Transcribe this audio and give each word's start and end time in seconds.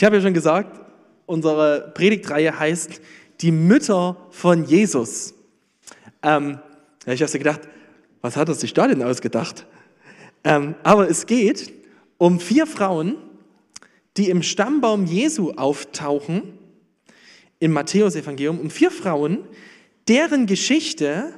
Ich 0.00 0.04
habe 0.06 0.16
ja 0.16 0.22
schon 0.22 0.32
gesagt, 0.32 0.80
unsere 1.26 1.92
Predigtreihe 1.92 2.58
heißt 2.58 3.02
Die 3.42 3.52
Mütter 3.52 4.16
von 4.30 4.64
Jesus. 4.64 5.34
Ähm, 6.22 6.58
ja, 7.04 7.12
ich 7.12 7.20
habe 7.20 7.30
so 7.30 7.36
gedacht, 7.36 7.60
was 8.22 8.34
hat 8.34 8.48
er 8.48 8.54
sich 8.54 8.72
da 8.72 8.88
denn 8.88 9.02
ausgedacht? 9.02 9.66
Ähm, 10.42 10.74
aber 10.84 11.10
es 11.10 11.26
geht 11.26 11.70
um 12.16 12.40
vier 12.40 12.66
Frauen, 12.66 13.16
die 14.16 14.30
im 14.30 14.42
Stammbaum 14.42 15.04
Jesu 15.04 15.50
auftauchen, 15.50 16.44
im 17.58 17.72
Matthäusevangelium, 17.72 18.58
um 18.58 18.70
vier 18.70 18.90
Frauen, 18.90 19.40
deren 20.08 20.46
Geschichte 20.46 21.34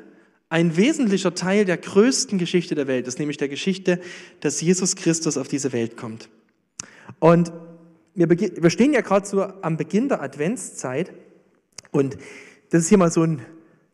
ein 0.51 0.77
wesentlicher 0.77 1.35
Teil 1.35 1.65
der 1.65 1.79
größten 1.79 2.39
Geschichte 2.39 2.77
der 2.77 2.87
Welt 2.87 3.09
ist, 3.09 3.19
nämlich 3.19 3.39
der 3.39 3.49
Geschichte, 3.49 4.01
dass 4.39 4.61
Jesus 4.61 4.95
Christus 4.95 5.37
auf 5.37 5.49
diese 5.49 5.73
Welt 5.73 5.97
kommt. 5.97 6.29
Und 7.19 7.51
wir, 8.15 8.29
wir 8.29 8.71
stehen 8.71 8.93
ja 8.93 9.01
gerade 9.01 9.27
so 9.27 9.43
am 9.43 9.77
Beginn 9.77 10.09
der 10.09 10.23
Adventszeit 10.23 11.13
und 11.91 12.17
das 12.71 12.83
ist 12.83 12.89
hier 12.89 12.99
mal 12.99 13.11
so 13.11 13.23
ein, 13.23 13.43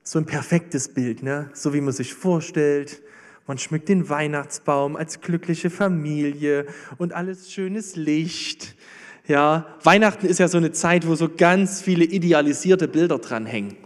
so 0.02 0.18
ein 0.18 0.26
perfektes 0.26 0.88
Bild, 0.88 1.22
ne? 1.22 1.50
so 1.52 1.74
wie 1.74 1.80
man 1.80 1.92
sich 1.92 2.14
vorstellt. 2.14 3.02
Man 3.46 3.58
schmückt 3.58 3.88
den 3.88 4.08
Weihnachtsbaum 4.08 4.94
als 4.96 5.20
glückliche 5.20 5.70
Familie 5.70 6.66
und 6.98 7.12
alles 7.12 7.50
schönes 7.50 7.96
Licht. 7.96 8.76
Ja, 9.26 9.66
Weihnachten 9.82 10.26
ist 10.26 10.38
ja 10.38 10.48
so 10.48 10.58
eine 10.58 10.72
Zeit, 10.72 11.06
wo 11.06 11.14
so 11.14 11.28
ganz 11.28 11.80
viele 11.80 12.04
idealisierte 12.04 12.88
Bilder 12.88 13.18
dranhängen. 13.18 13.76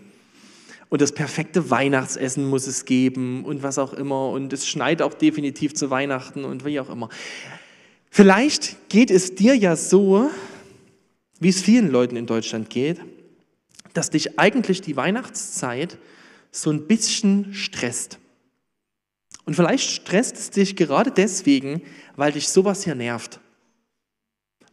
Und 0.89 1.01
das 1.01 1.13
perfekte 1.13 1.71
Weihnachtsessen 1.71 2.45
muss 2.45 2.67
es 2.67 2.85
geben 2.85 3.45
und 3.45 3.63
was 3.63 3.79
auch 3.79 3.95
immer. 3.95 4.29
Und 4.29 4.53
es 4.53 4.69
schneit 4.69 5.01
auch 5.01 5.15
definitiv 5.15 5.75
zu 5.75 5.91
Weihnachten 5.91 6.45
und 6.45 6.65
wie 6.67 6.79
auch 6.81 6.91
immer. 6.91 7.09
Vielleicht 8.15 8.91
geht 8.91 9.11
es 9.11 9.37
dir 9.37 9.57
ja 9.57 9.75
so, 9.75 10.31
wie 11.41 11.49
es 11.49 11.63
vielen 11.63 11.91
Leuten 11.91 12.17
in 12.17 12.27
Deutschland 12.27 12.69
geht, 12.69 13.01
dass 13.95 14.11
dich 14.11 14.39
eigentlich 14.39 14.83
die 14.83 14.97
Weihnachtszeit 14.97 15.97
so 16.51 16.69
ein 16.69 16.87
bisschen 16.87 17.55
stresst. 17.55 18.19
Und 19.47 19.55
vielleicht 19.55 19.89
stresst 19.91 20.37
es 20.37 20.51
dich 20.51 20.77
gerade 20.77 21.11
deswegen, 21.11 21.81
weil 22.15 22.33
dich 22.33 22.51
sowas 22.51 22.85
hier 22.85 22.95
nervt. 22.95 23.41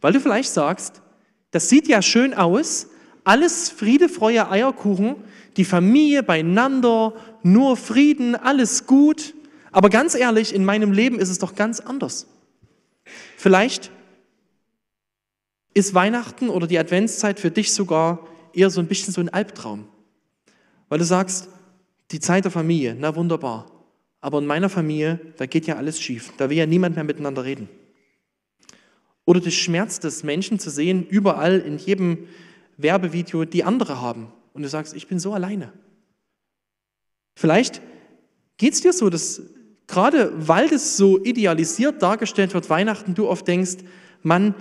Weil 0.02 0.12
du 0.12 0.20
vielleicht 0.20 0.50
sagst, 0.50 1.00
das 1.50 1.70
sieht 1.70 1.88
ja 1.88 2.02
schön 2.02 2.34
aus, 2.34 2.88
alles 3.24 3.70
Friede, 3.70 4.10
Freude, 4.10 4.50
Eierkuchen, 4.50 5.16
die 5.56 5.64
Familie 5.64 6.22
beieinander, 6.22 7.14
nur 7.42 7.78
Frieden, 7.78 8.36
alles 8.36 8.86
gut. 8.86 9.32
Aber 9.72 9.88
ganz 9.88 10.14
ehrlich, 10.14 10.54
in 10.54 10.66
meinem 10.66 10.92
Leben 10.92 11.18
ist 11.18 11.30
es 11.30 11.38
doch 11.38 11.54
ganz 11.54 11.80
anders. 11.80 12.26
Vielleicht 13.36 13.90
ist 15.74 15.94
Weihnachten 15.94 16.48
oder 16.48 16.66
die 16.66 16.78
Adventszeit 16.78 17.38
für 17.40 17.50
dich 17.50 17.72
sogar 17.72 18.26
eher 18.52 18.70
so 18.70 18.80
ein 18.80 18.86
bisschen 18.86 19.14
so 19.14 19.20
ein 19.20 19.28
Albtraum. 19.28 19.88
Weil 20.88 20.98
du 20.98 21.04
sagst, 21.04 21.48
die 22.10 22.20
Zeit 22.20 22.44
der 22.44 22.50
Familie, 22.50 22.96
na 22.98 23.14
wunderbar. 23.14 23.70
Aber 24.20 24.38
in 24.38 24.46
meiner 24.46 24.68
Familie, 24.68 25.20
da 25.36 25.46
geht 25.46 25.66
ja 25.66 25.76
alles 25.76 26.00
schief. 26.00 26.32
Da 26.36 26.50
will 26.50 26.56
ja 26.56 26.66
niemand 26.66 26.96
mehr 26.96 27.04
miteinander 27.04 27.44
reden. 27.44 27.68
Oder 29.24 29.40
dich 29.40 29.62
schmerzt 29.62 30.04
es, 30.04 30.24
Menschen 30.24 30.58
zu 30.58 30.70
sehen, 30.70 31.06
überall 31.06 31.60
in 31.60 31.78
jedem 31.78 32.26
Werbevideo, 32.76 33.44
die 33.44 33.64
andere 33.64 34.00
haben 34.00 34.32
und 34.52 34.62
du 34.62 34.68
sagst, 34.68 34.94
ich 34.94 35.06
bin 35.06 35.18
so 35.18 35.32
alleine. 35.32 35.72
Vielleicht 37.36 37.80
geht 38.56 38.74
es 38.74 38.80
dir 38.80 38.92
so, 38.92 39.08
dass 39.08 39.42
gerade 39.90 40.32
weil 40.36 40.68
das 40.68 40.96
so 40.96 41.22
idealisiert 41.22 42.02
dargestellt 42.02 42.54
wird, 42.54 42.70
Weihnachten, 42.70 43.14
du 43.14 43.28
oft 43.28 43.46
denkst, 43.46 43.78
Mann, 44.22 44.54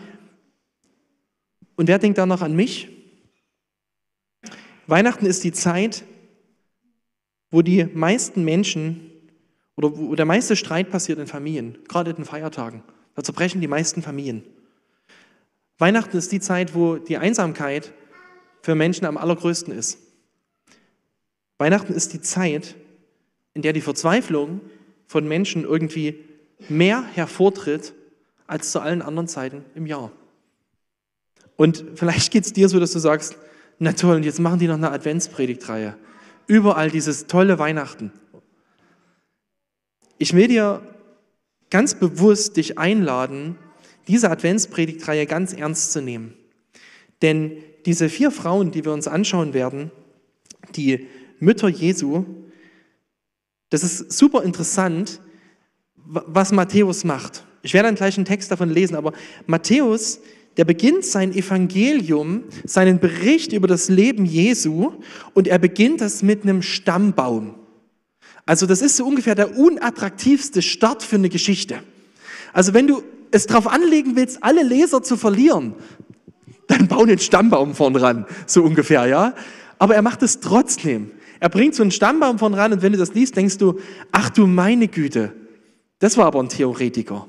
und 1.76 1.88
wer 1.88 2.00
denkt 2.00 2.18
da 2.18 2.26
noch 2.26 2.42
an 2.42 2.56
mich? 2.56 2.90
Weihnachten 4.88 5.26
ist 5.26 5.44
die 5.44 5.52
Zeit, 5.52 6.04
wo 7.52 7.62
die 7.62 7.86
meisten 7.86 8.44
Menschen 8.44 9.12
oder 9.76 9.98
wo 9.98 10.16
der 10.16 10.26
meiste 10.26 10.56
Streit 10.56 10.90
passiert 10.90 11.20
in 11.20 11.28
Familien, 11.28 11.78
gerade 11.88 12.10
in 12.10 12.18
den 12.18 12.26
Feiertagen. 12.26 12.84
Da 13.16 13.24
zerbrechen 13.24 13.62
die 13.62 13.68
meisten 13.68 14.02
Familien. 14.02 14.44
Weihnachten 15.78 16.18
ist 16.18 16.32
die 16.32 16.42
Zeit, 16.42 16.76
wo 16.76 16.98
die 16.98 17.18
Einsamkeit 17.18 17.94
für 18.62 18.76
Menschen 18.76 19.06
am 19.06 19.18
allergrößten 19.18 19.74
ist. 19.74 20.00
Weihnachten 21.58 21.94
ist 21.94 22.14
die 22.14 22.22
Zeit, 22.22 22.76
in 23.54 23.62
der 23.62 23.74
die 23.74 23.82
Verzweiflung 23.82 24.62
von 25.10 25.28
Menschen 25.28 25.64
irgendwie 25.64 26.24
mehr 26.70 27.04
hervortritt 27.04 27.94
als 28.46 28.72
zu 28.72 28.80
allen 28.80 29.02
anderen 29.02 29.28
Zeiten 29.28 29.66
im 29.74 29.88
Jahr. 29.88 30.12
Und 31.56 31.84
vielleicht 31.96 32.32
geht 32.32 32.46
es 32.46 32.54
dir 32.54 32.70
so, 32.70 32.80
dass 32.80 32.94
du 32.94 33.00
sagst, 33.00 33.36
na 33.80 33.94
toll, 33.94 34.18
und 34.18 34.24
jetzt 34.24 34.40
machen 34.40 34.60
die 34.60 34.68
noch 34.68 34.76
eine 34.76 34.92
Adventspredigtreihe. 34.92 35.98
Überall 36.46 36.92
dieses 36.92 37.26
tolle 37.26 37.58
Weihnachten. 37.58 38.12
Ich 40.20 40.34
will 40.36 40.48
dir 40.48 40.84
ganz 41.72 41.96
bewusst 41.96 42.58
dich 42.58 42.78
einladen, 42.78 43.58
diese 44.08 44.30
Adventspredigtreihe 44.30 45.26
ganz 45.26 45.54
ernst 45.54 45.92
zu 45.92 46.02
nehmen. 46.02 46.36
Denn 47.24 47.64
diese 47.88 48.10
vier 48.10 48.30
Frauen, 48.30 48.70
die 48.70 48.86
wir 48.86 48.94
uns 48.94 49.08
anschauen 49.08 49.56
werden, 49.56 49.92
die 50.76 51.08
Mütter 51.40 51.68
Jesu, 51.68 52.26
das 53.70 53.84
ist 53.84 54.12
super 54.12 54.44
interessant, 54.44 55.22
was 56.06 56.52
Matthäus 56.52 57.04
macht. 57.04 57.44
Ich 57.62 57.74
werde 57.74 57.88
dann 57.88 57.96
gleich 57.96 58.18
einen 58.18 58.26
Text 58.26 58.52
davon 58.52 58.70
lesen, 58.70 58.96
aber 58.96 59.14
Matthäus, 59.46 60.20
der 60.58 60.66
beginnt 60.66 61.06
sein 61.06 61.34
Evangelium, 61.34 62.46
seinen 62.66 63.00
Bericht 63.00 63.54
über 63.54 63.68
das 63.68 63.90
Leben 63.90 64.26
Jesu 64.26 64.94
und 65.34 65.48
er 65.48 65.60
beginnt 65.60 66.02
das 66.02 66.24
mit 66.24 66.44
einem 66.44 66.62
Stammbaum. 66.62 67.56
Also 68.46 68.66
das 68.66 68.82
ist 68.82 68.98
so 68.98 69.06
ungefähr 69.06 69.36
der 69.36 69.58
unattraktivste 69.58 70.62
Start 70.64 71.04
für 71.04 71.18
eine 71.18 71.30
Geschichte. 71.30 71.80
Also 72.54 72.74
wenn 72.74 72.88
du 72.88 73.04
es 73.30 73.46
darauf 73.46 73.68
anlegen 73.68 74.16
willst, 74.16 74.44
alle 74.44 74.64
Leser 74.64 75.04
zu 75.04 75.18
verlieren, 75.18 75.76
dann 76.68 76.88
bau 76.88 77.04
einen 77.04 77.20
Stammbaum 77.20 77.76
vorn 77.76 77.96
ran, 77.96 78.26
so 78.48 78.64
ungefähr, 78.64 79.06
ja. 79.06 79.36
Aber 79.78 79.96
er 79.96 80.02
macht 80.02 80.24
es 80.24 80.40
trotzdem. 80.40 81.12
Er 81.40 81.50
bringt 81.50 81.76
so 81.76 81.84
einen 81.84 81.92
Stammbaum 81.92 82.40
vorn 82.40 82.54
ran 82.54 82.74
und 82.74 82.82
wenn 82.82 82.92
du 82.92 82.98
das 82.98 83.14
liest, 83.14 83.36
denkst 83.36 83.58
du, 83.58 83.80
ach 84.12 84.30
du 84.30 84.46
meine 84.48 84.88
Güte, 84.88 85.34
das 86.00 86.18
war 86.18 86.26
aber 86.26 86.40
ein 86.42 86.50
Theoretiker. 86.50 87.28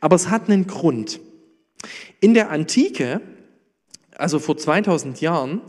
Aber 0.00 0.16
es 0.16 0.28
hat 0.28 0.48
einen 0.48 0.66
Grund. 0.66 1.20
In 2.20 2.34
der 2.34 2.50
Antike, 2.50 3.20
also 4.16 4.38
vor 4.38 4.56
2000 4.56 5.20
Jahren, 5.20 5.60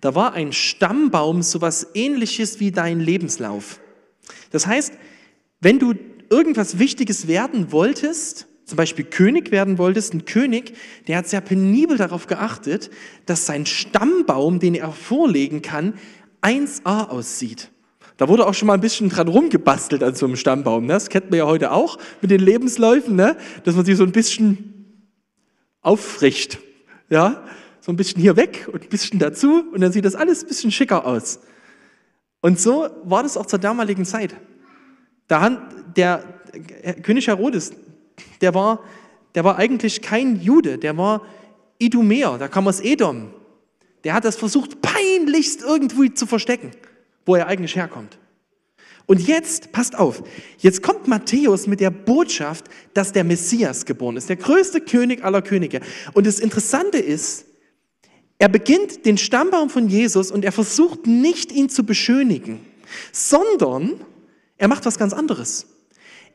da 0.00 0.14
war 0.14 0.34
ein 0.34 0.52
Stammbaum 0.52 1.42
sowas 1.42 1.88
ähnliches 1.94 2.60
wie 2.60 2.70
dein 2.70 3.00
Lebenslauf. 3.00 3.80
Das 4.50 4.66
heißt, 4.66 4.92
wenn 5.60 5.78
du 5.78 5.94
irgendwas 6.30 6.78
Wichtiges 6.78 7.28
werden 7.28 7.72
wolltest, 7.72 8.46
zum 8.64 8.76
Beispiel 8.76 9.04
König 9.04 9.52
werden 9.52 9.78
wolltest, 9.78 10.12
ein 10.12 10.24
König, 10.24 10.74
der 11.06 11.18
hat 11.18 11.28
sehr 11.28 11.40
penibel 11.40 11.96
darauf 11.96 12.26
geachtet, 12.26 12.90
dass 13.24 13.46
sein 13.46 13.64
Stammbaum, 13.64 14.58
den 14.58 14.74
er 14.74 14.90
vorlegen 14.90 15.62
kann, 15.62 15.94
1a 16.42 17.08
aussieht. 17.08 17.70
Da 18.16 18.28
wurde 18.28 18.46
auch 18.46 18.54
schon 18.54 18.66
mal 18.66 18.74
ein 18.74 18.80
bisschen 18.80 19.10
dran 19.10 19.28
rumgebastelt 19.28 20.02
an 20.02 20.14
so 20.14 20.26
einem 20.26 20.36
Stammbaum. 20.36 20.86
Ne? 20.86 20.94
Das 20.94 21.10
kennt 21.10 21.30
man 21.30 21.38
ja 21.38 21.46
heute 21.46 21.72
auch 21.72 21.98
mit 22.22 22.30
den 22.30 22.40
Lebensläufen, 22.40 23.14
ne? 23.14 23.36
dass 23.64 23.74
man 23.74 23.84
sich 23.84 23.96
so 23.96 24.04
ein 24.04 24.12
bisschen 24.12 25.02
auffricht. 25.82 26.58
Ja? 27.10 27.44
So 27.80 27.92
ein 27.92 27.96
bisschen 27.96 28.20
hier 28.20 28.36
weg 28.36 28.68
und 28.72 28.82
ein 28.82 28.88
bisschen 28.88 29.18
dazu 29.18 29.64
und 29.72 29.80
dann 29.80 29.92
sieht 29.92 30.04
das 30.04 30.14
alles 30.14 30.42
ein 30.42 30.48
bisschen 30.48 30.70
schicker 30.70 31.04
aus. 31.04 31.40
Und 32.40 32.58
so 32.58 32.88
war 33.04 33.22
das 33.22 33.36
auch 33.36 33.46
zur 33.46 33.58
damaligen 33.58 34.04
Zeit. 34.04 34.34
Da 35.28 35.68
der 35.96 36.22
König 37.02 37.26
Herodes, 37.26 37.72
der 38.40 38.54
war, 38.54 38.80
der 39.34 39.44
war 39.44 39.56
eigentlich 39.56 40.00
kein 40.00 40.40
Jude, 40.40 40.78
der 40.78 40.96
war 40.96 41.22
Idumäer, 41.78 42.38
der 42.38 42.48
kam 42.48 42.68
aus 42.68 42.80
Edom. 42.80 43.32
Der 44.06 44.14
hat 44.14 44.24
das 44.24 44.36
versucht, 44.36 44.82
peinlichst 44.82 45.62
irgendwo 45.62 46.06
zu 46.06 46.26
verstecken, 46.26 46.70
wo 47.24 47.34
er 47.34 47.48
eigentlich 47.48 47.74
herkommt. 47.74 48.18
Und 49.06 49.26
jetzt, 49.26 49.72
passt 49.72 49.98
auf, 49.98 50.22
jetzt 50.58 50.80
kommt 50.80 51.08
Matthäus 51.08 51.66
mit 51.66 51.80
der 51.80 51.90
Botschaft, 51.90 52.66
dass 52.94 53.10
der 53.10 53.24
Messias 53.24 53.84
geboren 53.84 54.16
ist, 54.16 54.28
der 54.28 54.36
größte 54.36 54.80
König 54.80 55.24
aller 55.24 55.42
Könige. 55.42 55.80
Und 56.14 56.24
das 56.24 56.38
Interessante 56.38 56.98
ist, 56.98 57.46
er 58.38 58.48
beginnt 58.48 59.04
den 59.06 59.18
Stammbaum 59.18 59.70
von 59.70 59.88
Jesus 59.88 60.30
und 60.30 60.44
er 60.44 60.52
versucht 60.52 61.08
nicht, 61.08 61.50
ihn 61.50 61.68
zu 61.68 61.82
beschönigen, 61.82 62.60
sondern 63.10 64.00
er 64.56 64.68
macht 64.68 64.86
was 64.86 65.00
ganz 65.00 65.14
anderes. 65.14 65.66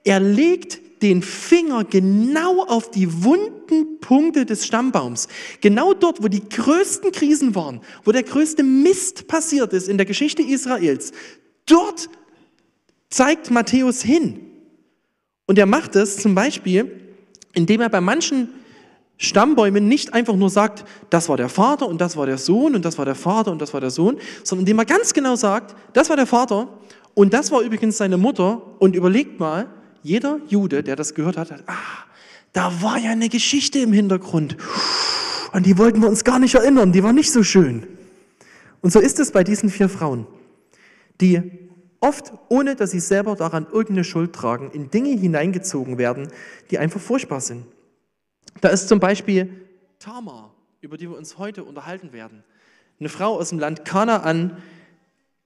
Er 0.03 0.19
legt 0.19 0.81
den 1.01 1.21
Finger 1.21 1.83
genau 1.83 2.63
auf 2.63 2.91
die 2.91 3.23
wunden 3.23 3.99
Punkte 3.99 4.45
des 4.45 4.65
Stammbaums. 4.65 5.27
Genau 5.61 5.93
dort, 5.93 6.23
wo 6.23 6.27
die 6.27 6.47
größten 6.47 7.11
Krisen 7.11 7.55
waren, 7.55 7.81
wo 8.03 8.11
der 8.11 8.23
größte 8.23 8.63
Mist 8.63 9.27
passiert 9.27 9.73
ist 9.73 9.89
in 9.89 9.97
der 9.97 10.05
Geschichte 10.05 10.41
Israels. 10.41 11.11
Dort 11.65 12.09
zeigt 13.09 13.51
Matthäus 13.51 14.01
hin. 14.01 14.39
Und 15.47 15.57
er 15.57 15.65
macht 15.65 15.95
es 15.95 16.17
zum 16.17 16.35
Beispiel, 16.35 17.13
indem 17.53 17.81
er 17.81 17.89
bei 17.89 18.01
manchen 18.01 18.49
Stammbäumen 19.17 19.87
nicht 19.87 20.13
einfach 20.13 20.35
nur 20.35 20.49
sagt, 20.49 20.83
das 21.09 21.29
war 21.29 21.37
der 21.37 21.49
Vater 21.49 21.87
und 21.87 22.01
das 22.01 22.17
war 22.17 22.25
der 22.25 22.37
Sohn 22.37 22.73
und 22.73 22.85
das 22.85 22.97
war 22.97 23.05
der 23.05 23.15
Vater 23.15 23.51
und 23.51 23.61
das 23.61 23.73
war 23.73 23.81
der 23.81 23.91
Sohn, 23.91 24.17
sondern 24.43 24.61
indem 24.61 24.79
er 24.79 24.85
ganz 24.85 25.13
genau 25.13 25.35
sagt, 25.35 25.75
das 25.93 26.09
war 26.09 26.15
der 26.15 26.25
Vater 26.25 26.79
und 27.13 27.33
das 27.33 27.51
war 27.51 27.61
übrigens 27.61 27.97
seine 27.97 28.17
Mutter 28.17 28.61
und 28.79 28.95
überlegt 28.95 29.39
mal, 29.39 29.67
jeder 30.03 30.39
Jude, 30.47 30.83
der 30.83 30.95
das 30.95 31.13
gehört 31.13 31.37
hat, 31.37 31.51
hat, 31.51 31.63
ah, 31.67 32.05
da 32.53 32.81
war 32.81 32.97
ja 32.97 33.11
eine 33.11 33.29
Geschichte 33.29 33.79
im 33.79 33.93
Hintergrund. 33.93 34.57
An 35.51 35.63
die 35.63 35.77
wollten 35.77 36.01
wir 36.01 36.09
uns 36.09 36.23
gar 36.23 36.39
nicht 36.39 36.55
erinnern, 36.55 36.91
die 36.91 37.03
war 37.03 37.13
nicht 37.13 37.31
so 37.31 37.43
schön. 37.43 37.87
Und 38.81 38.91
so 38.91 38.99
ist 38.99 39.19
es 39.19 39.31
bei 39.31 39.43
diesen 39.43 39.69
vier 39.69 39.89
Frauen, 39.89 40.25
die 41.19 41.69
oft, 41.99 42.33
ohne 42.49 42.75
dass 42.75 42.91
sie 42.91 42.99
selber 42.99 43.35
daran 43.35 43.65
irgendeine 43.65 44.03
Schuld 44.03 44.33
tragen, 44.33 44.71
in 44.71 44.89
Dinge 44.89 45.17
hineingezogen 45.17 45.97
werden, 45.97 46.27
die 46.71 46.79
einfach 46.79 46.99
furchtbar 46.99 47.41
sind. 47.41 47.65
Da 48.59 48.69
ist 48.69 48.89
zum 48.89 48.99
Beispiel 48.99 49.49
Tamar, 49.99 50.53
über 50.81 50.97
die 50.97 51.09
wir 51.09 51.17
uns 51.17 51.37
heute 51.37 51.63
unterhalten 51.63 52.11
werden. 52.11 52.43
Eine 52.99 53.09
Frau 53.09 53.37
aus 53.37 53.49
dem 53.49 53.59
Land 53.59 53.85
Kanaan, 53.85 54.57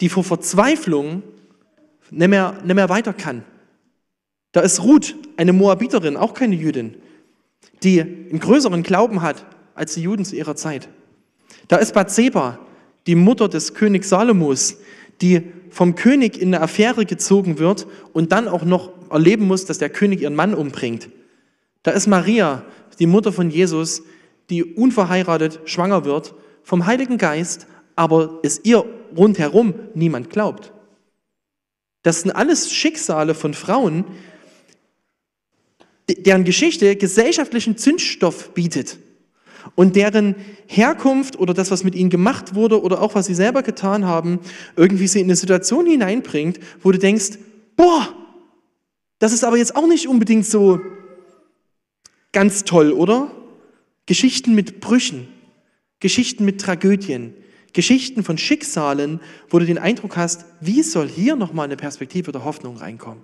die 0.01 0.09
vor 0.09 0.23
Verzweiflung 0.23 1.23
nicht 2.09 2.29
mehr, 2.29 2.53
nicht 2.63 2.75
mehr 2.75 2.89
weiter 2.89 3.13
kann. 3.13 3.43
Da 4.55 4.61
ist 4.61 4.81
Ruth, 4.83 5.15
eine 5.35 5.51
Moabiterin, 5.51 6.15
auch 6.15 6.33
keine 6.33 6.55
Jüdin, 6.55 6.95
die 7.83 7.99
einen 7.99 8.39
größeren 8.39 8.83
Glauben 8.83 9.21
hat 9.21 9.45
als 9.73 9.95
die 9.95 10.01
Juden 10.01 10.23
zu 10.23 10.37
ihrer 10.37 10.55
Zeit. 10.55 10.87
Da 11.67 11.75
ist 11.75 11.93
Bathseba, 11.93 12.57
die 13.05 13.15
Mutter 13.15 13.49
des 13.49 13.73
Königs 13.73 14.07
Salomos, 14.07 14.77
die 15.19 15.41
vom 15.71 15.95
König 15.95 16.41
in 16.41 16.55
eine 16.55 16.63
Affäre 16.63 17.05
gezogen 17.05 17.59
wird 17.59 17.85
und 18.13 18.31
dann 18.31 18.47
auch 18.47 18.63
noch 18.63 18.93
erleben 19.09 19.45
muss, 19.45 19.65
dass 19.65 19.77
der 19.77 19.89
König 19.89 20.21
ihren 20.21 20.35
Mann 20.35 20.53
umbringt. 20.53 21.09
Da 21.83 21.91
ist 21.91 22.07
Maria, 22.07 22.63
die 22.97 23.07
Mutter 23.07 23.33
von 23.33 23.49
Jesus, 23.49 24.03
die 24.49 24.63
unverheiratet 24.63 25.59
schwanger 25.65 26.05
wird 26.05 26.33
vom 26.63 26.85
Heiligen 26.85 27.17
Geist, 27.17 27.67
aber 27.97 28.39
es 28.41 28.61
ihr 28.63 28.85
rundherum 29.17 29.73
niemand 29.95 30.29
glaubt. 30.29 30.71
Das 32.03 32.21
sind 32.21 32.31
alles 32.31 32.71
Schicksale 32.71 33.33
von 33.33 33.53
Frauen, 33.53 34.05
deren 36.09 36.43
Geschichte 36.43 36.95
gesellschaftlichen 36.95 37.77
Zündstoff 37.77 38.53
bietet 38.53 38.97
und 39.73 39.95
deren 39.95 40.35
Herkunft 40.67 41.39
oder 41.39 41.53
das, 41.53 41.71
was 41.71 41.83
mit 41.83 41.95
ihnen 41.95 42.09
gemacht 42.09 42.53
wurde 42.53 42.81
oder 42.81 43.01
auch 43.01 43.15
was 43.15 43.25
sie 43.25 43.33
selber 43.33 43.63
getan 43.63 44.05
haben, 44.05 44.39
irgendwie 44.75 45.07
sie 45.07 45.19
in 45.19 45.25
eine 45.25 45.35
Situation 45.35 45.87
hineinbringt, 45.87 46.59
wo 46.83 46.91
du 46.91 46.99
denkst, 46.99 47.39
boah, 47.75 48.13
das 49.19 49.33
ist 49.33 49.43
aber 49.43 49.57
jetzt 49.57 49.75
auch 49.75 49.87
nicht 49.87 50.07
unbedingt 50.07 50.45
so 50.45 50.79
ganz 52.31 52.63
toll, 52.63 52.91
oder? 52.91 53.31
Geschichten 54.05 54.53
mit 54.53 54.81
Brüchen, 54.81 55.27
Geschichten 55.99 56.45
mit 56.45 56.61
Tragödien, 56.61 57.33
Geschichten 57.73 58.23
von 58.23 58.37
Schicksalen, 58.37 59.19
wo 59.49 59.57
du 59.59 59.65
den 59.65 59.77
Eindruck 59.77 60.15
hast, 60.15 60.45
wie 60.61 60.83
soll 60.83 61.07
hier 61.07 61.35
nochmal 61.35 61.65
eine 61.65 61.75
Perspektive 61.75 62.31
der 62.31 62.45
Hoffnung 62.45 62.77
reinkommen? 62.77 63.23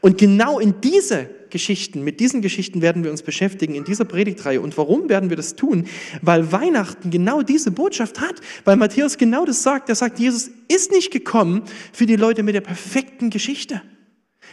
Und 0.00 0.18
genau 0.18 0.58
in 0.58 0.80
diese 0.80 1.28
Geschichten, 1.50 2.02
mit 2.02 2.20
diesen 2.20 2.42
Geschichten 2.42 2.82
werden 2.82 3.04
wir 3.04 3.10
uns 3.10 3.22
beschäftigen 3.22 3.74
in 3.74 3.84
dieser 3.84 4.04
Predigtreihe. 4.04 4.60
Und 4.60 4.76
warum 4.76 5.08
werden 5.08 5.30
wir 5.30 5.36
das 5.36 5.54
tun? 5.54 5.86
Weil 6.20 6.50
Weihnachten 6.52 7.10
genau 7.10 7.42
diese 7.42 7.70
Botschaft 7.70 8.20
hat, 8.20 8.40
weil 8.64 8.76
Matthäus 8.76 9.18
genau 9.18 9.44
das 9.44 9.62
sagt. 9.62 9.88
Er 9.88 9.94
sagt, 9.94 10.18
Jesus 10.18 10.50
ist 10.68 10.90
nicht 10.90 11.10
gekommen 11.10 11.62
für 11.92 12.06
die 12.06 12.16
Leute 12.16 12.42
mit 12.42 12.54
der 12.54 12.60
perfekten 12.60 13.30
Geschichte. 13.30 13.82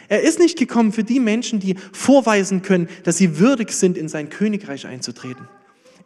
Er 0.08 0.22
ist 0.22 0.38
nicht 0.38 0.58
gekommen 0.58 0.92
für 0.92 1.04
die 1.04 1.20
Menschen, 1.20 1.58
die 1.58 1.76
vorweisen 1.92 2.62
können, 2.62 2.88
dass 3.04 3.18
sie 3.18 3.38
würdig 3.38 3.72
sind, 3.72 3.96
in 3.96 4.08
sein 4.08 4.28
Königreich 4.28 4.86
einzutreten. 4.86 5.48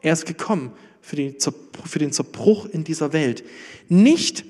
Er 0.00 0.12
ist 0.12 0.26
gekommen 0.26 0.72
für 1.00 1.16
den, 1.16 1.36
für 1.84 1.98
den 1.98 2.12
Zerbruch 2.12 2.66
in 2.66 2.84
dieser 2.84 3.12
Welt. 3.12 3.44
Nicht 3.88 4.44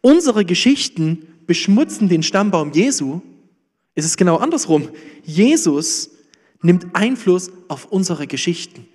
unsere 0.00 0.44
Geschichten 0.44 1.26
beschmutzen 1.46 2.08
den 2.08 2.22
Stammbaum 2.22 2.72
Jesu, 2.72 3.22
ist 3.96 4.04
es 4.04 4.16
genau 4.16 4.36
andersrum. 4.36 4.88
Jesus 5.24 6.10
nimmt 6.62 6.94
Einfluss 6.94 7.50
auf 7.68 7.86
unsere 7.86 8.26
Geschichten. 8.26 8.86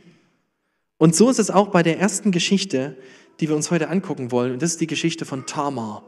Und 0.97 1.15
so 1.15 1.29
ist 1.29 1.39
es 1.39 1.49
auch 1.49 1.69
bei 1.69 1.83
der 1.83 1.99
ersten 1.99 2.31
Geschichte, 2.31 2.95
die 3.39 3.49
wir 3.49 3.55
uns 3.55 3.71
heute 3.71 3.89
angucken 3.89 4.31
wollen. 4.31 4.53
Und 4.53 4.61
das 4.61 4.71
ist 4.71 4.81
die 4.81 4.87
Geschichte 4.87 5.25
von 5.25 5.47
Tamar. 5.47 6.03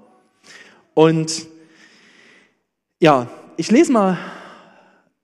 Und 0.94 1.48
ja, 3.00 3.30
ich 3.58 3.72
lese 3.72 3.92
mal, 3.92 4.18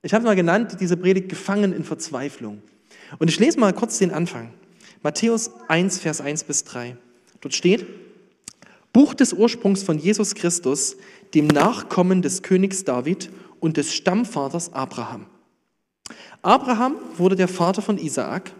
ich 0.01 0.13
habe 0.13 0.25
mal 0.25 0.35
genannt, 0.35 0.77
diese 0.79 0.97
Predigt 0.97 1.29
Gefangen 1.29 1.71
in 1.71 1.83
Verzweiflung. 1.83 2.63
Und 3.19 3.29
ich 3.29 3.39
lese 3.39 3.59
mal 3.59 3.71
kurz 3.73 3.99
den 3.99 4.11
Anfang. 4.11 4.51
Matthäus 5.03 5.51
1, 5.67 5.99
Vers 5.99 6.21
1 6.21 6.43
bis 6.45 6.63
3. 6.63 6.97
Dort 7.41 7.53
steht, 7.53 7.85
Buch 8.91 9.13
des 9.13 9.33
Ursprungs 9.33 9.83
von 9.83 9.99
Jesus 9.99 10.33
Christus, 10.33 10.97
dem 11.35 11.45
Nachkommen 11.45 12.23
des 12.23 12.41
Königs 12.41 12.83
David 12.83 13.29
und 13.59 13.77
des 13.77 13.93
Stammvaters 13.93 14.73
Abraham. 14.73 15.27
Abraham 16.41 16.95
wurde 17.17 17.35
der 17.35 17.47
Vater 17.47 17.81
von 17.81 17.97
Isaak, 17.97 18.51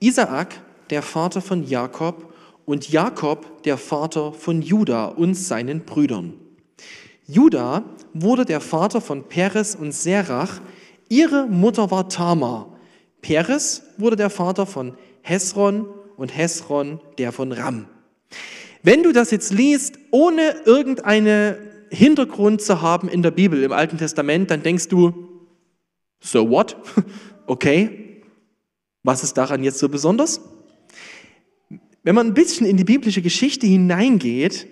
Isaak 0.00 0.60
der 0.90 1.02
Vater 1.02 1.40
von 1.40 1.64
Jakob 1.64 2.32
und 2.64 2.90
Jakob 2.90 3.62
der 3.62 3.78
Vater 3.78 4.32
von 4.32 4.60
Juda 4.62 5.06
und 5.06 5.34
seinen 5.34 5.84
Brüdern. 5.84 6.34
Juda 7.26 7.84
wurde 8.12 8.44
der 8.44 8.60
Vater 8.60 9.00
von 9.00 9.24
Peres 9.24 9.74
und 9.74 9.92
Serach, 9.92 10.60
ihre 11.08 11.46
Mutter 11.46 11.90
war 11.90 12.08
Tamar. 12.08 12.78
Peres 13.20 13.82
wurde 13.98 14.16
der 14.16 14.30
Vater 14.30 14.66
von 14.66 14.96
Hesron 15.22 15.86
und 16.16 16.36
Hesron 16.36 17.00
der 17.18 17.32
von 17.32 17.52
Ram. 17.52 17.86
Wenn 18.82 19.02
du 19.02 19.12
das 19.12 19.32
jetzt 19.32 19.52
liest, 19.52 19.98
ohne 20.12 20.42
irgendeinen 20.64 21.56
Hintergrund 21.90 22.62
zu 22.62 22.82
haben 22.82 23.08
in 23.08 23.22
der 23.22 23.30
Bibel, 23.30 23.62
im 23.62 23.72
Alten 23.72 23.98
Testament, 23.98 24.50
dann 24.50 24.62
denkst 24.62 24.88
du, 24.88 25.28
so 26.20 26.50
what? 26.50 26.76
Okay, 27.48 28.22
was 29.04 29.22
ist 29.22 29.34
daran 29.34 29.62
jetzt 29.62 29.78
so 29.78 29.88
besonders? 29.88 30.40
Wenn 32.02 32.16
man 32.16 32.26
ein 32.26 32.34
bisschen 32.34 32.66
in 32.66 32.76
die 32.76 32.82
biblische 32.82 33.22
Geschichte 33.22 33.68
hineingeht, 33.68 34.66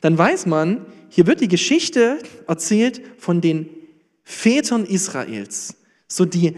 dann 0.00 0.18
weiß 0.18 0.46
man, 0.46 0.86
hier 1.08 1.28
wird 1.28 1.40
die 1.40 1.46
Geschichte 1.46 2.18
erzählt 2.48 3.00
von 3.18 3.40
den 3.40 3.68
Vätern 4.24 4.84
Israels. 4.84 5.76
So 6.08 6.24
die 6.24 6.56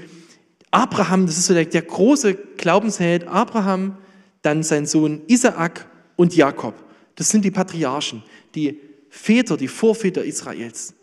Abraham, 0.71 1.26
das 1.26 1.37
ist 1.37 1.47
so 1.47 1.54
der, 1.54 1.66
der 1.66 1.83
große 1.83 2.35
Glaubensheld, 2.56 3.26
Abraham, 3.28 3.99
dann 4.40 4.62
sein 4.62 4.87
Sohn 4.87 5.21
Isaak 5.26 5.87
und 6.16 6.35
Jakob. 6.35 6.75
Das 7.14 7.28
sind 7.28 7.44
die 7.44 7.50
Patriarchen, 7.50 8.23
die 8.54 8.80
Väter, 9.18 9.56
die 9.56 9.68
Vorväter 9.68 10.25
Israels, 10.25 10.94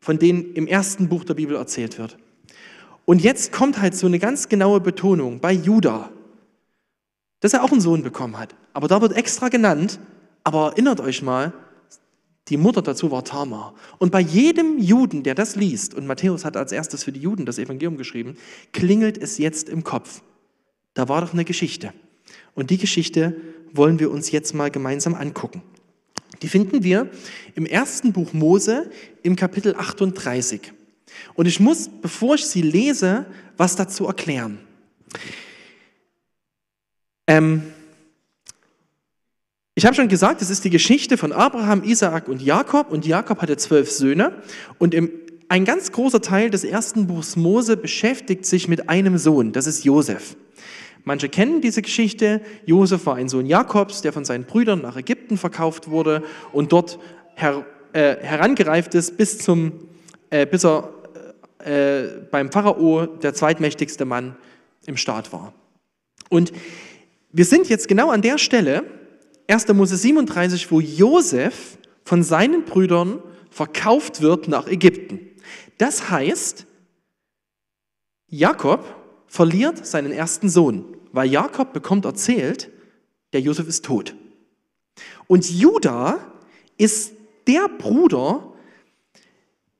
von 0.00 0.18
denen 0.18 0.54
im 0.54 0.66
ersten 0.66 1.08
Buch 1.08 1.24
der 1.24 1.34
Bibel 1.34 1.54
erzählt 1.54 1.98
wird. 1.98 2.16
Und 3.04 3.22
jetzt 3.22 3.52
kommt 3.52 3.80
halt 3.80 3.94
so 3.94 4.06
eine 4.06 4.18
ganz 4.18 4.48
genaue 4.48 4.80
Betonung 4.80 5.38
bei 5.38 5.52
Judah, 5.52 6.10
dass 7.40 7.52
er 7.52 7.62
auch 7.62 7.70
einen 7.70 7.80
Sohn 7.80 8.02
bekommen 8.02 8.38
hat. 8.38 8.54
Aber 8.72 8.88
da 8.88 9.00
wird 9.00 9.12
extra 9.12 9.48
genannt, 9.48 10.00
aber 10.44 10.72
erinnert 10.72 11.00
euch 11.00 11.22
mal, 11.22 11.52
die 12.48 12.56
Mutter 12.56 12.82
dazu 12.82 13.10
war 13.10 13.22
Tamar. 13.22 13.74
Und 13.98 14.10
bei 14.10 14.20
jedem 14.20 14.78
Juden, 14.78 15.22
der 15.22 15.34
das 15.34 15.54
liest, 15.54 15.94
und 15.94 16.06
Matthäus 16.06 16.44
hat 16.44 16.56
als 16.56 16.72
erstes 16.72 17.04
für 17.04 17.12
die 17.12 17.20
Juden 17.20 17.46
das 17.46 17.58
Evangelium 17.58 17.96
geschrieben, 17.96 18.36
klingelt 18.72 19.18
es 19.18 19.38
jetzt 19.38 19.68
im 19.68 19.84
Kopf. 19.84 20.22
Da 20.94 21.08
war 21.08 21.20
doch 21.20 21.32
eine 21.32 21.44
Geschichte. 21.44 21.92
Und 22.54 22.70
die 22.70 22.78
Geschichte 22.78 23.36
wollen 23.72 24.00
wir 24.00 24.10
uns 24.10 24.30
jetzt 24.30 24.54
mal 24.54 24.70
gemeinsam 24.70 25.14
angucken. 25.14 25.62
Die 26.42 26.48
finden 26.48 26.82
wir 26.82 27.08
im 27.54 27.66
ersten 27.66 28.12
Buch 28.12 28.32
Mose 28.32 28.90
im 29.22 29.36
Kapitel 29.36 29.74
38. 29.76 30.72
Und 31.34 31.46
ich 31.46 31.60
muss, 31.60 31.88
bevor 31.88 32.34
ich 32.34 32.46
sie 32.46 32.62
lese, 32.62 33.26
was 33.56 33.76
dazu 33.76 34.06
erklären. 34.06 34.58
Ähm, 37.26 37.62
ich 39.74 39.86
habe 39.86 39.94
schon 39.94 40.08
gesagt, 40.08 40.42
es 40.42 40.50
ist 40.50 40.64
die 40.64 40.70
Geschichte 40.70 41.16
von 41.16 41.32
Abraham, 41.32 41.84
Isaak 41.84 42.28
und 42.28 42.42
Jakob. 42.42 42.90
Und 42.90 43.06
Jakob 43.06 43.40
hatte 43.40 43.56
zwölf 43.56 43.90
Söhne. 43.90 44.42
Und 44.78 44.94
im, 44.94 45.10
ein 45.48 45.64
ganz 45.64 45.92
großer 45.92 46.20
Teil 46.20 46.50
des 46.50 46.64
ersten 46.64 47.06
Buchs 47.06 47.36
Mose 47.36 47.76
beschäftigt 47.76 48.44
sich 48.46 48.68
mit 48.68 48.88
einem 48.88 49.16
Sohn, 49.16 49.52
das 49.52 49.66
ist 49.66 49.84
Josef. 49.84 50.36
Manche 51.04 51.28
kennen 51.28 51.60
diese 51.60 51.82
Geschichte. 51.82 52.40
Josef 52.64 53.06
war 53.06 53.16
ein 53.16 53.28
Sohn 53.28 53.46
Jakobs, 53.46 54.02
der 54.02 54.12
von 54.12 54.24
seinen 54.24 54.44
Brüdern 54.44 54.82
nach 54.82 54.96
Ägypten 54.96 55.36
verkauft 55.36 55.88
wurde 55.88 56.22
und 56.52 56.72
dort 56.72 56.98
her, 57.34 57.64
äh, 57.92 58.16
herangereift 58.20 58.94
ist, 58.94 59.16
bis, 59.16 59.38
zum, 59.38 59.88
äh, 60.30 60.46
bis 60.46 60.64
er 60.64 60.90
äh, 61.64 62.20
beim 62.30 62.50
Pharao 62.50 63.06
der 63.06 63.34
zweitmächtigste 63.34 64.04
Mann 64.04 64.36
im 64.86 64.96
Staat 64.96 65.32
war. 65.32 65.52
Und 66.28 66.52
wir 67.30 67.44
sind 67.44 67.68
jetzt 67.68 67.88
genau 67.88 68.10
an 68.10 68.22
der 68.22 68.38
Stelle, 68.38 68.84
1. 69.48 69.68
Mose 69.68 69.96
37, 69.96 70.70
wo 70.70 70.80
Josef 70.80 71.78
von 72.04 72.22
seinen 72.22 72.64
Brüdern 72.64 73.22
verkauft 73.50 74.22
wird 74.22 74.48
nach 74.48 74.66
Ägypten. 74.66 75.20
Das 75.78 76.10
heißt, 76.10 76.66
Jakob 78.28 79.01
verliert 79.32 79.86
seinen 79.86 80.12
ersten 80.12 80.50
Sohn, 80.50 80.84
weil 81.10 81.30
Jakob 81.30 81.72
bekommt 81.72 82.04
erzählt, 82.04 82.68
der 83.32 83.40
Josef 83.40 83.66
ist 83.66 83.82
tot. 83.82 84.14
Und 85.26 85.50
Judah 85.50 86.18
ist 86.76 87.14
der 87.46 87.66
Bruder, 87.78 88.52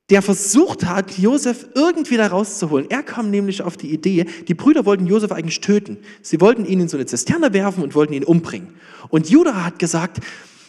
der 0.09 0.23
versucht 0.23 0.87
hat, 0.87 1.19
Josef 1.19 1.67
irgendwie 1.75 2.17
da 2.17 2.29
rauszuholen. 2.29 2.91
Er 2.91 3.03
kam 3.03 3.29
nämlich 3.29 3.61
auf 3.61 3.77
die 3.77 3.93
Idee, 3.93 4.25
die 4.49 4.55
Brüder 4.55 4.87
wollten 4.87 5.07
Josef 5.07 5.33
eigentlich 5.33 5.61
töten. 5.61 5.99
Sie 6.23 6.41
wollten 6.41 6.65
ihn 6.65 6.81
in 6.81 6.89
so 6.89 6.97
eine 6.97 7.05
Zisterne 7.05 7.53
werfen 7.53 7.83
und 7.83 7.95
wollten 7.95 8.15
ihn 8.15 8.25
umbringen. 8.25 8.77
Und 9.11 9.29
Judah 9.29 9.67
hat 9.67 9.79
gesagt, 9.79 10.21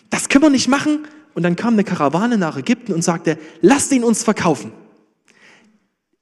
das 0.09 0.27
können 0.27 0.43
wir 0.43 0.49
nicht 0.49 0.67
machen. 0.67 1.07
Und 1.33 1.43
dann 1.43 1.55
kam 1.55 1.75
eine 1.75 1.85
Karawane 1.85 2.37
nach 2.37 2.57
Ägypten 2.57 2.91
und 2.91 3.01
sagte, 3.01 3.37
lasst 3.61 3.93
ihn 3.93 4.03
uns 4.03 4.25
verkaufen. 4.25 4.73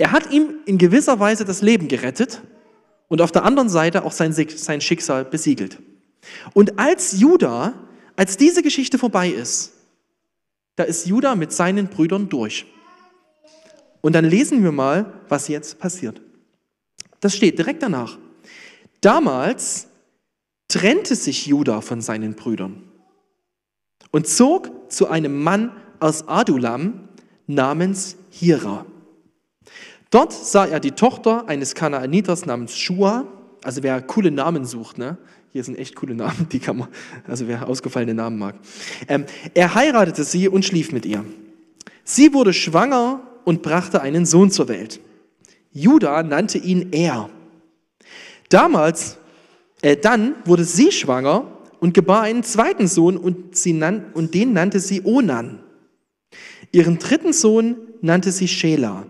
Er 0.01 0.11
hat 0.11 0.31
ihm 0.31 0.55
in 0.65 0.79
gewisser 0.79 1.19
Weise 1.19 1.45
das 1.45 1.61
Leben 1.61 1.87
gerettet 1.87 2.41
und 3.07 3.21
auf 3.21 3.31
der 3.31 3.45
anderen 3.45 3.69
Seite 3.69 4.03
auch 4.03 4.11
sein, 4.11 4.33
sein 4.33 4.81
Schicksal 4.81 5.23
besiegelt. 5.25 5.77
Und 6.53 6.79
als 6.79 7.19
Judah, 7.19 7.75
als 8.15 8.35
diese 8.35 8.63
Geschichte 8.63 8.97
vorbei 8.97 9.29
ist, 9.29 9.73
da 10.75 10.85
ist 10.85 11.05
Judah 11.05 11.35
mit 11.35 11.51
seinen 11.51 11.87
Brüdern 11.87 12.29
durch. 12.29 12.65
Und 14.01 14.13
dann 14.13 14.25
lesen 14.25 14.63
wir 14.63 14.71
mal, 14.71 15.13
was 15.29 15.47
jetzt 15.49 15.77
passiert. 15.77 16.19
Das 17.19 17.35
steht 17.35 17.59
direkt 17.59 17.83
danach. 17.83 18.17
Damals 19.01 19.85
trennte 20.67 21.15
sich 21.15 21.45
Judah 21.45 21.81
von 21.83 22.01
seinen 22.01 22.33
Brüdern 22.33 22.81
und 24.09 24.27
zog 24.27 24.91
zu 24.91 25.09
einem 25.09 25.43
Mann 25.43 25.69
aus 25.99 26.27
Adulam 26.27 27.07
namens 27.45 28.15
Hira. 28.31 28.87
Dort 30.11 30.33
sah 30.33 30.65
er 30.65 30.79
die 30.81 30.91
Tochter 30.91 31.47
eines 31.47 31.73
Kanaaniters 31.73 32.45
namens 32.45 32.77
Shua. 32.77 33.25
Also 33.63 33.81
wer 33.81 34.01
coole 34.01 34.29
Namen 34.29 34.65
sucht, 34.65 34.97
ne? 34.97 35.17
Hier 35.53 35.63
sind 35.63 35.77
echt 35.77 35.95
coole 35.95 36.13
Namen, 36.13 36.47
die 36.51 36.59
kann 36.59 36.77
man, 36.77 36.87
also 37.27 37.47
wer 37.47 37.67
ausgefallene 37.67 38.13
Namen 38.13 38.37
mag. 38.37 38.55
Ähm, 39.07 39.25
er 39.53 39.73
heiratete 39.73 40.23
sie 40.23 40.47
und 40.47 40.63
schlief 40.63 40.91
mit 40.91 41.05
ihr. 41.05 41.25
Sie 42.03 42.33
wurde 42.33 42.53
schwanger 42.53 43.21
und 43.45 43.61
brachte 43.61 44.01
einen 44.01 44.25
Sohn 44.25 44.51
zur 44.51 44.67
Welt. 44.67 44.99
Judah 45.71 46.23
nannte 46.23 46.57
ihn 46.57 46.91
Er. 46.91 47.29
Damals, 48.49 49.17
äh, 49.81 49.95
dann 49.95 50.35
wurde 50.45 50.65
sie 50.65 50.91
schwanger 50.91 51.45
und 51.79 51.93
gebar 51.93 52.21
einen 52.23 52.43
zweiten 52.43 52.87
Sohn 52.87 53.17
und, 53.17 53.55
sie 53.55 53.73
nan 53.73 54.11
und 54.13 54.33
den 54.33 54.53
nannte 54.53 54.79
sie 54.79 55.01
Onan. 55.05 55.63
Ihren 56.71 56.99
dritten 56.99 57.33
Sohn 57.33 57.77
nannte 58.01 58.31
sie 58.31 58.47
Shela. 58.47 59.05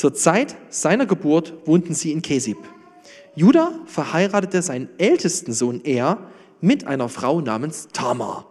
Zur 0.00 0.14
Zeit 0.14 0.56
seiner 0.70 1.04
Geburt 1.04 1.52
wohnten 1.66 1.92
sie 1.92 2.10
in 2.10 2.22
Kesib. 2.22 2.56
Judah 3.34 3.80
verheiratete 3.84 4.62
seinen 4.62 4.88
ältesten 4.96 5.52
Sohn 5.52 5.84
Er 5.84 6.30
mit 6.62 6.86
einer 6.86 7.10
Frau 7.10 7.42
namens 7.42 7.86
Tamar. 7.92 8.46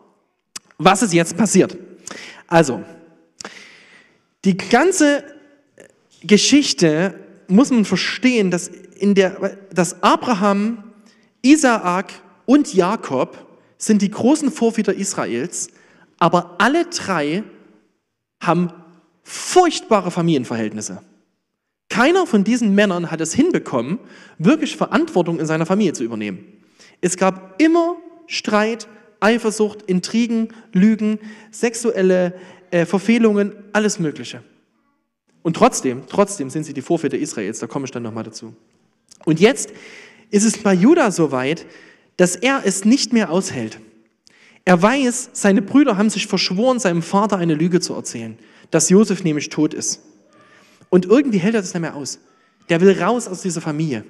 Was 0.77 1.01
ist 1.01 1.11
jetzt 1.11 1.35
passiert? 1.35 1.75
Also, 2.45 2.83
die 4.45 4.57
ganze 4.57 5.23
Geschichte 6.21 7.19
muss 7.47 7.71
man 7.71 7.83
verstehen, 7.83 8.51
dass, 8.51 8.67
in 8.67 9.15
der, 9.15 9.57
dass 9.73 10.03
Abraham, 10.03 10.83
Isaak 11.41 12.13
und 12.45 12.75
Jakob 12.75 13.43
sind 13.79 14.03
die 14.03 14.11
großen 14.11 14.51
Vorväter 14.51 14.93
Israels, 14.93 15.69
aber 16.19 16.57
alle 16.59 16.85
drei 16.85 17.43
haben 18.39 18.71
furchtbare 19.23 20.11
Familienverhältnisse. 20.11 21.01
Keiner 21.89 22.27
von 22.27 22.43
diesen 22.43 22.75
Männern 22.75 23.09
hat 23.09 23.19
es 23.19 23.33
hinbekommen, 23.33 23.99
wirklich 24.37 24.77
Verantwortung 24.77 25.39
in 25.39 25.45
seiner 25.45 25.65
Familie 25.65 25.93
zu 25.93 26.03
übernehmen. 26.03 26.45
Es 27.01 27.17
gab 27.17 27.61
immer 27.61 27.97
Streit, 28.27 28.87
Eifersucht, 29.19 29.81
Intrigen, 29.83 30.49
Lügen, 30.71 31.19
sexuelle 31.51 32.33
äh, 32.71 32.85
Verfehlungen, 32.85 33.53
alles 33.73 33.99
Mögliche. 33.99 34.43
Und 35.41 35.55
trotzdem, 35.55 36.03
trotzdem 36.07 36.49
sind 36.49 36.63
sie 36.63 36.73
die 36.73 36.81
Vorväter 36.81 37.17
Israels, 37.17 37.59
da 37.59 37.67
komme 37.67 37.85
ich 37.85 37.91
dann 37.91 38.03
nochmal 38.03 38.23
dazu. 38.23 38.53
Und 39.25 39.39
jetzt 39.39 39.73
ist 40.29 40.45
es 40.45 40.57
bei 40.57 40.73
Judah 40.73 41.11
so 41.11 41.31
weit, 41.31 41.65
dass 42.17 42.35
er 42.35 42.61
es 42.65 42.85
nicht 42.85 43.13
mehr 43.13 43.31
aushält. 43.31 43.79
Er 44.65 44.81
weiß, 44.81 45.31
seine 45.33 45.61
Brüder 45.61 45.97
haben 45.97 46.09
sich 46.09 46.27
verschworen, 46.27 46.79
seinem 46.79 47.01
Vater 47.01 47.37
eine 47.37 47.55
Lüge 47.55 47.79
zu 47.79 47.93
erzählen, 47.93 48.37
dass 48.69 48.89
Josef 48.89 49.23
nämlich 49.23 49.49
tot 49.49 49.73
ist. 49.73 50.01
Und 50.89 51.05
irgendwie 51.05 51.37
hält 51.37 51.55
er 51.55 51.61
das 51.61 51.73
nicht 51.73 51.81
mehr 51.81 51.95
aus. 51.95 52.19
Der 52.69 52.81
will 52.81 52.99
raus 52.99 53.27
aus 53.27 53.41
dieser 53.41 53.61
Familie. 53.61 54.03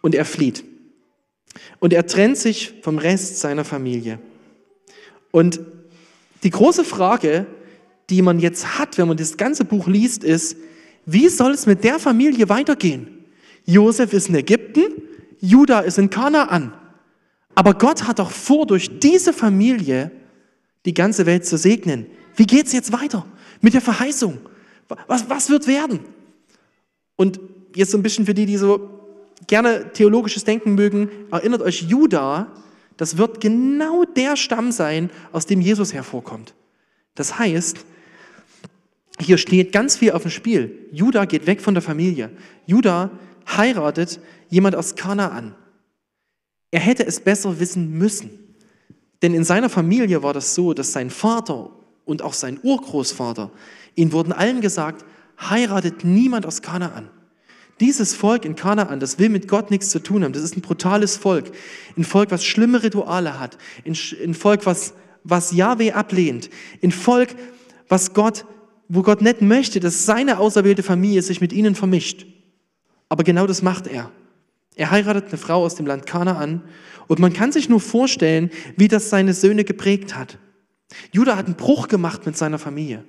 Und 0.00 0.14
er 0.14 0.24
flieht. 0.24 0.64
Und 1.78 1.92
er 1.92 2.06
trennt 2.06 2.38
sich 2.38 2.74
vom 2.82 2.98
Rest 2.98 3.38
seiner 3.38 3.64
Familie. 3.64 4.18
Und 5.30 5.60
die 6.42 6.50
große 6.50 6.84
Frage, 6.84 7.46
die 8.08 8.22
man 8.22 8.40
jetzt 8.40 8.78
hat, 8.78 8.98
wenn 8.98 9.08
man 9.08 9.16
das 9.16 9.36
ganze 9.36 9.64
Buch 9.64 9.86
liest, 9.86 10.24
ist, 10.24 10.56
wie 11.06 11.28
soll 11.28 11.52
es 11.52 11.66
mit 11.66 11.84
der 11.84 11.98
Familie 11.98 12.48
weitergehen? 12.48 13.24
Josef 13.64 14.12
ist 14.12 14.28
in 14.28 14.34
Ägypten, 14.34 15.02
Judah 15.40 15.80
ist 15.80 15.98
in 15.98 16.10
Kanaan. 16.10 16.72
Aber 17.54 17.74
Gott 17.74 18.04
hat 18.04 18.18
doch 18.18 18.30
vor, 18.30 18.66
durch 18.66 18.98
diese 19.00 19.32
Familie 19.32 20.10
die 20.84 20.94
ganze 20.94 21.26
Welt 21.26 21.44
zu 21.44 21.58
segnen. 21.58 22.06
Wie 22.36 22.46
geht 22.46 22.66
es 22.66 22.72
jetzt 22.72 22.92
weiter 22.92 23.26
mit 23.60 23.74
der 23.74 23.80
Verheißung? 23.80 24.38
Was, 25.06 25.28
was 25.28 25.50
wird 25.50 25.66
werden? 25.66 26.00
Und 27.16 27.40
jetzt 27.74 27.90
so 27.90 27.98
ein 27.98 28.02
bisschen 28.02 28.26
für 28.26 28.34
die, 28.34 28.46
die 28.46 28.56
so 28.56 28.88
gerne 29.46 29.92
theologisches 29.92 30.44
Denken 30.44 30.74
mögen, 30.74 31.10
erinnert 31.30 31.62
euch 31.62 31.82
Judah, 31.82 32.52
das 32.96 33.16
wird 33.16 33.40
genau 33.40 34.04
der 34.04 34.36
Stamm 34.36 34.72
sein, 34.72 35.10
aus 35.32 35.46
dem 35.46 35.60
Jesus 35.60 35.92
hervorkommt. 35.92 36.54
Das 37.14 37.38
heißt, 37.38 37.84
hier 39.18 39.38
steht 39.38 39.72
ganz 39.72 39.96
viel 39.96 40.12
auf 40.12 40.22
dem 40.22 40.30
Spiel. 40.30 40.88
Judah 40.92 41.26
geht 41.26 41.46
weg 41.46 41.60
von 41.60 41.74
der 41.74 41.82
Familie. 41.82 42.30
Judah 42.66 43.10
heiratet 43.46 44.20
jemand 44.48 44.76
aus 44.76 44.94
Kanaan. 44.94 45.54
Er 46.70 46.80
hätte 46.80 47.04
es 47.04 47.20
besser 47.20 47.58
wissen 47.60 47.90
müssen. 47.98 48.30
Denn 49.22 49.34
in 49.34 49.44
seiner 49.44 49.68
Familie 49.68 50.22
war 50.22 50.32
das 50.32 50.54
so, 50.54 50.72
dass 50.72 50.92
sein 50.92 51.10
Vater 51.10 51.70
und 52.04 52.22
auch 52.22 52.32
sein 52.32 52.58
Urgroßvater, 52.62 53.50
ihnen 53.94 54.12
wurden 54.12 54.32
allen 54.32 54.60
gesagt, 54.60 55.04
heiratet 55.40 56.04
niemand 56.04 56.46
aus 56.46 56.62
Kanaan. 56.62 57.10
Dieses 57.80 58.14
Volk 58.14 58.44
in 58.44 58.56
Kanaan, 58.56 59.00
das 59.00 59.18
will 59.18 59.30
mit 59.30 59.48
Gott 59.48 59.70
nichts 59.70 59.88
zu 59.88 60.02
tun 60.02 60.22
haben. 60.22 60.34
Das 60.34 60.42
ist 60.42 60.56
ein 60.56 60.60
brutales 60.60 61.16
Volk. 61.16 61.50
Ein 61.96 62.04
Volk, 62.04 62.30
was 62.30 62.44
schlimme 62.44 62.82
Rituale 62.82 63.40
hat. 63.40 63.56
Ein 63.86 64.34
Volk, 64.34 64.66
was, 64.66 64.92
was 65.24 65.52
Yahweh 65.52 65.92
ablehnt. 65.92 66.50
Ein 66.82 66.92
Volk, 66.92 67.34
was 67.88 68.12
Gott, 68.12 68.44
wo 68.88 69.02
Gott 69.02 69.22
nicht 69.22 69.40
möchte, 69.40 69.80
dass 69.80 70.04
seine 70.04 70.38
auserwählte 70.38 70.82
Familie 70.82 71.22
sich 71.22 71.40
mit 71.40 71.54
ihnen 71.54 71.74
vermischt. 71.74 72.26
Aber 73.08 73.24
genau 73.24 73.46
das 73.46 73.62
macht 73.62 73.86
er. 73.86 74.10
Er 74.76 74.90
heiratet 74.90 75.28
eine 75.28 75.38
Frau 75.38 75.64
aus 75.64 75.74
dem 75.74 75.86
Land 75.86 76.06
Kanaan 76.06 76.62
und 77.08 77.18
man 77.18 77.32
kann 77.32 77.50
sich 77.50 77.68
nur 77.68 77.80
vorstellen, 77.80 78.50
wie 78.76 78.88
das 78.88 79.10
seine 79.10 79.32
Söhne 79.32 79.64
geprägt 79.64 80.16
hat. 80.16 80.38
Judah 81.12 81.36
hat 81.36 81.46
einen 81.46 81.56
Bruch 81.56 81.88
gemacht 81.88 82.26
mit 82.26 82.36
seiner 82.36 82.58
Familie. 82.58 83.04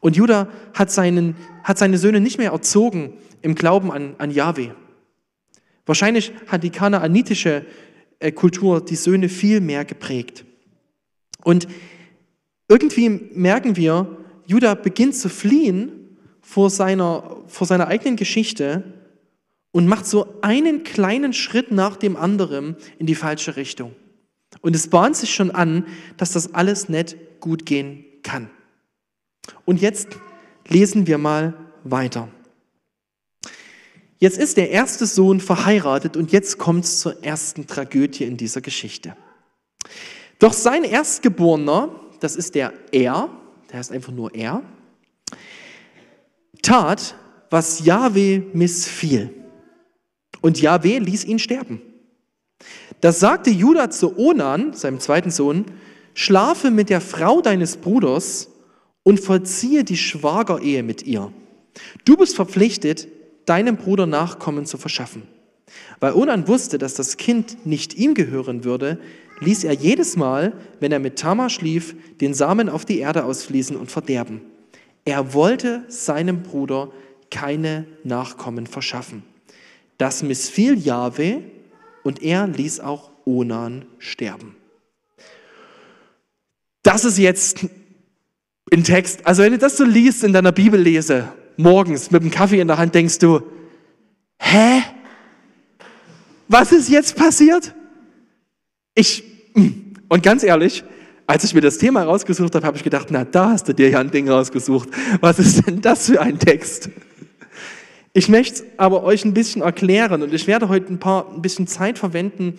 Und 0.00 0.16
Judah 0.16 0.48
hat, 0.74 0.90
seinen, 0.90 1.36
hat 1.62 1.78
seine 1.78 1.98
Söhne 1.98 2.20
nicht 2.20 2.38
mehr 2.38 2.52
erzogen 2.52 3.14
im 3.42 3.54
Glauben 3.54 3.92
an, 3.92 4.14
an 4.18 4.30
Yahweh. 4.30 4.70
Wahrscheinlich 5.86 6.32
hat 6.46 6.62
die 6.62 6.70
kanaanitische 6.70 7.64
äh, 8.18 8.32
Kultur 8.32 8.84
die 8.84 8.96
Söhne 8.96 9.28
viel 9.28 9.60
mehr 9.60 9.84
geprägt. 9.84 10.44
Und 11.42 11.68
irgendwie 12.68 13.08
merken 13.08 13.76
wir, 13.76 14.16
Judah 14.46 14.74
beginnt 14.74 15.16
zu 15.16 15.28
fliehen 15.28 16.16
vor 16.40 16.70
seiner, 16.70 17.36
vor 17.46 17.66
seiner 17.66 17.88
eigenen 17.88 18.16
Geschichte 18.16 18.84
und 19.72 19.86
macht 19.86 20.06
so 20.06 20.26
einen 20.42 20.84
kleinen 20.84 21.32
Schritt 21.32 21.70
nach 21.70 21.96
dem 21.96 22.16
anderen 22.16 22.76
in 22.98 23.06
die 23.06 23.14
falsche 23.14 23.56
Richtung. 23.56 23.94
Und 24.60 24.74
es 24.74 24.88
bahnt 24.88 25.16
sich 25.16 25.34
schon 25.34 25.50
an, 25.50 25.86
dass 26.16 26.32
das 26.32 26.54
alles 26.54 26.88
nicht 26.88 27.16
gut 27.40 27.66
gehen 27.66 28.04
kann. 28.22 28.50
Und 29.64 29.80
jetzt 29.80 30.08
lesen 30.68 31.06
wir 31.06 31.18
mal 31.18 31.54
weiter. 31.84 32.28
Jetzt 34.18 34.38
ist 34.38 34.58
der 34.58 34.70
erste 34.70 35.06
Sohn 35.06 35.40
verheiratet 35.40 36.16
und 36.16 36.30
jetzt 36.30 36.58
kommt 36.58 36.84
es 36.84 37.00
zur 37.00 37.24
ersten 37.24 37.66
Tragödie 37.66 38.24
in 38.24 38.36
dieser 38.36 38.60
Geschichte. 38.60 39.16
Doch 40.38 40.52
sein 40.52 40.84
Erstgeborener, 40.84 41.88
das 42.20 42.36
ist 42.36 42.54
der 42.54 42.72
Er, 42.92 43.30
der 43.70 43.78
heißt 43.78 43.92
einfach 43.92 44.12
nur 44.12 44.34
Er, 44.34 44.62
tat, 46.62 47.14
was 47.48 47.84
Jahwe 47.84 48.44
missfiel. 48.52 49.34
Und 50.42 50.60
Jahwe 50.60 50.98
ließ 50.98 51.24
ihn 51.24 51.38
sterben. 51.38 51.80
Da 53.00 53.12
sagte 53.12 53.50
Judah 53.50 53.90
zu 53.90 54.18
Onan, 54.18 54.74
seinem 54.74 55.00
zweiten 55.00 55.30
Sohn, 55.30 55.64
schlafe 56.14 56.70
mit 56.70 56.90
der 56.90 57.00
Frau 57.00 57.40
deines 57.40 57.78
Bruders 57.78 58.48
und 59.02 59.20
vollziehe 59.20 59.84
die 59.84 59.96
Schwagerehe 59.96 60.82
mit 60.82 61.02
ihr. 61.02 61.32
Du 62.04 62.16
bist 62.16 62.36
verpflichtet, 62.36 63.08
deinem 63.46 63.76
Bruder 63.76 64.06
Nachkommen 64.06 64.66
zu 64.66 64.78
verschaffen. 64.78 65.22
Weil 66.00 66.14
Onan 66.14 66.48
wusste, 66.48 66.78
dass 66.78 66.94
das 66.94 67.16
Kind 67.16 67.66
nicht 67.66 67.94
ihm 67.94 68.14
gehören 68.14 68.64
würde, 68.64 68.98
ließ 69.40 69.64
er 69.64 69.72
jedes 69.72 70.16
Mal, 70.16 70.52
wenn 70.80 70.92
er 70.92 70.98
mit 70.98 71.18
Tamar 71.18 71.50
schlief, 71.50 71.94
den 72.20 72.34
Samen 72.34 72.68
auf 72.68 72.84
die 72.84 72.98
Erde 72.98 73.24
ausfließen 73.24 73.76
und 73.76 73.90
verderben. 73.90 74.42
Er 75.04 75.32
wollte 75.32 75.84
seinem 75.88 76.42
Bruder 76.42 76.92
keine 77.30 77.86
Nachkommen 78.04 78.66
verschaffen. 78.66 79.22
Das 79.98 80.22
missfiel 80.22 80.78
Jahwe 80.78 81.42
und 82.02 82.22
er 82.22 82.46
ließ 82.46 82.80
auch 82.80 83.10
Onan 83.24 83.86
sterben. 83.98 84.56
Das 86.82 87.04
ist 87.04 87.18
jetzt 87.18 87.66
ein 88.72 88.84
Text. 88.84 89.26
Also 89.26 89.42
wenn 89.42 89.52
du 89.52 89.58
das 89.58 89.76
so 89.76 89.84
liest 89.84 90.24
in 90.24 90.32
deiner 90.32 90.52
Bibellese, 90.52 91.28
morgens 91.56 92.10
mit 92.10 92.22
dem 92.22 92.30
Kaffee 92.30 92.60
in 92.60 92.68
der 92.68 92.78
Hand, 92.78 92.94
denkst 92.94 93.18
du, 93.18 93.40
hä? 94.40 94.82
Was 96.48 96.72
ist 96.72 96.88
jetzt 96.88 97.16
passiert? 97.16 97.74
Ich, 98.94 99.22
und 100.08 100.22
ganz 100.22 100.42
ehrlich, 100.42 100.82
als 101.26 101.44
ich 101.44 101.54
mir 101.54 101.60
das 101.60 101.78
Thema 101.78 102.02
rausgesucht 102.02 102.54
habe, 102.56 102.66
habe 102.66 102.76
ich 102.76 102.82
gedacht, 102.82 103.08
na, 103.10 103.24
da 103.24 103.50
hast 103.50 103.68
du 103.68 103.72
dir 103.72 103.88
ja 103.88 104.00
ein 104.00 104.10
Ding 104.10 104.28
rausgesucht. 104.28 104.88
Was 105.20 105.38
ist 105.38 105.66
denn 105.66 105.80
das 105.80 106.06
für 106.06 106.20
ein 106.20 106.38
Text? 106.38 106.90
Ich 108.12 108.28
möchte 108.28 108.64
aber 108.76 109.04
euch 109.04 109.24
ein 109.24 109.32
bisschen 109.32 109.62
erklären 109.62 110.22
und 110.22 110.34
ich 110.34 110.48
werde 110.48 110.68
heute 110.68 110.92
ein 110.92 110.98
paar 110.98 111.32
ein 111.32 111.42
bisschen 111.42 111.68
Zeit 111.68 111.98
verwenden, 111.98 112.54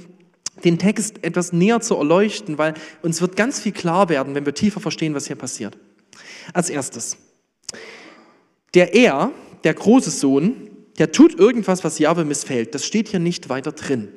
den 0.64 0.78
Text 0.78 1.24
etwas 1.24 1.52
näher 1.52 1.82
zu 1.82 1.98
erleuchten, 1.98 2.58
weil 2.58 2.76
uns 3.02 3.20
wird 3.20 3.36
ganz 3.36 3.60
viel 3.60 3.74
klar 3.74 4.08
werden, 4.08 4.36
wenn 4.36 4.46
wir 4.46 4.54
tiefer 4.54 4.80
verstehen, 4.80 5.14
was 5.14 5.28
hier 5.28 5.36
passiert. 5.36 5.78
Als 6.54 6.70
erstes, 6.70 7.18
der 8.74 8.94
Er, 8.94 9.32
der 9.64 9.74
große 9.74 10.12
Sohn, 10.12 10.70
der 10.98 11.12
tut 11.12 11.38
irgendwas, 11.40 11.84
was 11.84 12.00
Jahwe 12.00 12.26
missfällt. 12.26 12.76
Das 12.76 12.86
steht 12.86 13.10
hier 13.10 13.20
nicht 13.20 13.50
weiter 13.50 13.72
drin. 13.72 14.10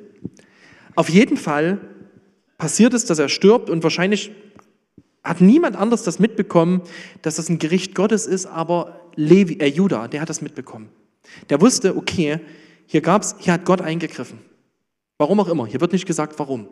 Auf 0.95 1.09
jeden 1.09 1.37
Fall 1.37 1.79
passiert 2.57 2.93
es, 2.93 3.05
dass 3.05 3.19
er 3.19 3.29
stirbt 3.29 3.69
und 3.69 3.83
wahrscheinlich 3.83 4.31
hat 5.23 5.41
niemand 5.41 5.75
anders 5.75 6.03
das 6.03 6.19
mitbekommen, 6.19 6.81
dass 7.21 7.35
das 7.35 7.49
ein 7.49 7.59
Gericht 7.59 7.95
Gottes 7.95 8.27
ist, 8.27 8.45
aber 8.45 9.01
Levi, 9.15 9.55
äh, 9.59 9.67
Judah, 9.67 10.07
der 10.07 10.21
hat 10.21 10.29
das 10.29 10.41
mitbekommen. 10.41 10.89
Der 11.49 11.59
wusste, 11.59 11.97
okay, 11.97 12.39
hier 12.85 13.01
gab's, 13.01 13.35
hier 13.39 13.53
hat 13.53 13.65
Gott 13.65 13.81
eingegriffen. 13.81 14.39
Warum 15.17 15.39
auch 15.39 15.47
immer, 15.47 15.65
hier 15.65 15.81
wird 15.81 15.93
nicht 15.93 16.05
gesagt, 16.05 16.37
warum. 16.37 16.67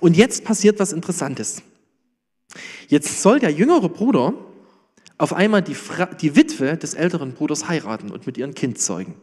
Und 0.00 0.16
jetzt 0.16 0.44
passiert 0.44 0.78
was 0.78 0.92
Interessantes. 0.92 1.62
Jetzt 2.88 3.22
soll 3.22 3.40
der 3.40 3.50
jüngere 3.50 3.88
Bruder 3.88 4.34
auf 5.18 5.32
einmal 5.32 5.62
die, 5.62 5.76
die 6.20 6.36
Witwe 6.36 6.76
des 6.76 6.94
älteren 6.94 7.34
Bruders 7.34 7.68
heiraten 7.68 8.10
und 8.10 8.26
mit 8.26 8.38
ihrem 8.38 8.54
Kind 8.54 8.78
zeugen. 8.78 9.14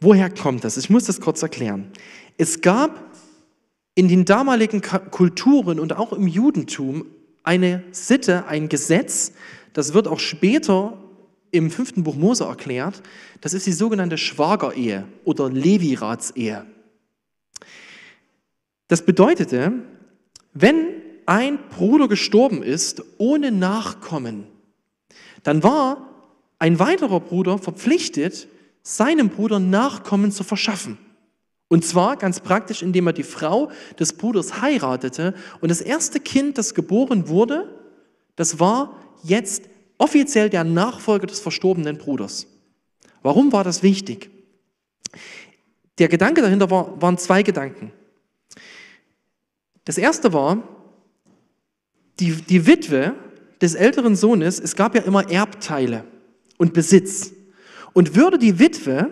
Woher 0.00 0.28
kommt 0.28 0.64
das? 0.64 0.76
Ich 0.76 0.90
muss 0.90 1.04
das 1.04 1.20
kurz 1.20 1.42
erklären. 1.42 1.92
Es 2.36 2.60
gab 2.60 3.12
in 3.94 4.08
den 4.08 4.24
damaligen 4.24 4.82
Kulturen 4.82 5.78
und 5.78 5.96
auch 5.96 6.12
im 6.12 6.26
Judentum 6.26 7.06
eine 7.44 7.84
Sitte, 7.92 8.46
ein 8.46 8.68
Gesetz, 8.68 9.32
das 9.72 9.94
wird 9.94 10.08
auch 10.08 10.18
später 10.18 10.98
im 11.50 11.70
fünften 11.70 12.02
Buch 12.02 12.16
Mose 12.16 12.44
erklärt, 12.44 13.02
das 13.40 13.54
ist 13.54 13.66
die 13.66 13.72
sogenannte 13.72 14.18
Schwagerehe 14.18 15.06
oder 15.24 15.50
Leviratsehe. 15.50 16.64
Das 18.88 19.04
bedeutete, 19.04 19.72
wenn 20.54 21.01
ein 21.32 21.58
Bruder 21.70 22.08
gestorben 22.08 22.62
ist 22.62 23.02
ohne 23.16 23.50
Nachkommen, 23.50 24.46
dann 25.44 25.62
war 25.62 26.28
ein 26.58 26.78
weiterer 26.78 27.20
Bruder 27.20 27.56
verpflichtet, 27.56 28.48
seinem 28.82 29.30
Bruder 29.30 29.58
Nachkommen 29.58 30.30
zu 30.30 30.44
verschaffen. 30.44 30.98
Und 31.68 31.86
zwar 31.86 32.18
ganz 32.18 32.40
praktisch, 32.40 32.82
indem 32.82 33.06
er 33.06 33.14
die 33.14 33.22
Frau 33.22 33.70
des 33.98 34.12
Bruders 34.12 34.60
heiratete. 34.60 35.32
Und 35.62 35.70
das 35.70 35.80
erste 35.80 36.20
Kind, 36.20 36.58
das 36.58 36.74
geboren 36.74 37.28
wurde, 37.28 37.80
das 38.36 38.60
war 38.60 38.94
jetzt 39.22 39.62
offiziell 39.96 40.50
der 40.50 40.64
Nachfolger 40.64 41.26
des 41.26 41.40
verstorbenen 41.40 41.96
Bruders. 41.96 42.46
Warum 43.22 43.52
war 43.52 43.64
das 43.64 43.82
wichtig? 43.82 44.28
Der 45.98 46.08
Gedanke 46.08 46.42
dahinter 46.42 46.70
war, 46.70 47.00
waren 47.00 47.16
zwei 47.16 47.42
Gedanken. 47.42 47.90
Das 49.86 49.96
erste 49.96 50.34
war, 50.34 50.81
die, 52.20 52.32
die 52.32 52.66
Witwe 52.66 53.14
des 53.60 53.74
älteren 53.74 54.16
Sohnes, 54.16 54.58
es 54.58 54.76
gab 54.76 54.94
ja 54.94 55.02
immer 55.02 55.30
Erbteile 55.30 56.04
und 56.58 56.72
Besitz. 56.72 57.32
Und 57.92 58.16
würde 58.16 58.38
die 58.38 58.58
Witwe 58.58 59.10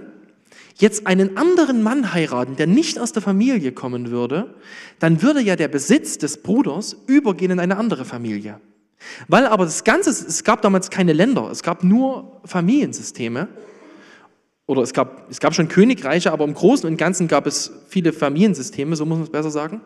jetzt 0.76 1.06
einen 1.06 1.36
anderen 1.36 1.82
Mann 1.82 2.12
heiraten, 2.12 2.56
der 2.56 2.66
nicht 2.66 2.98
aus 2.98 3.12
der 3.12 3.22
Familie 3.22 3.72
kommen 3.72 4.10
würde, 4.10 4.54
dann 4.98 5.22
würde 5.22 5.40
ja 5.40 5.56
der 5.56 5.68
Besitz 5.68 6.18
des 6.18 6.42
Bruders 6.42 6.96
übergehen 7.06 7.52
in 7.52 7.60
eine 7.60 7.76
andere 7.76 8.04
Familie. 8.04 8.60
Weil 9.28 9.46
aber 9.46 9.64
das 9.64 9.84
Ganze, 9.84 10.10
es 10.10 10.44
gab 10.44 10.62
damals 10.62 10.90
keine 10.90 11.12
Länder, 11.12 11.50
es 11.50 11.62
gab 11.62 11.84
nur 11.84 12.40
Familiensysteme. 12.44 13.48
Oder 14.66 14.82
es 14.82 14.92
gab, 14.92 15.28
es 15.30 15.40
gab 15.40 15.54
schon 15.54 15.68
Königreiche, 15.68 16.32
aber 16.32 16.44
im 16.44 16.54
Großen 16.54 16.88
und 16.88 16.96
Ganzen 16.96 17.26
gab 17.26 17.46
es 17.46 17.72
viele 17.88 18.12
Familiensysteme, 18.12 18.94
so 18.94 19.04
muss 19.04 19.18
man 19.18 19.24
es 19.24 19.32
besser 19.32 19.50
sagen. 19.50 19.80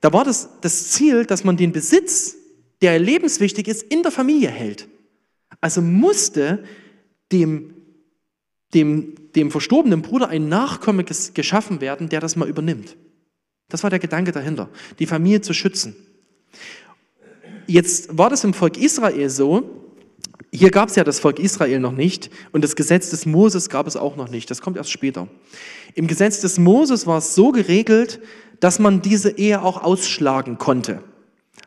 Da 0.00 0.12
war 0.12 0.24
das, 0.24 0.48
das 0.60 0.90
Ziel, 0.90 1.24
dass 1.26 1.44
man 1.44 1.56
den 1.56 1.72
Besitz, 1.72 2.36
der 2.80 2.98
lebenswichtig 2.98 3.66
ist, 3.66 3.82
in 3.82 4.02
der 4.02 4.12
Familie 4.12 4.50
hält. 4.50 4.88
Also 5.60 5.82
musste 5.82 6.64
dem, 7.32 7.74
dem, 8.74 9.14
dem 9.34 9.50
verstorbenen 9.50 10.02
Bruder 10.02 10.28
ein 10.28 10.48
Nachkomme 10.48 11.04
geschaffen 11.04 11.80
werden, 11.80 12.08
der 12.08 12.20
das 12.20 12.36
mal 12.36 12.48
übernimmt. 12.48 12.96
Das 13.68 13.82
war 13.82 13.90
der 13.90 13.98
Gedanke 13.98 14.32
dahinter, 14.32 14.70
die 14.98 15.06
Familie 15.06 15.40
zu 15.40 15.52
schützen. 15.52 15.96
Jetzt 17.66 18.16
war 18.16 18.30
das 18.30 18.44
im 18.44 18.54
Volk 18.54 18.78
Israel 18.78 19.28
so, 19.28 19.78
hier 20.50 20.70
gab 20.70 20.88
es 20.88 20.96
ja 20.96 21.04
das 21.04 21.20
Volk 21.20 21.38
Israel 21.38 21.80
noch 21.80 21.92
nicht 21.92 22.30
und 22.52 22.64
das 22.64 22.76
Gesetz 22.76 23.10
des 23.10 23.26
Moses 23.26 23.68
gab 23.68 23.86
es 23.86 23.96
auch 23.96 24.16
noch 24.16 24.30
nicht. 24.30 24.50
Das 24.50 24.62
kommt 24.62 24.78
erst 24.78 24.90
später. 24.90 25.28
Im 25.94 26.06
Gesetz 26.06 26.40
des 26.40 26.58
Moses 26.58 27.06
war 27.06 27.18
es 27.18 27.34
so 27.34 27.52
geregelt, 27.52 28.20
dass 28.60 28.78
man 28.78 29.02
diese 29.02 29.30
Ehe 29.38 29.62
auch 29.62 29.82
ausschlagen 29.82 30.58
konnte. 30.58 31.02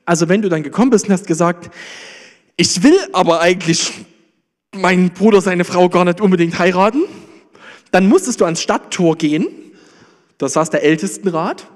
Also 0.06 0.30
wenn 0.30 0.42
du 0.42 0.50
dann 0.50 0.64
gekommen 0.64 0.92
bist 0.92 1.06
und 1.06 1.14
hast 1.14 1.28
gesagt, 1.28 1.72
ich 2.58 2.84
will 2.84 2.98
aber 3.14 3.42
eigentlich 3.42 3.92
meinen 4.76 5.12
Bruder, 5.12 5.42
seine 5.42 5.64
Frau 5.64 5.90
gar 5.90 6.06
nicht 6.06 6.22
unbedingt 6.22 6.58
heiraten, 6.60 7.04
dann 7.92 8.08
musstest 8.08 8.42
du 8.42 8.46
ans 8.46 8.62
Stadttor 8.62 9.18
gehen. 9.18 9.48
Da 10.38 10.48
saß 10.48 10.70
der 10.70 10.84
Ältestenrat 10.84 11.68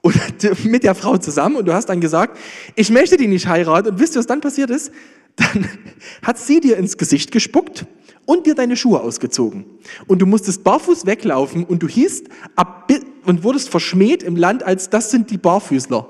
und 0.00 0.16
mit 0.64 0.84
der 0.84 0.94
Frau 0.94 1.16
zusammen 1.18 1.56
und 1.56 1.66
du 1.66 1.72
hast 1.74 1.86
dann 1.86 2.00
gesagt, 2.00 2.38
ich 2.76 2.90
möchte 2.90 3.16
die 3.16 3.28
nicht 3.28 3.46
heiraten. 3.46 3.90
Und 3.90 3.98
wisst 3.98 4.16
ihr, 4.16 4.18
was 4.18 4.26
dann 4.26 4.40
passiert 4.40 4.70
ist? 4.70 4.92
Dann 5.36 5.68
hat 6.22 6.38
sie 6.38 6.60
dir 6.60 6.76
ins 6.76 6.98
Gesicht 6.98 7.30
gespuckt 7.30 7.86
und 8.26 8.46
dir 8.46 8.54
deine 8.54 8.76
Schuhe 8.76 9.00
ausgezogen. 9.00 9.64
Und 10.06 10.20
du 10.20 10.26
musstest 10.26 10.64
barfuß 10.64 11.06
weglaufen 11.06 11.64
und 11.64 11.82
du 11.82 11.88
hießt 11.88 12.28
und 13.26 13.44
wurdest 13.44 13.68
verschmäht 13.68 14.22
im 14.22 14.36
Land 14.36 14.62
als 14.62 14.90
das 14.90 15.10
sind 15.10 15.30
die 15.30 15.38
Barfüßler. 15.38 16.08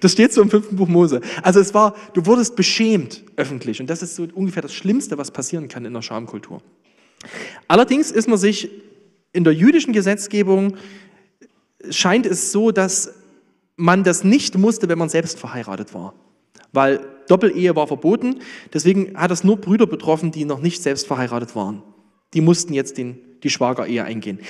Das 0.00 0.12
steht 0.12 0.32
so 0.32 0.40
im 0.40 0.50
fünften 0.50 0.76
Buch 0.76 0.88
Mose. 0.88 1.20
Also 1.42 1.60
es 1.60 1.74
war, 1.74 1.94
du 2.14 2.24
wurdest 2.26 2.56
beschämt 2.56 3.22
öffentlich. 3.36 3.80
Und 3.80 3.90
das 3.90 4.02
ist 4.02 4.16
so 4.16 4.26
ungefähr 4.34 4.62
das 4.62 4.72
Schlimmste, 4.72 5.18
was 5.18 5.30
passieren 5.30 5.68
kann 5.68 5.84
in 5.84 5.92
der 5.92 6.02
Schamkultur. 6.02 6.62
Allerdings 7.68 8.10
ist 8.10 8.28
man 8.28 8.38
sich 8.38 8.70
in 9.32 9.44
der 9.44 9.52
jüdischen 9.52 9.92
Gesetzgebung 9.92 10.76
scheint 11.90 12.24
es 12.24 12.52
so, 12.52 12.70
dass 12.70 13.12
man 13.76 14.04
das 14.04 14.24
nicht 14.24 14.56
musste, 14.56 14.88
wenn 14.88 14.98
man 14.98 15.08
selbst 15.08 15.38
verheiratet 15.38 15.92
war. 15.92 16.14
Weil 16.74 17.00
Doppelehe 17.28 17.74
war 17.74 17.86
verboten, 17.86 18.40
deswegen 18.72 19.16
hat 19.16 19.30
es 19.30 19.44
nur 19.44 19.56
Brüder 19.56 19.86
betroffen, 19.86 20.30
die 20.30 20.44
noch 20.44 20.60
nicht 20.60 20.82
selbst 20.82 21.06
verheiratet 21.06 21.56
waren. 21.56 21.82
Die 22.34 22.42
mussten 22.42 22.74
jetzt 22.74 22.98
den, 22.98 23.18
die 23.42 23.48
Schwagerehe 23.48 24.04
eingehen. 24.04 24.40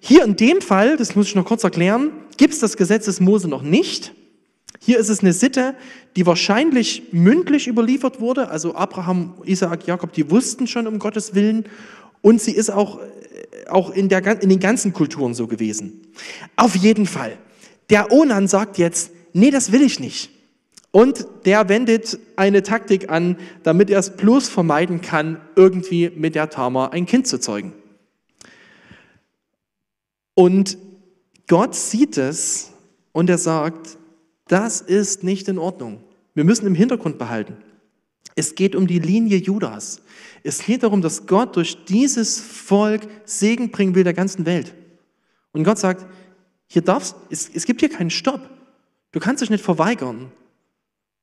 Hier 0.00 0.24
in 0.24 0.36
dem 0.36 0.60
Fall, 0.60 0.96
das 0.98 1.16
muss 1.16 1.28
ich 1.28 1.34
noch 1.34 1.46
kurz 1.46 1.64
erklären, 1.64 2.12
gibt 2.36 2.52
es 2.52 2.60
das 2.60 2.76
Gesetz 2.76 3.06
des 3.06 3.20
Mose 3.20 3.48
noch 3.48 3.62
nicht. 3.62 4.12
Hier 4.80 4.98
ist 4.98 5.08
es 5.08 5.20
eine 5.20 5.32
Sitte, 5.32 5.74
die 6.16 6.26
wahrscheinlich 6.26 7.04
mündlich 7.12 7.68
überliefert 7.68 8.20
wurde. 8.20 8.48
Also 8.48 8.74
Abraham, 8.74 9.34
Isaak, 9.44 9.86
Jakob, 9.86 10.12
die 10.12 10.30
wussten 10.30 10.66
schon 10.66 10.86
um 10.86 10.98
Gottes 10.98 11.34
Willen. 11.34 11.64
Und 12.22 12.40
sie 12.40 12.52
ist 12.52 12.70
auch 12.70 12.98
auch 13.70 13.90
in, 13.90 14.08
der, 14.08 14.42
in 14.42 14.48
den 14.48 14.60
ganzen 14.60 14.92
Kulturen 14.92 15.34
so 15.34 15.46
gewesen. 15.46 16.00
Auf 16.56 16.76
jeden 16.76 17.06
Fall. 17.06 17.38
Der 17.88 18.12
Onan 18.12 18.48
sagt 18.48 18.78
jetzt, 18.78 19.10
nee, 19.32 19.50
das 19.50 19.72
will 19.72 19.82
ich 19.82 20.00
nicht. 20.00 20.30
Und 20.92 21.26
der 21.44 21.68
wendet 21.68 22.18
eine 22.36 22.62
Taktik 22.62 23.10
an, 23.10 23.36
damit 23.62 23.90
er 23.90 24.00
es 24.00 24.16
bloß 24.16 24.48
vermeiden 24.48 25.00
kann, 25.00 25.40
irgendwie 25.54 26.10
mit 26.10 26.34
der 26.34 26.50
Tamar 26.50 26.92
ein 26.92 27.06
Kind 27.06 27.26
zu 27.28 27.38
zeugen. 27.38 27.72
Und 30.34 30.78
Gott 31.46 31.74
sieht 31.74 32.16
es 32.16 32.70
und 33.12 33.30
er 33.30 33.38
sagt, 33.38 33.98
das 34.48 34.80
ist 34.80 35.22
nicht 35.22 35.48
in 35.48 35.58
Ordnung. 35.58 36.02
Wir 36.34 36.44
müssen 36.44 36.66
im 36.66 36.74
Hintergrund 36.74 37.18
behalten. 37.18 37.56
Es 38.34 38.54
geht 38.54 38.74
um 38.74 38.86
die 38.86 38.98
Linie 38.98 39.36
Judas. 39.38 40.00
Es 40.42 40.64
geht 40.64 40.82
darum, 40.82 41.02
dass 41.02 41.26
Gott 41.26 41.56
durch 41.56 41.84
dieses 41.84 42.40
Volk 42.40 43.02
Segen 43.24 43.70
bringen 43.70 43.94
will 43.94 44.04
der 44.04 44.14
ganzen 44.14 44.46
Welt. 44.46 44.74
Und 45.52 45.64
Gott 45.64 45.78
sagt, 45.78 46.06
hier 46.66 46.82
darfst, 46.82 47.16
es, 47.30 47.50
es 47.52 47.64
gibt 47.64 47.80
hier 47.80 47.90
keinen 47.90 48.10
Stopp. 48.10 48.48
Du 49.12 49.20
kannst 49.20 49.42
dich 49.42 49.50
nicht 49.50 49.64
verweigern. 49.64 50.32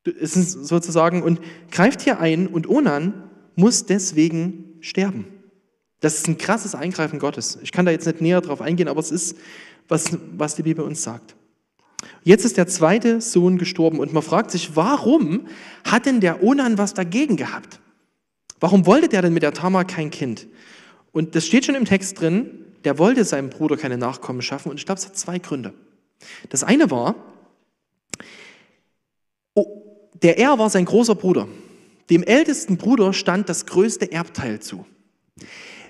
Es 0.08 0.36
ist 0.36 0.52
sozusagen, 0.66 1.22
und 1.24 1.40
greift 1.72 2.02
hier 2.02 2.20
ein 2.20 2.48
und 2.48 2.70
Onan 2.70 3.30
muss 3.56 3.86
deswegen 3.86 4.78
sterben. 4.82 5.26
Das 6.00 6.16
ist 6.16 6.28
ein 6.28 6.38
krasses 6.38 6.76
Eingreifen 6.76 7.20
Gottes. 7.20 7.58
Ich 7.62 7.72
kann 7.72 7.86
da 7.86 7.92
jetzt 7.92 8.06
nicht 8.06 8.22
näher 8.22 8.42
drauf 8.42 8.62
eingehen, 8.62 8.88
aber 8.88 9.00
es 9.00 9.12
ist, 9.12 9.38
was, 9.88 10.18
was 10.36 10.56
die 10.56 10.64
Bibel 10.64 10.86
uns 10.86 11.04
sagt. 11.04 11.36
Jetzt 12.24 12.46
ist 12.46 12.58
der 12.58 12.68
zweite 12.68 13.22
Sohn 13.22 13.58
gestorben 13.58 14.00
und 14.00 14.14
man 14.14 14.22
fragt 14.22 14.52
sich, 14.52 14.76
warum 14.76 15.48
hat 15.84 16.06
denn 16.06 16.20
der 16.20 16.44
Onan 16.44 16.78
was 16.78 16.94
dagegen 16.94 17.38
gehabt? 17.38 17.80
Warum 18.60 18.86
wollte 18.86 19.08
der 19.08 19.22
denn 19.22 19.34
mit 19.34 19.44
der 19.44 19.54
Tamar 19.54 19.86
kein 19.86 20.12
Kind? 20.12 20.48
Und 21.12 21.36
das 21.36 21.46
steht 21.46 21.66
schon 21.66 21.76
im 21.76 21.86
Text 21.86 22.20
drin, 22.20 22.66
der 22.84 23.00
wollte 23.00 23.24
seinem 23.24 23.50
Bruder 23.50 23.78
keine 23.78 23.98
Nachkommen 23.98 24.42
schaffen 24.42 24.70
und 24.70 24.78
ich 24.78 24.86
glaube, 24.86 25.00
es 25.00 25.08
hat 25.08 25.18
zwei 25.18 25.40
Gründe. 25.40 25.74
Das 26.50 26.64
eine 26.64 26.92
war, 26.92 27.16
der 30.22 30.38
Er 30.38 30.58
war 30.58 30.70
sein 30.70 30.86
großer 30.86 31.16
Bruder. 31.16 31.48
Dem 32.10 32.24
ältesten 32.24 32.78
Bruder 32.78 33.14
stand 33.14 33.50
das 33.50 33.66
größte 33.66 34.12
Erbteil 34.12 34.60
zu. 34.60 34.86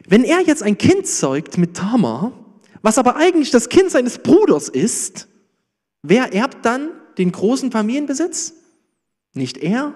Wenn 0.08 0.24
er 0.24 0.42
jetzt 0.42 0.64
ein 0.64 0.78
Kind 0.78 1.06
zeugt 1.06 1.58
mit 1.58 1.76
Tamar, 1.76 2.32
was 2.82 2.98
aber 2.98 3.16
eigentlich 3.16 3.52
das 3.52 3.70
Kind 3.70 3.92
seines 3.92 4.20
Bruders 4.20 4.70
ist, 4.70 5.28
wer 6.02 6.34
erbt 6.34 6.66
dann 6.66 6.92
den 7.18 7.32
großen 7.32 7.72
Familienbesitz? 7.72 8.54
Nicht 9.34 9.58
er, 9.58 9.94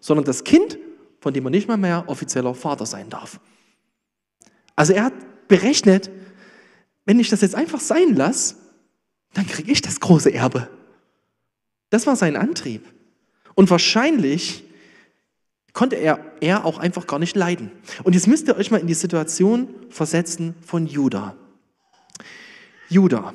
sondern 0.00 0.24
das 0.24 0.44
Kind, 0.44 0.78
von 1.20 1.34
dem 1.34 1.44
er 1.46 1.50
nicht 1.50 1.68
mal 1.68 1.76
mehr 1.76 2.04
offizieller 2.06 2.54
Vater 2.54 2.86
sein 2.86 3.10
darf. 3.10 3.40
Also 4.76 4.92
er 4.92 5.04
hat 5.04 5.48
berechnet, 5.48 6.10
wenn 7.04 7.18
ich 7.18 7.30
das 7.30 7.40
jetzt 7.40 7.54
einfach 7.54 7.80
sein 7.80 8.14
lasse, 8.14 8.54
dann 9.34 9.46
kriege 9.46 9.72
ich 9.72 9.82
das 9.82 10.00
große 10.00 10.32
Erbe. 10.32 10.68
Das 11.90 12.06
war 12.06 12.16
sein 12.16 12.36
Antrieb. 12.36 12.84
Und 13.58 13.70
wahrscheinlich 13.70 14.62
konnte 15.72 15.96
er, 15.96 16.20
er 16.40 16.64
auch 16.64 16.78
einfach 16.78 17.08
gar 17.08 17.18
nicht 17.18 17.34
leiden. 17.34 17.72
Und 18.04 18.14
jetzt 18.14 18.28
müsst 18.28 18.46
ihr 18.46 18.56
euch 18.56 18.70
mal 18.70 18.78
in 18.78 18.86
die 18.86 18.94
Situation 18.94 19.74
versetzen 19.90 20.54
von 20.64 20.86
Judah. 20.86 21.34
Judah. 22.88 23.34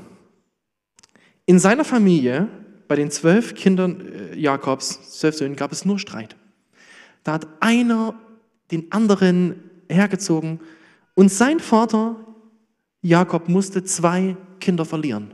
In 1.45 1.59
seiner 1.59 1.83
Familie, 1.83 2.47
bei 2.87 2.95
den 2.95 3.11
zwölf 3.11 3.53
Kindern 3.53 3.99
äh, 3.99 4.39
Jakobs, 4.39 5.19
zwölf 5.19 5.35
Söhnen, 5.35 5.57
gab 5.57 5.73
es 5.73 5.83
nur 5.83 5.99
Streit. 5.99 6.37
Da 7.25 7.33
hat 7.33 7.45
einer 7.59 8.15
den 8.71 8.93
anderen 8.93 9.69
hergezogen 9.89 10.61
und 11.15 11.33
sein 11.33 11.59
Vater 11.59 12.15
Jakob 13.01 13.49
musste 13.49 13.83
zwei 13.83 14.37
Kinder 14.61 14.85
verlieren. 14.85 15.33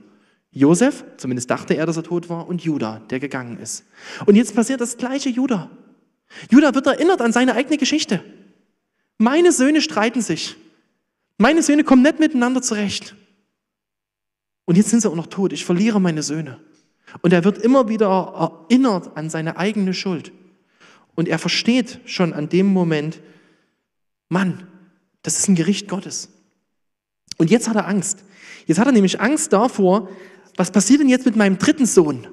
Josef, 0.51 1.03
zumindest 1.17 1.49
dachte 1.49 1.75
er, 1.75 1.85
dass 1.85 1.97
er 1.97 2.03
tot 2.03 2.29
war, 2.29 2.47
und 2.47 2.61
Judah, 2.63 2.99
der 3.09 3.19
gegangen 3.19 3.59
ist. 3.59 3.85
Und 4.25 4.35
jetzt 4.35 4.55
passiert 4.55 4.81
das 4.81 4.97
gleiche 4.97 5.29
Judah. 5.29 5.69
Judah 6.49 6.73
wird 6.73 6.87
erinnert 6.87 7.21
an 7.21 7.31
seine 7.31 7.53
eigene 7.53 7.77
Geschichte. 7.77 8.23
Meine 9.17 9.51
Söhne 9.51 9.81
streiten 9.81 10.21
sich. 10.21 10.55
Meine 11.37 11.61
Söhne 11.61 11.83
kommen 11.83 12.01
nicht 12.01 12.19
miteinander 12.19 12.61
zurecht. 12.61 13.15
Und 14.65 14.75
jetzt 14.75 14.89
sind 14.89 15.01
sie 15.01 15.09
auch 15.09 15.15
noch 15.15 15.27
tot. 15.27 15.53
Ich 15.53 15.65
verliere 15.65 15.99
meine 15.99 16.23
Söhne. 16.23 16.59
Und 17.21 17.33
er 17.33 17.43
wird 17.43 17.57
immer 17.57 17.89
wieder 17.89 18.61
erinnert 18.69 19.17
an 19.17 19.29
seine 19.29 19.57
eigene 19.57 19.93
Schuld. 19.93 20.31
Und 21.15 21.27
er 21.27 21.39
versteht 21.39 21.99
schon 22.05 22.33
an 22.33 22.49
dem 22.49 22.67
Moment, 22.67 23.19
Mann, 24.29 24.67
das 25.23 25.39
ist 25.39 25.47
ein 25.47 25.55
Gericht 25.55 25.87
Gottes. 25.87 26.29
Und 27.37 27.49
jetzt 27.49 27.67
hat 27.67 27.75
er 27.75 27.87
Angst. 27.87 28.23
Jetzt 28.67 28.77
hat 28.77 28.87
er 28.87 28.93
nämlich 28.93 29.19
Angst 29.19 29.51
davor, 29.51 30.09
was 30.59 30.71
passiert 30.71 30.99
denn 30.99 31.07
jetzt 31.07 31.25
mit 31.25 31.37
meinem 31.37 31.57
dritten 31.57 31.85
Sohn? 31.85 32.27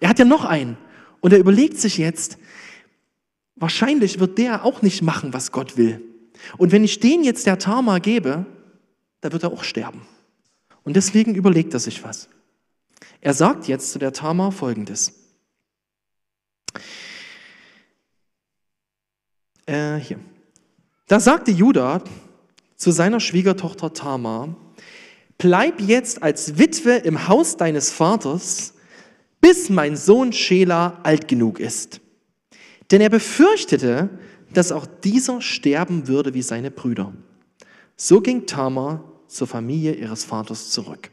Er 0.00 0.08
hat 0.08 0.18
ja 0.18 0.24
noch 0.24 0.46
einen. 0.46 0.78
Und 1.20 1.34
er 1.34 1.38
überlegt 1.38 1.76
sich 1.76 1.98
jetzt, 1.98 2.38
wahrscheinlich 3.56 4.20
wird 4.20 4.38
der 4.38 4.64
auch 4.64 4.80
nicht 4.80 5.02
machen, 5.02 5.34
was 5.34 5.52
Gott 5.52 5.76
will. 5.76 6.02
Und 6.56 6.72
wenn 6.72 6.82
ich 6.82 6.98
den 6.98 7.22
jetzt 7.22 7.44
der 7.44 7.58
Tama 7.58 7.98
gebe, 7.98 8.46
da 9.20 9.32
wird 9.32 9.42
er 9.42 9.52
auch 9.52 9.64
sterben. 9.64 10.00
Und 10.82 10.96
deswegen 10.96 11.34
überlegt 11.34 11.74
er 11.74 11.80
sich 11.80 12.02
was. 12.02 12.30
Er 13.20 13.34
sagt 13.34 13.68
jetzt 13.68 13.92
zu 13.92 13.98
der 13.98 14.14
Tama 14.14 14.50
folgendes. 14.50 15.12
Äh, 19.66 19.96
hier. 19.96 20.18
Da 21.06 21.20
sagte 21.20 21.50
Judah 21.50 22.02
zu 22.76 22.92
seiner 22.92 23.20
Schwiegertochter 23.20 23.92
Tamar, 23.92 24.56
bleib 25.38 25.80
jetzt 25.80 26.22
als 26.22 26.58
Witwe 26.58 26.96
im 26.96 27.28
Haus 27.28 27.56
deines 27.56 27.90
Vaters, 27.90 28.74
bis 29.40 29.70
mein 29.70 29.96
Sohn 29.96 30.32
Schela 30.32 30.98
alt 31.04 31.28
genug 31.28 31.60
ist. 31.60 32.00
Denn 32.90 33.00
er 33.00 33.10
befürchtete, 33.10 34.10
dass 34.52 34.72
auch 34.72 34.86
dieser 34.86 35.40
sterben 35.40 36.08
würde 36.08 36.34
wie 36.34 36.42
seine 36.42 36.70
Brüder. 36.70 37.12
So 37.96 38.20
ging 38.20 38.46
Tamar 38.46 39.04
zur 39.28 39.46
Familie 39.46 39.94
ihres 39.94 40.24
Vaters 40.24 40.70
zurück. 40.70 41.10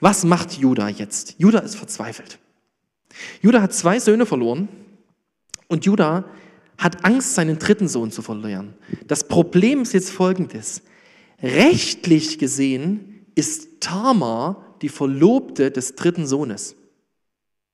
Was 0.00 0.24
macht 0.24 0.52
Judah 0.52 0.88
jetzt? 0.88 1.34
Judah 1.38 1.62
ist 1.62 1.74
verzweifelt. 1.74 2.38
Judah 3.42 3.60
hat 3.60 3.74
zwei 3.74 3.98
Söhne 3.98 4.24
verloren 4.24 4.68
und 5.66 5.84
Judah 5.84 6.24
hat 6.78 7.04
Angst, 7.04 7.34
seinen 7.34 7.58
dritten 7.58 7.88
Sohn 7.88 8.12
zu 8.12 8.22
verlieren. 8.22 8.74
Das 9.08 9.26
Problem 9.26 9.82
ist 9.82 9.92
jetzt 9.94 10.10
folgendes. 10.10 10.82
Rechtlich 11.42 12.38
gesehen 12.38 13.17
ist 13.38 13.80
Tamar 13.80 14.74
die 14.82 14.88
Verlobte 14.88 15.70
des 15.70 15.94
dritten 15.94 16.26
Sohnes. 16.26 16.74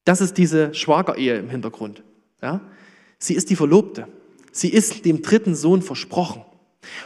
Das 0.05 0.21
ist 0.21 0.37
diese 0.37 0.75
Schwagerehe 0.75 1.39
im 1.39 1.49
Hintergrund. 1.49 2.03
Ja? 2.43 2.61
Sie 3.19 3.33
ist 3.33 3.49
die 3.49 3.57
Verlobte. 3.57 4.07
Sie 4.53 4.69
ist 4.69 5.07
dem 5.07 5.23
dritten 5.23 5.55
Sohn 5.55 5.81
versprochen. 5.81 6.45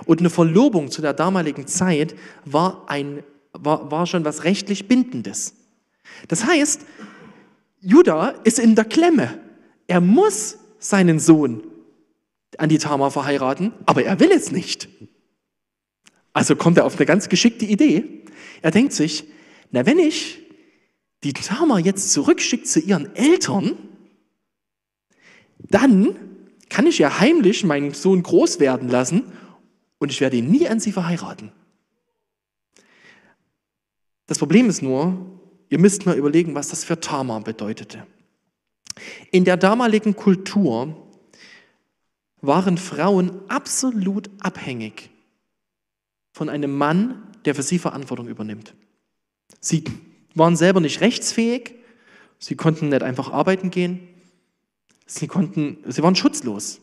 Und 0.06 0.18
eine 0.18 0.28
Verlobung 0.28 0.90
zu 0.90 1.00
der 1.00 1.14
damaligen 1.14 1.68
Zeit 1.68 2.16
war, 2.44 2.84
ein, 2.88 3.22
war, 3.52 3.92
war 3.92 4.06
schon 4.06 4.24
was 4.24 4.42
rechtlich 4.42 4.88
Bindendes. 4.88 5.54
Das 6.26 6.44
heißt, 6.44 6.80
Judah 7.80 8.34
ist 8.42 8.58
in 8.58 8.74
der 8.74 8.86
Klemme. 8.86 9.38
Er 9.86 10.00
muss 10.00 10.58
seinen 10.80 11.20
Sohn 11.20 11.62
an 12.56 12.68
die 12.68 12.78
Tamar 12.78 13.12
verheiraten, 13.12 13.72
aber 13.86 14.02
er 14.02 14.18
will 14.18 14.32
es 14.32 14.50
nicht. 14.50 14.88
Also 16.32 16.56
kommt 16.56 16.78
er 16.78 16.84
auf 16.84 16.96
eine 16.96 17.06
ganz 17.06 17.28
geschickte 17.28 17.64
Idee. 17.64 18.17
Er 18.62 18.70
denkt 18.70 18.92
sich, 18.92 19.24
na 19.70 19.86
wenn 19.86 19.98
ich 19.98 20.40
die 21.24 21.32
Tamar 21.32 21.78
jetzt 21.80 22.12
zurückschicke 22.12 22.64
zu 22.64 22.80
ihren 22.80 23.14
Eltern, 23.16 23.76
dann 25.58 26.16
kann 26.68 26.86
ich 26.86 26.98
ja 26.98 27.18
heimlich 27.18 27.64
meinen 27.64 27.92
Sohn 27.92 28.22
groß 28.22 28.60
werden 28.60 28.88
lassen 28.88 29.24
und 29.98 30.12
ich 30.12 30.20
werde 30.20 30.36
ihn 30.36 30.50
nie 30.50 30.68
an 30.68 30.80
sie 30.80 30.92
verheiraten. 30.92 31.50
Das 34.26 34.38
Problem 34.38 34.68
ist 34.68 34.82
nur, 34.82 35.40
ihr 35.70 35.78
müsst 35.78 36.06
mal 36.06 36.16
überlegen, 36.16 36.54
was 36.54 36.68
das 36.68 36.84
für 36.84 37.00
Tamar 37.00 37.40
bedeutete. 37.40 38.06
In 39.30 39.44
der 39.44 39.56
damaligen 39.56 40.14
Kultur 40.14 40.94
waren 42.40 42.78
Frauen 42.78 43.32
absolut 43.48 44.30
abhängig 44.40 45.10
von 46.38 46.48
einem 46.48 46.72
Mann, 46.78 47.24
der 47.44 47.56
für 47.56 47.64
sie 47.64 47.80
Verantwortung 47.80 48.28
übernimmt. 48.28 48.72
Sie 49.58 49.82
waren 50.36 50.54
selber 50.54 50.78
nicht 50.78 51.00
rechtsfähig, 51.00 51.74
sie 52.38 52.54
konnten 52.54 52.90
nicht 52.90 53.02
einfach 53.02 53.32
arbeiten 53.32 53.70
gehen, 53.70 54.06
sie, 55.04 55.26
konnten, 55.26 55.78
sie 55.88 56.00
waren 56.00 56.14
schutzlos. 56.14 56.80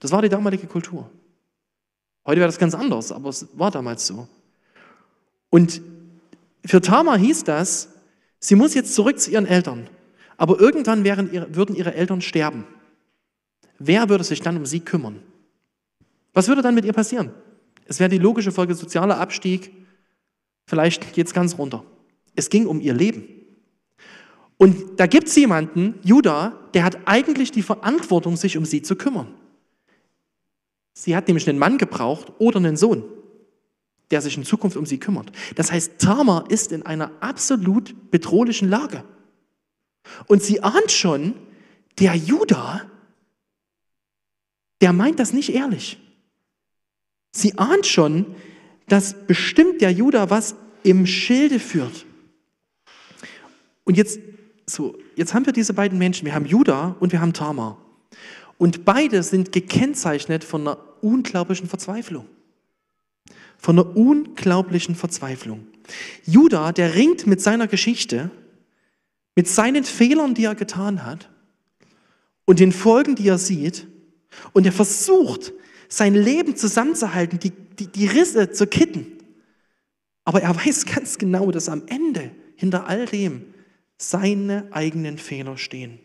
Das 0.00 0.10
war 0.10 0.22
die 0.22 0.28
damalige 0.28 0.66
Kultur. 0.66 1.08
Heute 2.26 2.40
wäre 2.40 2.48
das 2.48 2.58
ganz 2.58 2.74
anders, 2.74 3.12
aber 3.12 3.28
es 3.28 3.46
war 3.56 3.70
damals 3.70 4.08
so. 4.08 4.26
Und 5.50 5.80
für 6.66 6.80
Tama 6.80 7.14
hieß 7.14 7.44
das, 7.44 7.90
sie 8.40 8.56
muss 8.56 8.74
jetzt 8.74 8.92
zurück 8.96 9.20
zu 9.20 9.30
ihren 9.30 9.46
Eltern, 9.46 9.88
aber 10.36 10.58
irgendwann 10.58 11.04
würden 11.04 11.76
ihre 11.76 11.94
Eltern 11.94 12.20
sterben. 12.20 12.64
Wer 13.78 14.08
würde 14.08 14.24
sich 14.24 14.40
dann 14.40 14.56
um 14.56 14.66
sie 14.66 14.80
kümmern? 14.80 15.22
Was 16.32 16.48
würde 16.48 16.62
dann 16.62 16.74
mit 16.74 16.84
ihr 16.84 16.92
passieren? 16.92 17.30
Es 17.86 18.00
wäre 18.00 18.10
die 18.10 18.18
logische 18.18 18.52
Folge 18.52 18.74
sozialer 18.74 19.18
Abstieg. 19.18 19.72
Vielleicht 20.66 21.12
geht 21.12 21.26
es 21.26 21.34
ganz 21.34 21.58
runter. 21.58 21.84
Es 22.34 22.50
ging 22.50 22.66
um 22.66 22.80
ihr 22.80 22.94
Leben. 22.94 23.24
Und 24.56 24.98
da 24.98 25.06
gibt 25.06 25.28
es 25.28 25.36
jemanden, 25.36 25.98
Judah, 26.02 26.58
der 26.74 26.84
hat 26.84 26.98
eigentlich 27.06 27.50
die 27.50 27.62
Verantwortung, 27.62 28.36
sich 28.36 28.56
um 28.56 28.64
sie 28.64 28.82
zu 28.82 28.96
kümmern. 28.96 29.34
Sie 30.94 31.16
hat 31.16 31.26
nämlich 31.26 31.48
einen 31.48 31.58
Mann 31.58 31.76
gebraucht 31.76 32.32
oder 32.38 32.58
einen 32.58 32.76
Sohn, 32.76 33.04
der 34.10 34.22
sich 34.22 34.36
in 34.36 34.44
Zukunft 34.44 34.76
um 34.76 34.86
sie 34.86 34.98
kümmert. 34.98 35.32
Das 35.56 35.72
heißt, 35.72 35.98
Tamar 35.98 36.50
ist 36.50 36.70
in 36.70 36.86
einer 36.86 37.10
absolut 37.20 38.10
bedrohlichen 38.10 38.68
Lage. 38.68 39.04
Und 40.26 40.42
sie 40.42 40.62
ahnt 40.62 40.92
schon, 40.92 41.34
der 41.98 42.14
Judah, 42.14 42.82
der 44.80 44.92
meint 44.92 45.18
das 45.18 45.32
nicht 45.32 45.52
ehrlich. 45.52 45.98
Sie 47.36 47.58
ahnt 47.58 47.84
schon, 47.84 48.26
dass 48.86 49.26
bestimmt 49.26 49.80
der 49.80 49.90
Judah 49.90 50.30
was 50.30 50.54
im 50.84 51.04
Schilde 51.04 51.58
führt. 51.58 52.06
Und 53.82 53.96
jetzt, 53.96 54.20
so, 54.66 54.96
jetzt 55.16 55.34
haben 55.34 55.44
wir 55.44 55.52
diese 55.52 55.74
beiden 55.74 55.98
Menschen. 55.98 56.26
Wir 56.26 56.34
haben 56.34 56.46
Judah 56.46 56.94
und 57.00 57.10
wir 57.10 57.20
haben 57.20 57.32
Tamar. 57.32 57.78
Und 58.56 58.84
beide 58.84 59.24
sind 59.24 59.50
gekennzeichnet 59.50 60.44
von 60.44 60.60
einer 60.60 60.78
unglaublichen 61.00 61.66
Verzweiflung. 61.66 62.26
Von 63.58 63.78
einer 63.78 63.96
unglaublichen 63.96 64.94
Verzweiflung. 64.94 65.66
Judah, 66.24 66.72
der 66.72 66.94
ringt 66.94 67.26
mit 67.26 67.40
seiner 67.40 67.66
Geschichte, 67.66 68.30
mit 69.34 69.48
seinen 69.48 69.82
Fehlern, 69.82 70.34
die 70.34 70.44
er 70.44 70.54
getan 70.54 71.04
hat 71.04 71.28
und 72.44 72.60
den 72.60 72.70
Folgen, 72.70 73.16
die 73.16 73.26
er 73.26 73.38
sieht. 73.38 73.88
Und 74.52 74.66
er 74.66 74.72
versucht, 74.72 75.52
sein 75.88 76.14
Leben 76.14 76.56
zusammenzuhalten, 76.56 77.38
die, 77.38 77.50
die, 77.50 77.86
die 77.86 78.06
Risse 78.06 78.50
zu 78.50 78.66
kitten. 78.66 79.06
Aber 80.24 80.42
er 80.42 80.54
weiß 80.54 80.86
ganz 80.94 81.18
genau, 81.18 81.50
dass 81.50 81.68
am 81.68 81.82
Ende 81.86 82.30
hinter 82.56 82.86
all 82.86 83.06
dem 83.06 83.54
seine 83.96 84.68
eigenen 84.72 85.18
Fehler 85.18 85.56
stehen. 85.56 85.98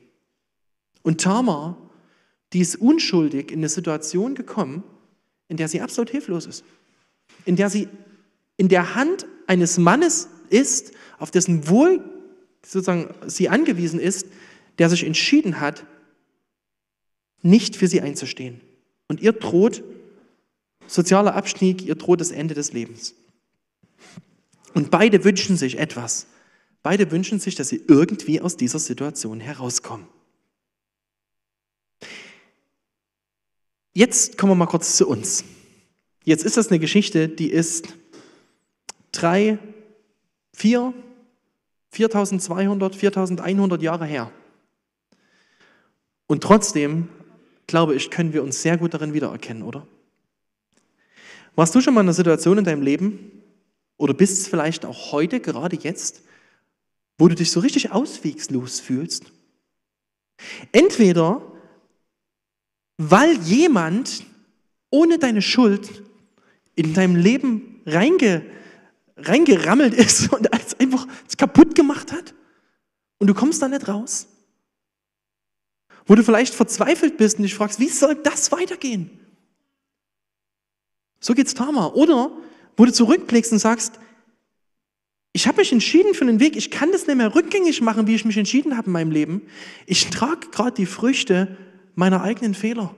Und 1.01 1.21
Tamar, 1.21 1.89
die 2.53 2.59
ist 2.59 2.75
unschuldig 2.75 3.51
in 3.51 3.59
eine 3.59 3.69
Situation 3.69 4.35
gekommen, 4.35 4.83
in 5.47 5.57
der 5.57 5.67
sie 5.67 5.81
absolut 5.81 6.09
hilflos 6.09 6.45
ist. 6.45 6.63
In 7.45 7.55
der 7.55 7.69
sie 7.69 7.87
in 8.57 8.67
der 8.67 8.95
Hand 8.95 9.25
eines 9.47 9.77
Mannes 9.77 10.29
ist, 10.49 10.91
auf 11.17 11.31
dessen 11.31 11.67
Wohl 11.67 12.03
sozusagen 12.65 13.13
sie 13.27 13.49
angewiesen 13.49 13.99
ist, 13.99 14.27
der 14.77 14.89
sich 14.89 15.05
entschieden 15.05 15.59
hat, 15.59 15.85
nicht 17.41 17.75
für 17.75 17.87
sie 17.87 18.01
einzustehen. 18.01 18.61
Und 19.09 19.19
ihr 19.19 19.33
droht 19.33 19.83
sozialer 20.87 21.35
Abstieg, 21.35 21.85
ihr 21.85 21.95
droht 21.95 22.21
das 22.21 22.31
Ende 22.31 22.53
des 22.53 22.71
Lebens. 22.71 23.15
Und 24.73 24.91
beide 24.91 25.25
wünschen 25.25 25.57
sich 25.57 25.77
etwas. 25.77 26.27
Beide 26.83 27.11
wünschen 27.11 27.39
sich, 27.39 27.55
dass 27.55 27.67
sie 27.67 27.83
irgendwie 27.87 28.39
aus 28.39 28.55
dieser 28.55 28.79
Situation 28.79 29.41
herauskommen. 29.41 30.07
Jetzt 33.93 34.37
kommen 34.37 34.51
wir 34.51 34.55
mal 34.55 34.67
kurz 34.67 34.95
zu 34.95 35.07
uns. 35.07 35.43
Jetzt 36.23 36.45
ist 36.45 36.57
das 36.57 36.69
eine 36.69 36.79
Geschichte, 36.79 37.27
die 37.27 37.51
ist 37.51 37.97
drei, 39.11 39.57
vier, 40.53 40.93
4200, 41.91 42.95
4100 42.95 43.81
Jahre 43.81 44.05
her. 44.05 44.31
Und 46.27 46.43
trotzdem, 46.43 47.09
glaube 47.69 47.95
ich, 47.95 48.09
können 48.09 48.33
wir 48.33 48.43
uns 48.43 48.61
sehr 48.61 48.77
gut 48.77 48.93
darin 48.93 49.13
wiedererkennen, 49.13 49.63
oder? 49.63 49.87
Warst 51.55 51.73
du 51.75 51.81
schon 51.81 51.93
mal 51.93 52.01
in 52.01 52.07
einer 52.07 52.13
Situation 52.13 52.57
in 52.57 52.63
deinem 52.63 52.81
Leben 52.81 53.43
oder 53.97 54.13
bist 54.13 54.39
es 54.39 54.47
vielleicht 54.47 54.85
auch 54.85 55.11
heute, 55.11 55.39
gerade 55.39 55.77
jetzt, 55.77 56.21
wo 57.17 57.27
du 57.27 57.35
dich 57.35 57.51
so 57.51 57.59
richtig 57.59 57.91
auswegslos 57.91 58.79
fühlst? 58.79 59.31
Entweder, 60.71 61.41
weil 62.97 63.33
jemand 63.41 64.25
ohne 64.89 65.19
deine 65.19 65.41
Schuld 65.41 66.03
in 66.75 66.93
deinem 66.93 67.15
Leben 67.15 67.81
reinge, 67.85 68.45
reingerammelt 69.17 69.93
ist 69.95 70.33
und 70.33 70.47
es 70.51 70.79
einfach 70.79 71.05
kaputt 71.37 71.75
gemacht 71.75 72.11
hat 72.11 72.33
und 73.19 73.27
du 73.27 73.33
kommst 73.33 73.61
da 73.61 73.67
nicht 73.67 73.87
raus. 73.87 74.27
Wo 76.09 76.15
du 76.15 76.23
vielleicht 76.23 76.55
verzweifelt 76.55 77.17
bist 77.17 77.37
und 77.37 77.43
dich 77.43 77.53
fragst, 77.53 77.79
wie 77.79 77.87
soll 77.87 78.15
das 78.15 78.51
weitergehen? 78.51 79.11
So 81.19 81.35
geht's 81.35 81.53
Tamar. 81.53 81.95
Oder 81.95 82.31
wo 82.75 82.85
du 82.85 82.91
zurückblickst 82.91 83.51
und 83.51 83.59
sagst, 83.59 83.99
ich 85.33 85.45
habe 85.47 85.57
mich 85.57 85.71
entschieden 85.71 86.15
für 86.15 86.25
einen 86.25 86.39
Weg, 86.39 86.55
ich 86.55 86.71
kann 86.71 86.91
das 86.91 87.05
nicht 87.05 87.15
mehr 87.15 87.35
rückgängig 87.35 87.81
machen, 87.81 88.07
wie 88.07 88.15
ich 88.15 88.25
mich 88.25 88.37
entschieden 88.37 88.75
habe 88.75 88.87
in 88.87 88.93
meinem 88.93 89.11
Leben. 89.11 89.43
Ich 89.85 90.09
trage 90.09 90.47
gerade 90.47 90.71
die 90.71 90.87
Früchte 90.87 91.55
meiner 91.93 92.23
eigenen 92.23 92.55
Fehler. 92.55 92.95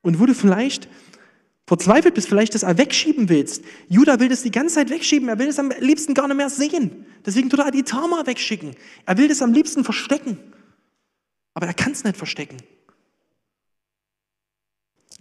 Und 0.00 0.18
wo 0.18 0.26
du 0.26 0.34
vielleicht 0.34 0.88
verzweifelt 1.68 2.14
bist, 2.14 2.26
vielleicht 2.26 2.56
das 2.56 2.64
wegschieben 2.64 3.28
willst. 3.28 3.62
Judah 3.88 4.18
will 4.18 4.28
das 4.28 4.42
die 4.42 4.50
ganze 4.50 4.74
Zeit 4.74 4.90
wegschieben, 4.90 5.28
er 5.28 5.38
will 5.38 5.46
das 5.46 5.60
am 5.60 5.70
liebsten 5.78 6.14
gar 6.14 6.26
nicht 6.26 6.36
mehr 6.36 6.50
sehen. 6.50 7.06
Deswegen 7.24 7.48
tut 7.48 7.60
er 7.60 7.70
die 7.70 7.84
Tama 7.84 8.26
wegschicken. 8.26 8.74
Er 9.06 9.18
will 9.18 9.28
das 9.28 9.40
am 9.40 9.52
liebsten 9.52 9.84
verstecken. 9.84 10.38
Aber 11.54 11.66
er 11.66 11.74
kann 11.74 11.92
es 11.92 12.04
nicht 12.04 12.16
verstecken. 12.16 12.58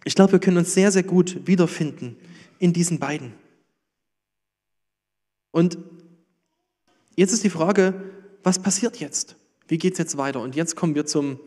Ich 0.04 0.16
glaube, 0.16 0.34
wir 0.34 0.40
können 0.40 0.58
uns 0.58 0.74
sehr, 0.74 0.92
sehr 0.92 1.04
gut 1.04 1.46
wiederfinden 1.46 2.18
in 2.60 2.74
diesen 2.74 3.00
beiden. 3.00 3.34
Und 5.52 5.78
jetzt 7.16 7.34
ist 7.34 7.44
die 7.44 7.50
Frage, 7.50 8.02
was 8.44 8.60
passiert 8.60 8.98
jetzt? 8.98 9.36
Wie 9.68 9.78
geht 9.78 9.94
es 9.94 10.00
jetzt 10.00 10.18
weiter? 10.18 10.42
Und 10.42 10.56
jetzt 10.56 10.76
kommen 10.76 10.96
wir 10.96 11.06
zum 11.06 11.40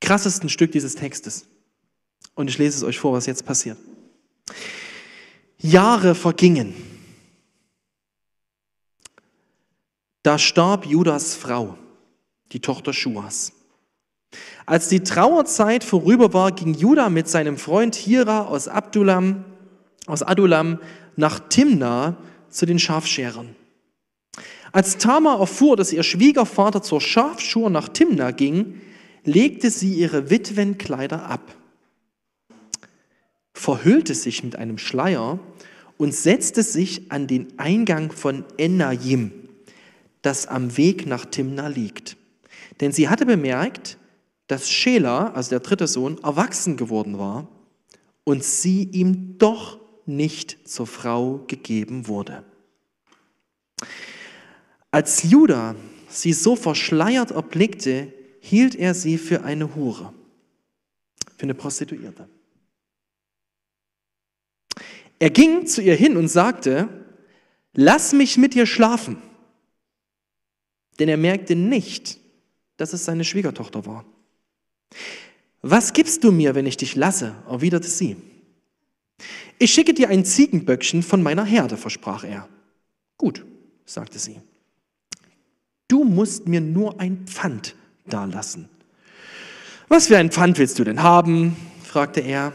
krassesten 0.00 0.48
Stück 0.48 0.72
dieses 0.72 0.94
Textes. 0.94 1.46
Und 2.34 2.48
ich 2.48 2.58
lese 2.58 2.78
es 2.78 2.84
euch 2.84 2.98
vor, 2.98 3.12
was 3.12 3.26
jetzt 3.26 3.44
passiert. 3.44 3.78
Jahre 5.58 6.14
vergingen. 6.14 6.74
Da 10.22 10.38
starb 10.38 10.86
Judas 10.86 11.34
Frau, 11.34 11.76
die 12.52 12.60
Tochter 12.60 12.92
Schuas. 12.92 13.52
Als 14.66 14.88
die 14.88 15.02
Trauerzeit 15.02 15.84
vorüber 15.84 16.32
war, 16.32 16.52
ging 16.52 16.74
Judah 16.74 17.08
mit 17.08 17.28
seinem 17.28 17.56
Freund 17.56 17.94
Hira 17.94 18.46
aus 18.46 18.68
Abdullam, 18.68 19.44
aus 20.06 20.22
Adulam 20.22 20.78
nach 21.16 21.40
Timna 21.48 22.16
zu 22.50 22.66
den 22.66 22.78
Schafscherern. 22.78 23.54
Als 24.72 24.98
Tamar 24.98 25.40
erfuhr, 25.40 25.76
dass 25.76 25.92
ihr 25.92 26.02
Schwiegervater 26.02 26.82
zur 26.82 27.00
Schafschur 27.00 27.70
nach 27.70 27.88
Timna 27.88 28.32
ging, 28.32 28.80
legte 29.24 29.70
sie 29.70 29.94
ihre 29.94 30.30
Witwenkleider 30.30 31.24
ab 31.24 31.54
verhüllte 33.58 34.14
sich 34.14 34.44
mit 34.44 34.56
einem 34.56 34.78
Schleier 34.78 35.38
und 35.96 36.14
setzte 36.14 36.62
sich 36.62 37.10
an 37.10 37.26
den 37.26 37.58
Eingang 37.58 38.12
von 38.12 38.44
Enajim, 38.56 39.32
das 40.22 40.46
am 40.46 40.76
Weg 40.76 41.06
nach 41.06 41.24
Timna 41.24 41.66
liegt. 41.66 42.16
Denn 42.80 42.92
sie 42.92 43.08
hatte 43.08 43.26
bemerkt, 43.26 43.98
dass 44.46 44.70
Schela, 44.70 45.32
also 45.32 45.50
der 45.50 45.60
dritte 45.60 45.86
Sohn, 45.86 46.18
erwachsen 46.22 46.76
geworden 46.76 47.18
war 47.18 47.48
und 48.24 48.44
sie 48.44 48.84
ihm 48.84 49.38
doch 49.38 49.78
nicht 50.06 50.66
zur 50.66 50.86
Frau 50.86 51.44
gegeben 51.46 52.08
wurde. 52.08 52.44
Als 54.90 55.22
Judah 55.22 55.76
sie 56.08 56.32
so 56.32 56.56
verschleiert 56.56 57.30
erblickte, 57.30 58.12
hielt 58.40 58.74
er 58.74 58.94
sie 58.94 59.18
für 59.18 59.44
eine 59.44 59.74
Hure, 59.74 60.14
für 61.36 61.42
eine 61.42 61.54
Prostituierte. 61.54 62.28
Er 65.18 65.30
ging 65.30 65.66
zu 65.66 65.82
ihr 65.82 65.96
hin 65.96 66.16
und 66.16 66.28
sagte, 66.28 66.88
lass 67.74 68.12
mich 68.12 68.38
mit 68.38 68.54
dir 68.54 68.66
schlafen. 68.66 69.20
Denn 70.98 71.08
er 71.08 71.16
merkte 71.16 71.54
nicht, 71.56 72.18
dass 72.78 72.94
es 72.94 73.04
seine 73.04 73.24
Schwiegertochter 73.24 73.84
war. 73.84 74.06
Was 75.60 75.92
gibst 75.92 76.24
du 76.24 76.32
mir, 76.32 76.54
wenn 76.54 76.66
ich 76.66 76.78
dich 76.78 76.96
lasse? 76.96 77.34
erwiderte 77.48 77.88
sie. 77.88 78.16
Ich 79.58 79.72
schicke 79.72 79.92
dir 79.92 80.08
ein 80.08 80.24
Ziegenböckchen 80.24 81.02
von 81.02 81.22
meiner 81.22 81.44
Herde, 81.44 81.76
versprach 81.76 82.24
er. 82.24 82.48
Gut, 83.18 83.44
sagte 83.84 84.18
sie. 84.18 84.40
Du 85.88 86.04
musst 86.04 86.46
mir 86.46 86.60
nur 86.60 87.00
ein 87.00 87.26
Pfand 87.26 87.74
dalassen. 88.06 88.68
Was 89.88 90.06
für 90.06 90.16
ein 90.16 90.30
Pfand 90.30 90.58
willst 90.58 90.78
du 90.78 90.84
denn 90.84 91.02
haben? 91.02 91.56
fragte 91.82 92.20
er. 92.20 92.52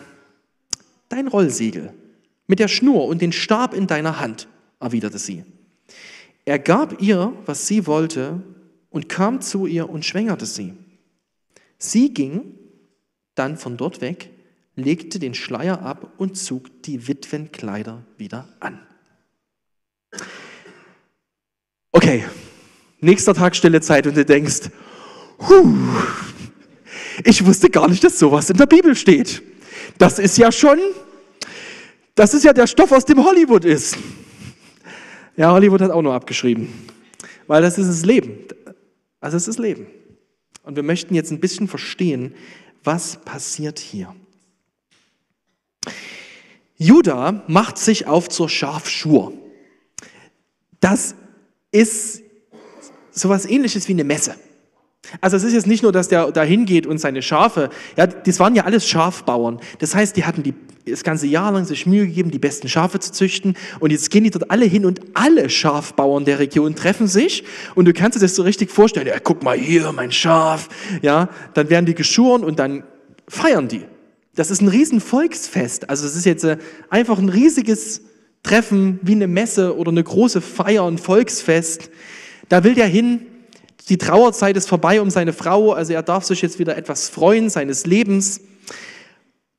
Dein 1.09 1.27
Rollsiegel, 1.27 1.93
mit 2.47 2.59
der 2.59 2.67
Schnur 2.67 3.07
und 3.07 3.21
den 3.21 3.31
Stab 3.31 3.73
in 3.73 3.87
deiner 3.87 4.19
Hand, 4.19 4.47
erwiderte 4.79 5.17
sie. 5.17 5.43
Er 6.45 6.59
gab 6.59 7.01
ihr, 7.01 7.33
was 7.45 7.67
sie 7.67 7.85
wollte, 7.87 8.41
und 8.93 9.09
kam 9.09 9.41
zu 9.41 9.65
ihr 9.65 9.89
und 9.89 10.05
schwängerte 10.05 10.45
sie. 10.45 10.73
Sie 11.77 12.13
ging 12.13 12.57
dann 13.35 13.57
von 13.57 13.75
dort 13.75 13.99
weg, 13.99 14.29
legte 14.75 15.19
den 15.19 15.33
Schleier 15.33 15.81
ab 15.81 16.13
und 16.17 16.37
zog 16.37 16.83
die 16.83 17.09
Witwenkleider 17.09 18.05
wieder 18.17 18.47
an. 18.61 18.79
Okay, 21.91 22.23
nächster 23.01 23.33
Tag 23.33 23.57
stille 23.57 23.81
Zeit 23.81 24.07
und 24.07 24.15
du 24.15 24.23
denkst, 24.23 24.69
huh, 25.49 25.75
ich 27.25 27.45
wusste 27.45 27.69
gar 27.69 27.89
nicht, 27.89 28.01
dass 28.05 28.17
sowas 28.17 28.49
in 28.49 28.55
der 28.55 28.67
Bibel 28.67 28.95
steht. 28.95 29.43
Das 29.97 30.19
ist 30.19 30.37
ja 30.37 30.49
schon 30.53 30.79
das 32.15 32.33
ist 32.35 32.43
ja 32.43 32.53
der 32.53 32.67
Stoff, 32.67 32.91
aus 32.91 33.05
dem 33.05 33.23
Hollywood 33.23 33.65
ist. 33.65 33.97
Ja, 35.35 35.51
Hollywood 35.51 35.81
hat 35.81 35.89
auch 35.89 36.01
nur 36.01 36.13
abgeschrieben. 36.13 36.67
Weil 37.47 37.63
das 37.63 37.79
ist 37.79 37.87
das 37.87 38.05
Leben. 38.05 38.37
Also 39.23 39.37
es 39.37 39.47
ist 39.47 39.57
Leben. 39.57 39.87
Und 40.63 40.75
wir 40.75 40.83
möchten 40.83 41.15
jetzt 41.15 41.31
ein 41.31 41.39
bisschen 41.39 41.69
verstehen, 41.69 42.35
was 42.83 43.23
passiert 43.23 43.79
hier? 43.79 44.13
Judah 46.75 47.41
macht 47.47 47.77
sich 47.77 48.05
auf 48.05 48.27
zur 48.27 48.49
Schafschur. 48.49 49.31
Das 50.81 51.15
ist 51.71 52.21
sowas 53.11 53.45
ähnliches 53.45 53.87
wie 53.87 53.93
eine 53.93 54.03
Messe. 54.03 54.35
Also 55.21 55.37
es 55.37 55.43
ist 55.43 55.53
jetzt 55.53 55.67
nicht 55.67 55.83
nur, 55.83 55.91
dass 55.91 56.07
der 56.07 56.31
da 56.31 56.43
hingeht 56.43 56.87
und 56.87 56.97
seine 56.97 57.21
Schafe, 57.21 57.69
ja, 57.97 58.07
das 58.07 58.39
waren 58.39 58.55
ja 58.55 58.63
alles 58.63 58.87
Schafbauern. 58.87 59.59
Das 59.79 59.95
heißt, 59.95 60.15
die 60.15 60.25
hatten 60.25 60.43
die, 60.43 60.53
das 60.85 61.03
ganze 61.03 61.27
Jahr 61.27 61.51
lang 61.51 61.65
sich 61.65 61.85
Mühe 61.85 62.07
gegeben, 62.07 62.31
die 62.31 62.39
besten 62.39 62.69
Schafe 62.69 62.99
zu 62.99 63.11
züchten. 63.11 63.55
Und 63.79 63.91
jetzt 63.91 64.09
gehen 64.11 64.23
die 64.23 64.31
dort 64.31 64.49
alle 64.49 64.65
hin 64.65 64.85
und 64.85 65.01
alle 65.13 65.49
Schafbauern 65.49 66.25
der 66.25 66.39
Region 66.39 66.75
treffen 66.75 67.07
sich. 67.07 67.43
Und 67.75 67.85
du 67.85 67.93
kannst 67.93 68.17
dir 68.17 68.21
das 68.21 68.35
so 68.35 68.43
richtig 68.43 68.71
vorstellen. 68.71 69.07
Ja, 69.07 69.19
guck 69.19 69.43
mal 69.43 69.57
hier, 69.57 69.91
mein 69.91 70.11
Schaf. 70.11 70.69
Ja, 71.01 71.29
dann 71.53 71.69
werden 71.69 71.85
die 71.85 71.95
geschoren 71.95 72.43
und 72.43 72.59
dann 72.59 72.83
feiern 73.27 73.67
die. 73.67 73.83
Das 74.35 74.49
ist 74.49 74.61
ein 74.61 74.67
riesen 74.67 74.99
Volksfest. 74.99 75.89
Also 75.89 76.07
es 76.07 76.15
ist 76.15 76.25
jetzt 76.25 76.43
äh, 76.43 76.57
einfach 76.89 77.19
ein 77.19 77.29
riesiges 77.29 78.01
Treffen 78.41 78.99
wie 79.01 79.13
eine 79.13 79.27
Messe 79.27 79.77
oder 79.77 79.91
eine 79.91 80.03
große 80.03 80.41
Feier, 80.41 80.85
ein 80.85 80.97
Volksfest. 80.97 81.89
Da 82.49 82.63
will 82.63 82.73
der 82.73 82.87
hin, 82.87 83.25
die 83.89 83.97
Trauerzeit 83.97 84.55
ist 84.55 84.69
vorbei 84.69 85.01
um 85.01 85.09
seine 85.09 85.33
Frau, 85.33 85.73
also 85.73 85.93
er 85.93 86.03
darf 86.03 86.23
sich 86.23 86.41
jetzt 86.41 86.59
wieder 86.59 86.77
etwas 86.77 87.09
freuen 87.09 87.49
seines 87.49 87.85
Lebens. 87.85 88.41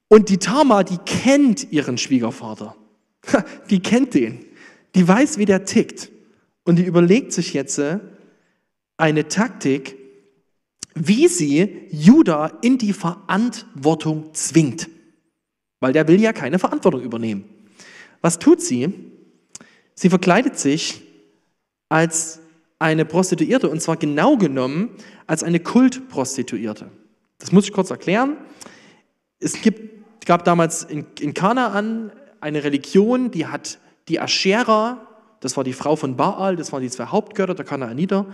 Und 0.09 0.29
die 0.29 0.39
Tama, 0.39 0.83
die 0.85 0.99
kennt 0.99 1.73
ihren 1.73 1.99
Schwiegervater. 1.99 2.77
Die 3.71 3.81
kennt 3.81 4.15
den. 4.15 4.45
Die 4.95 5.07
weiß, 5.07 5.39
wie 5.39 5.45
der 5.45 5.65
tickt. 5.65 6.11
Und 6.65 6.77
die 6.77 6.85
überlegt 6.85 7.33
sich 7.33 7.53
jetzt 7.53 7.79
äh, 7.79 7.99
eine 8.97 9.29
Taktik, 9.29 9.97
wie 10.95 11.29
sie 11.29 11.89
Judah 11.91 12.59
in 12.63 12.79
die 12.79 12.93
Verantwortung 12.93 14.33
zwingt. 14.35 14.89
Weil 15.81 15.93
der 15.93 16.07
will 16.07 16.21
ja 16.21 16.33
keine 16.33 16.59
Verantwortung 16.59 17.03
übernehmen. 17.03 17.45
Was 18.21 18.39
tut 18.39 18.61
sie? 18.61 18.93
Sie 19.95 20.09
verkleidet 20.09 20.59
sich 20.59 21.03
als 21.89 22.41
eine 22.85 23.07
Prostituierte 23.07 23.71
und 23.71 23.81
zwar 23.81 23.97
genau 23.97 24.37
genommen 24.37 24.91
als 25.27 25.43
eine 25.43 25.59
Kultprostituierte. 25.59 26.91
Das 27.39 27.51
muss 27.51 27.65
ich 27.65 27.73
kurz 27.73 27.89
erklären. 27.91 28.37
Es 29.41 29.63
gibt, 29.63 30.27
gab 30.27 30.45
damals 30.45 30.83
in, 30.85 31.07
in 31.19 31.33
Kanaan 31.33 32.13
eine 32.43 32.63
Religion, 32.63 33.31
die 33.31 33.47
hat 33.47 33.79
die 34.09 34.21
Aschera, 34.21 35.09
das 35.41 35.57
war 35.57 35.65
die 35.65 35.73
Frau 35.73 35.97
von 35.97 36.17
Baal, 36.17 36.57
das 36.57 36.73
waren 36.73 36.83
die 36.83 36.91
zwei 36.91 37.07
Hauptgötter 37.07 37.55
der 37.55 37.65
Kanaaniter, 37.65 38.27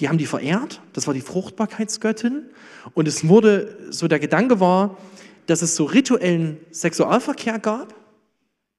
die 0.00 0.08
haben 0.08 0.18
die 0.18 0.26
verehrt, 0.26 0.80
das 0.92 1.06
war 1.06 1.14
die 1.14 1.20
Fruchtbarkeitsgöttin 1.20 2.46
und 2.94 3.06
es 3.06 3.28
wurde, 3.28 3.78
so 3.90 4.08
der 4.08 4.18
Gedanke 4.18 4.58
war, 4.58 4.98
dass 5.46 5.62
es 5.62 5.76
so 5.76 5.84
rituellen 5.84 6.58
Sexualverkehr 6.72 7.60
gab, 7.60 7.94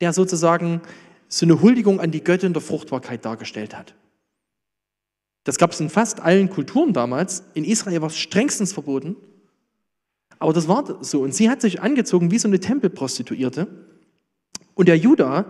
der 0.02 0.12
sozusagen 0.12 0.82
so 1.30 1.46
eine 1.46 1.62
Huldigung 1.62 2.02
an 2.02 2.12
die 2.12 2.22
Göttin 2.22 2.52
der 2.52 2.62
Fruchtbarkeit 2.62 3.24
dargestellt 3.24 3.78
hat. 3.78 3.96
Das 5.46 5.58
gab 5.58 5.72
es 5.72 5.80
in 5.80 5.90
fast 5.90 6.20
allen 6.20 6.50
Kulturen 6.50 6.92
damals. 6.92 7.44
In 7.54 7.64
Israel 7.64 8.02
war 8.02 8.10
es 8.10 8.18
strengstens 8.18 8.74
verboten. 8.74 9.16
Aber 10.40 10.52
das 10.52 10.68
war 10.68 11.04
so. 11.04 11.22
Und 11.22 11.34
sie 11.34 11.50
hat 11.50 11.62
sich 11.62 11.82
angezogen 11.82 12.32
wie 12.32 12.40
so 12.40 12.48
eine 12.48 12.60
Tempelprostituierte. 12.60 13.68
Und 14.74 14.88
der 14.88 14.98
Judah, 14.98 15.46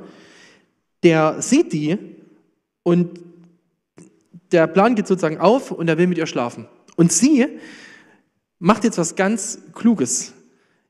der 1.01 1.41
sieht 1.41 1.73
die 1.73 1.97
und 2.83 3.19
der 4.51 4.67
Plan 4.67 4.95
geht 4.95 5.07
sozusagen 5.07 5.39
auf 5.39 5.71
und 5.71 5.87
er 5.87 5.97
will 5.97 6.07
mit 6.07 6.17
ihr 6.17 6.27
schlafen. 6.27 6.67
Und 6.97 7.11
sie 7.11 7.47
macht 8.59 8.83
jetzt 8.83 8.97
was 8.97 9.15
ganz 9.15 9.59
Kluges. 9.73 10.33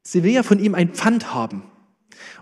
Sie 0.01 0.23
will 0.23 0.31
ja 0.31 0.43
von 0.43 0.59
ihm 0.59 0.75
ein 0.75 0.89
Pfand 0.89 1.33
haben. 1.33 1.63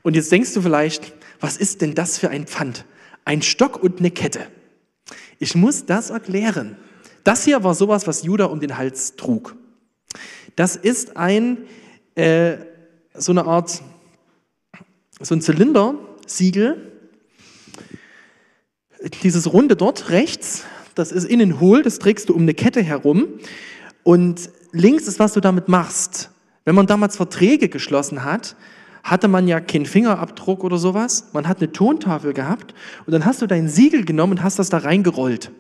Und 0.02 0.16
jetzt 0.16 0.32
denkst 0.32 0.54
du 0.54 0.62
vielleicht, 0.62 1.14
was 1.40 1.58
ist 1.58 1.82
denn 1.82 1.94
das 1.94 2.18
für 2.18 2.30
ein 2.30 2.48
Pfand? 2.48 2.86
Ein 3.26 3.42
Stock 3.42 3.82
und 3.84 4.00
eine 4.00 4.12
Kette. 4.12 4.48
Ich 5.40 5.56
muss 5.56 5.86
das 5.86 6.10
erklären. 6.10 6.78
Das 7.24 7.46
hier 7.46 7.64
war 7.64 7.74
sowas, 7.74 8.08
was 8.08 8.24
Judah 8.24 8.46
um 8.46 8.60
den 8.60 8.78
Hals 8.78 9.16
trug. 9.16 9.56
Das 10.56 10.76
ist 10.76 11.18
ein, 11.18 11.60
äh, 12.16 12.58
so 13.14 13.32
eine 13.32 13.46
Art, 13.46 13.82
so 15.20 15.36
ein 15.36 15.42
Zylindersiegel. 15.42 16.92
Dieses 19.24 19.52
runde 19.52 19.76
dort 19.76 20.10
rechts, 20.10 20.64
das 20.96 21.12
ist 21.12 21.26
innen 21.26 21.60
hohl, 21.60 21.82
das 21.84 22.00
trägst 22.00 22.30
du 22.30 22.34
um 22.34 22.44
eine 22.44 22.54
Kette 22.54 22.82
herum. 22.82 23.40
Und 24.04 24.50
links 24.72 25.08
ist, 25.08 25.20
was 25.20 25.34
du 25.34 25.40
damit 25.40 25.68
machst. 25.68 26.30
Wenn 26.66 26.76
man 26.76 26.88
damals 26.88 27.18
Verträge 27.18 27.70
geschlossen 27.70 28.24
hat, 28.24 28.56
hatte 29.04 29.28
man 29.28 29.48
ja 29.48 29.60
keinen 29.60 29.86
Fingerabdruck 29.86 30.64
oder 30.64 30.78
sowas. 30.78 31.30
Man 31.34 31.48
hat 31.48 31.58
eine 31.58 31.72
Tontafel 31.72 32.34
gehabt 32.34 32.74
und 33.06 33.12
dann 33.12 33.26
hast 33.26 33.42
du 33.42 33.48
dein 33.48 33.68
Siegel 33.68 34.06
genommen 34.06 34.34
und 34.34 34.44
hast 34.44 34.60
das 34.60 34.70
da 34.70 34.80
reingerollt. 34.80 35.52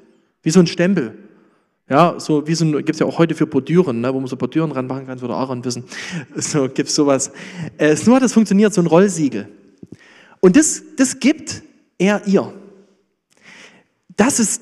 Wie 0.42 0.50
so 0.50 0.62
ein 0.62 0.68
Stempel. 0.68 1.18
Ja, 1.90 2.16
so 2.18 2.48
wie 2.48 2.56
so 2.56 2.64
ein, 2.64 2.72
gibt's 2.86 3.00
ja 3.00 3.06
auch 3.06 3.18
heute 3.18 3.36
für 3.36 3.46
Bordüren, 3.46 4.00
ne, 4.00 4.14
wo 4.14 4.20
man 4.20 4.28
so 4.28 4.38
Bordüren 4.38 4.72
ranmachen 4.72 5.06
kann, 5.06 5.20
würde 5.20 5.36
Aaron 5.36 5.64
wissen. 5.66 5.84
So 6.36 6.70
gibt's 6.70 6.96
sowas. 6.96 7.32
Äh, 7.78 7.96
nur 8.06 8.16
hat 8.16 8.24
das 8.24 8.34
funktioniert, 8.34 8.74
so 8.74 8.82
ein 8.82 8.88
Rollsiegel. 8.88 9.50
Und 10.40 10.56
das, 10.56 10.82
das 10.96 11.20
gibt 11.20 11.62
er 11.98 12.26
ihr. 12.26 12.54
Das 14.16 14.40
ist 14.40 14.62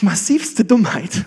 massivste 0.00 0.64
Dummheit. 0.64 1.24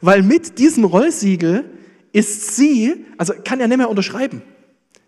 Weil 0.00 0.22
mit 0.22 0.58
diesem 0.58 0.84
Rollsiegel 0.84 1.64
ist 2.12 2.56
sie, 2.56 3.04
also 3.18 3.34
kann 3.44 3.60
er 3.60 3.68
nicht 3.68 3.78
mehr 3.78 3.90
unterschreiben. 3.90 4.42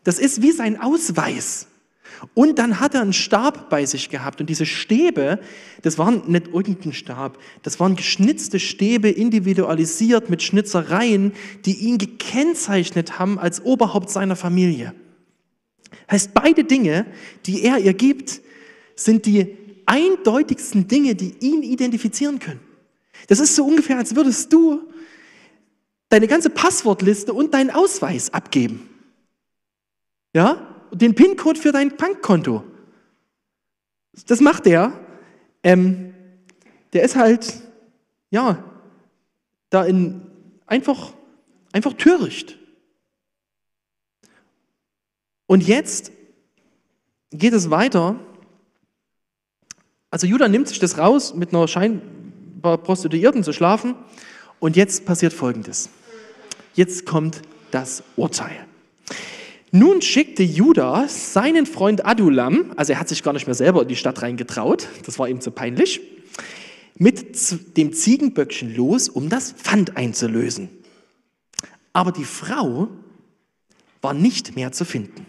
Das 0.09 0.18
ist 0.18 0.40
wie 0.40 0.53
sein 0.53 0.81
Ausweis. 0.81 1.66
Und 2.33 2.59
dann 2.59 2.81
hat 2.81 2.94
er 2.94 3.03
einen 3.03 3.12
Stab 3.12 3.68
bei 3.68 3.85
sich 3.85 4.09
gehabt. 4.09 4.40
Und 4.40 4.49
diese 4.49 4.64
Stäbe, 4.64 5.38
das 5.83 5.99
waren 5.99 6.23
nicht 6.29 6.49
irgendein 6.49 6.94
Stab, 6.94 7.38
das 7.62 7.79
waren 7.79 7.94
geschnitzte 7.94 8.59
Stäbe, 8.59 9.11
individualisiert 9.11 10.31
mit 10.31 10.42
Schnitzereien, 10.42 11.35
die 11.66 11.75
ihn 11.75 11.99
gekennzeichnet 11.99 13.18
haben 13.18 13.38
als 13.38 13.62
Oberhaupt 13.62 14.09
seiner 14.09 14.35
Familie. 14.35 14.94
Heißt, 16.11 16.33
beide 16.33 16.64
Dinge, 16.64 17.05
die 17.44 17.62
er 17.62 17.77
ihr 17.77 17.92
gibt, 17.92 18.40
sind 18.97 19.27
die 19.27 19.59
eindeutigsten 19.85 20.88
Dinge, 20.88 21.16
die 21.16 21.35
ihn 21.40 21.62
identifizieren 21.62 22.38
können. 22.38 22.61
Das 23.27 23.40
ist 23.40 23.55
so 23.55 23.66
ungefähr, 23.66 23.99
als 23.99 24.16
würdest 24.16 24.51
du 24.55 24.85
deine 26.09 26.29
ganze 26.29 26.49
Passwortliste 26.49 27.35
und 27.35 27.53
deinen 27.53 27.68
Ausweis 27.68 28.33
abgeben. 28.33 28.88
Ja? 30.33 30.75
Den 30.93 31.14
PIN-Code 31.14 31.61
für 31.61 31.73
dein 31.73 31.97
Bankkonto. 31.97 32.64
Das 34.27 34.41
macht 34.41 34.67
er. 34.67 34.93
Ähm, 35.62 36.14
der 36.93 37.03
ist 37.03 37.17
halt, 37.17 37.62
ja, 38.31 38.64
da 39.71 39.85
in 39.85 40.23
einfach, 40.67 41.12
einfach 41.73 41.93
töricht. 41.95 42.59
Und 45.47 45.67
jetzt 45.67 46.12
geht 47.31 47.53
es 47.53 47.71
weiter. 47.71 48.19
Also 50.11 50.27
Judah 50.27 50.49
nimmt 50.49 50.69
sich 50.69 50.79
das 50.79 50.99
raus, 50.99 51.35
mit 51.35 51.55
einer 51.55 51.69
scheinbar 51.69 52.79
Prostituierten 52.79 53.45
zu 53.45 53.53
schlafen. 53.53 53.95
Und 54.61 54.77
jetzt 54.77 55.05
passiert 55.05 55.33
Folgendes. 55.33 55.91
Jetzt 56.75 57.07
kommt 57.07 57.43
das 57.71 58.03
Urteil. 58.17 58.67
Nun 59.70 60.00
schickte 60.00 60.42
Judah 60.42 61.09
seinen 61.09 61.66
Freund 61.66 62.07
Adulam, 62.07 62.72
also 62.76 62.92
er 62.92 63.00
hat 63.00 63.09
sich 63.09 63.22
gar 63.22 63.35
nicht 63.35 63.46
mehr 63.46 63.54
selber 63.54 63.83
in 63.83 63.88
die 63.88 63.96
Stadt 63.96 64.22
reingetraut, 64.22 64.88
das 65.04 65.18
war 65.18 65.28
ihm 65.28 65.40
zu 65.40 65.50
peinlich, 65.50 66.00
mit 66.96 67.76
dem 67.76 67.93
Ziegenböckchen 67.93 68.74
los, 68.74 69.09
um 69.09 69.28
das 69.28 69.53
Pfand 69.53 69.97
einzulösen. 69.97 70.68
Aber 71.93 72.12
die 72.12 72.24
Frau 72.24 72.88
war 74.01 74.14
nicht 74.14 74.57
mehr 74.57 74.72
zu 74.72 74.84
finden. 74.84 75.26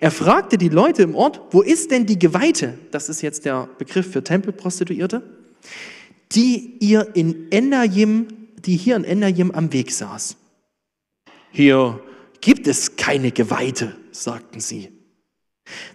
Er 0.00 0.12
fragte 0.12 0.58
die 0.58 0.68
Leute 0.68 1.02
im 1.02 1.14
Ort, 1.14 1.40
wo 1.50 1.60
ist 1.60 1.90
denn 1.90 2.06
die 2.06 2.18
Geweihte? 2.18 2.78
Das 2.92 3.08
ist 3.08 3.20
jetzt 3.20 3.44
der 3.44 3.68
Begriff 3.78 4.10
für 4.12 4.22
Tempelprostituierte, 4.22 5.22
die 6.32 6.76
ihr 6.78 7.14
in 7.14 7.50
Enajim, 7.50 8.28
die 8.58 8.76
hier 8.76 8.96
in 8.96 9.04
Enajim 9.04 9.50
am 9.50 9.72
Weg 9.72 9.90
saß. 9.90 10.36
Hier 11.50 12.00
gibt 12.40 12.66
es 12.66 12.96
keine 12.96 13.32
Geweihte, 13.32 13.96
sagten 14.10 14.60
sie. 14.60 14.92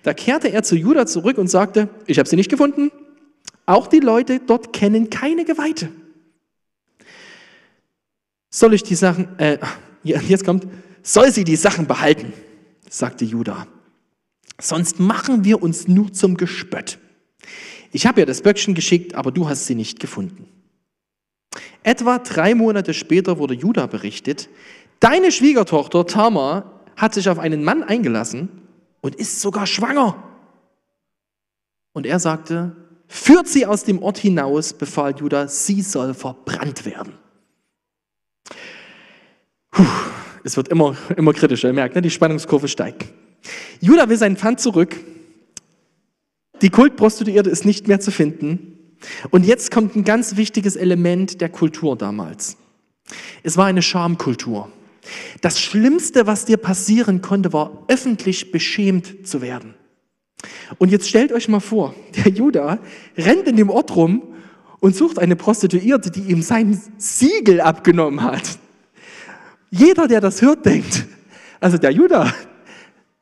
Da 0.03 0.13
kehrte 0.13 0.51
er 0.51 0.63
zu 0.63 0.75
Judah 0.75 1.05
zurück 1.05 1.37
und 1.37 1.47
sagte, 1.47 1.89
ich 2.07 2.19
habe 2.19 2.27
sie 2.27 2.35
nicht 2.35 2.49
gefunden. 2.49 2.91
Auch 3.65 3.87
die 3.87 3.99
Leute 3.99 4.39
dort 4.45 4.73
kennen 4.73 5.09
keine 5.09 5.45
Geweihte. 5.45 5.89
Soll 8.49 8.73
ich 8.73 8.83
die 8.83 8.95
Sachen, 8.95 9.39
äh, 9.39 9.57
jetzt 10.03 10.43
kommt, 10.43 10.67
soll 11.03 11.31
sie 11.31 11.45
die 11.45 11.55
Sachen 11.55 11.87
behalten, 11.87 12.33
sagte 12.89 13.23
Judah. 13.23 13.67
Sonst 14.59 14.99
machen 14.99 15.45
wir 15.45 15.63
uns 15.63 15.87
nur 15.87 16.11
zum 16.11 16.35
Gespött. 16.35 16.99
Ich 17.91 18.05
habe 18.05 18.21
ja 18.21 18.25
das 18.25 18.41
Böckchen 18.41 18.75
geschickt, 18.75 19.15
aber 19.15 19.31
du 19.31 19.47
hast 19.47 19.65
sie 19.65 19.75
nicht 19.75 19.99
gefunden. 19.99 20.47
Etwa 21.83 22.19
drei 22.19 22.53
Monate 22.53 22.93
später 22.93 23.37
wurde 23.37 23.55
Judah 23.55 23.87
berichtet, 23.87 24.49
deine 25.01 25.33
Schwiegertochter 25.33 26.07
Tamar 26.07 26.81
hat 26.95 27.13
sich 27.13 27.27
auf 27.27 27.39
einen 27.39 27.65
Mann 27.65 27.83
eingelassen 27.83 28.49
und 29.01 29.15
ist 29.15 29.41
sogar 29.41 29.67
schwanger. 29.67 30.23
Und 31.93 32.05
er 32.05 32.19
sagte, 32.19 32.75
führt 33.07 33.47
sie 33.47 33.65
aus 33.65 33.83
dem 33.83 34.01
Ort 34.01 34.17
hinaus, 34.17 34.73
befahl 34.73 35.13
Judah, 35.17 35.49
sie 35.49 35.81
soll 35.81 36.13
verbrannt 36.13 36.85
werden. 36.85 37.13
Puh, 39.71 39.85
es 40.43 40.55
wird 40.55 40.69
immer, 40.69 40.95
immer 41.17 41.33
kritischer, 41.33 41.67
ihr 41.67 41.73
merkt, 41.73 41.95
ne? 41.95 42.01
die 42.01 42.09
Spannungskurve 42.09 42.67
steigt. 42.67 43.05
Judah 43.81 44.07
will 44.07 44.17
sein 44.17 44.37
Pfand 44.37 44.59
zurück. 44.59 44.95
Die 46.61 46.69
Kultprostituierte 46.69 47.49
ist 47.49 47.65
nicht 47.65 47.87
mehr 47.87 47.99
zu 47.99 48.11
finden. 48.11 48.97
Und 49.31 49.45
jetzt 49.45 49.71
kommt 49.71 49.95
ein 49.95 50.03
ganz 50.03 50.35
wichtiges 50.37 50.75
Element 50.75 51.41
der 51.41 51.49
Kultur 51.49 51.97
damals. 51.97 52.57
Es 53.41 53.57
war 53.57 53.65
eine 53.65 53.81
Schamkultur. 53.81 54.71
Das 55.41 55.59
Schlimmste, 55.59 56.27
was 56.27 56.45
dir 56.45 56.57
passieren 56.57 57.21
konnte, 57.21 57.53
war 57.53 57.85
öffentlich 57.87 58.51
beschämt 58.51 59.27
zu 59.27 59.41
werden. 59.41 59.73
Und 60.77 60.91
jetzt 60.91 61.09
stellt 61.09 61.31
euch 61.31 61.47
mal 61.47 61.59
vor, 61.59 61.93
der 62.15 62.31
Judah 62.31 62.79
rennt 63.17 63.47
in 63.47 63.57
dem 63.57 63.69
Ort 63.69 63.95
rum 63.95 64.23
und 64.79 64.95
sucht 64.95 65.19
eine 65.19 65.35
Prostituierte, 65.35 66.11
die 66.11 66.31
ihm 66.31 66.41
sein 66.41 66.81
Siegel 66.97 67.61
abgenommen 67.61 68.23
hat. 68.23 68.59
Jeder, 69.69 70.07
der 70.07 70.21
das 70.21 70.41
hört, 70.41 70.65
denkt, 70.65 71.05
also 71.59 71.77
der 71.77 71.91
Judah, 71.91 72.33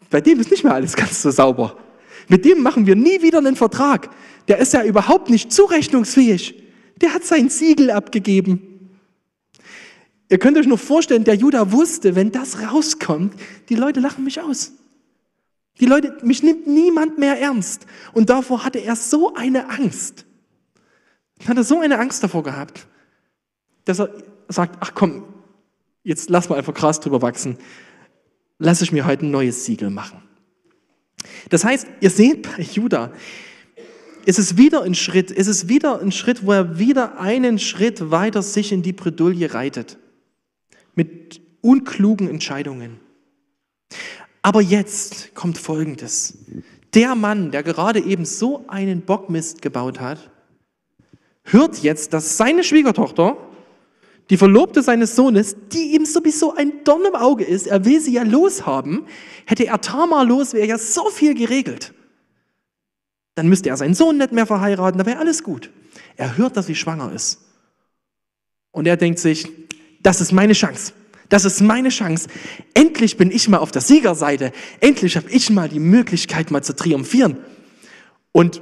bei 0.09 0.21
dem 0.21 0.39
ist 0.39 0.49
nicht 0.49 0.63
mehr 0.63 0.73
alles 0.73 0.95
ganz 0.95 1.21
so 1.21 1.30
sauber. 1.30 1.77
Mit 2.27 2.45
dem 2.45 2.61
machen 2.61 2.86
wir 2.86 2.95
nie 2.95 3.21
wieder 3.21 3.39
einen 3.39 3.55
Vertrag. 3.55 4.09
Der 4.47 4.57
ist 4.57 4.73
ja 4.73 4.84
überhaupt 4.84 5.30
nicht 5.30 5.51
zurechnungsfähig. 5.51 6.63
Der 7.01 7.13
hat 7.13 7.23
sein 7.23 7.49
Siegel 7.49 7.91
abgegeben. 7.91 8.68
Ihr 10.30 10.38
könnt 10.38 10.57
euch 10.57 10.67
nur 10.67 10.77
vorstellen, 10.77 11.23
der 11.23 11.36
Judah 11.36 11.71
wusste, 11.71 12.15
wenn 12.15 12.32
das 12.32 12.61
rauskommt, 12.61 13.34
die 13.69 13.75
Leute 13.75 13.99
lachen 13.99 14.23
mich 14.23 14.39
aus. 14.39 14.73
Die 15.80 15.86
Leute, 15.86 16.17
mich 16.23 16.43
nimmt 16.43 16.67
niemand 16.67 17.17
mehr 17.17 17.39
ernst. 17.39 17.86
Und 18.13 18.30
davor 18.30 18.63
hatte 18.63 18.80
er 18.80 18.95
so 18.95 19.34
eine 19.34 19.69
Angst. 19.69 20.25
Hat 21.47 21.57
er 21.57 21.63
so 21.63 21.80
eine 21.80 21.97
Angst 21.97 22.23
davor 22.23 22.43
gehabt, 22.43 22.86
dass 23.86 23.99
er 23.99 24.09
sagt, 24.49 24.77
ach 24.82 24.93
komm, 24.93 25.23
jetzt 26.03 26.30
lass 26.30 26.49
mal 26.49 26.57
einfach 26.57 26.73
Gras 26.73 26.99
drüber 26.99 27.21
wachsen. 27.21 27.57
Lass 28.59 28.82
ich 28.82 28.91
mir 28.91 29.05
heute 29.05 29.25
ein 29.25 29.32
neues 29.32 29.65
Siegel 29.65 29.89
machen. 29.89 30.21
Das 31.49 31.63
heißt, 31.63 31.88
ihr 32.01 32.09
seht 32.09 32.43
bei 32.43 32.61
Judah, 32.61 33.11
es 34.25 34.38
ist 34.38 34.57
wieder 34.57 34.84
ein 34.84 34.95
Schritt, 34.95 35.32
es 35.32 35.47
ist 35.47 35.69
wieder 35.69 36.01
ein 36.01 36.11
Schritt, 36.11 36.45
wo 36.45 36.51
er 36.51 36.77
wieder 36.77 37.19
einen 37.19 37.57
Schritt 37.57 38.11
weiter 38.11 38.41
sich 38.41 38.71
in 38.71 38.84
die 38.84 38.93
Bredouille 38.93 39.53
reitet. 39.53 39.97
Unklugen 41.62 42.30
Entscheidungen. 42.30 42.99
Aber 44.41 44.62
jetzt 44.62 45.36
kommt 45.36 45.57
Folgendes. 45.57 46.38
Der 46.93 47.16
Mann, 47.16 47.51
der 47.51 47.64
gerade 47.64 47.99
eben 47.99 48.26
so 48.26 48.66
einen 48.68 49.01
Bockmist 49.01 49.62
gebaut 49.62 49.99
hat, 49.99 50.32
hört 51.43 51.80
jetzt, 51.80 52.14
dass 52.14 52.38
seine 52.38 52.64
Schwiegertochter, 52.64 53.38
die 54.30 54.38
Verlobte 54.38 54.82
seines 54.84 55.16
Sohnes, 55.16 55.55
die 55.72 55.95
ihm 55.95 56.05
sowieso 56.05 56.55
ein 56.55 56.84
Dorn 56.84 57.05
im 57.05 57.16
Auge 57.16 57.43
ist, 57.43 57.68
er 57.68 57.86
will 57.86 57.99
sie 57.99 58.14
ja 58.14 58.24
loshaben, 58.24 59.05
hätte 59.45 59.66
er 59.66 59.82
Tamar 59.82 60.24
los, 60.26 60.53
wäre 60.53 60.68
ja 60.68 60.78
so 60.78 61.10
viel 61.10 61.34
geregelt. 61.34 61.93
Dann 63.36 63.47
müsste 63.47 63.70
er 63.70 63.78
seinen 63.78 63.95
Sohn 63.95 64.18
nicht 64.18 64.32
mehr 64.32 64.45
verheiraten, 64.45 64.99
da 64.99 65.05
wäre 65.05 65.20
alles 65.20 65.43
gut. 65.43 65.72
Er 66.16 66.38
hört, 66.38 66.57
dass 66.57 66.68
sie 66.68 66.76
schwanger 66.76 67.12
ist. 67.14 67.39
Und 68.72 68.86
er 68.86 68.97
denkt 68.97 69.20
sich, 69.20 69.47
das 70.01 70.22
ist 70.22 70.32
meine 70.32 70.53
Chance. 70.53 70.93
Das 71.30 71.45
ist 71.45 71.61
meine 71.61 71.89
Chance. 71.89 72.27
Endlich 72.73 73.15
bin 73.15 73.32
ich 73.32 73.47
mal 73.47 73.59
auf 73.59 73.71
der 73.71 73.82
Siegerseite. 73.82 74.51
Endlich 74.80 75.15
habe 75.15 75.30
ich 75.30 75.49
mal 75.51 75.69
die 75.69 75.80
Möglichkeit, 75.80 76.49
mal 76.49 76.63
zu 76.63 76.75
triumphieren. 76.75 77.38
Und 78.32 78.61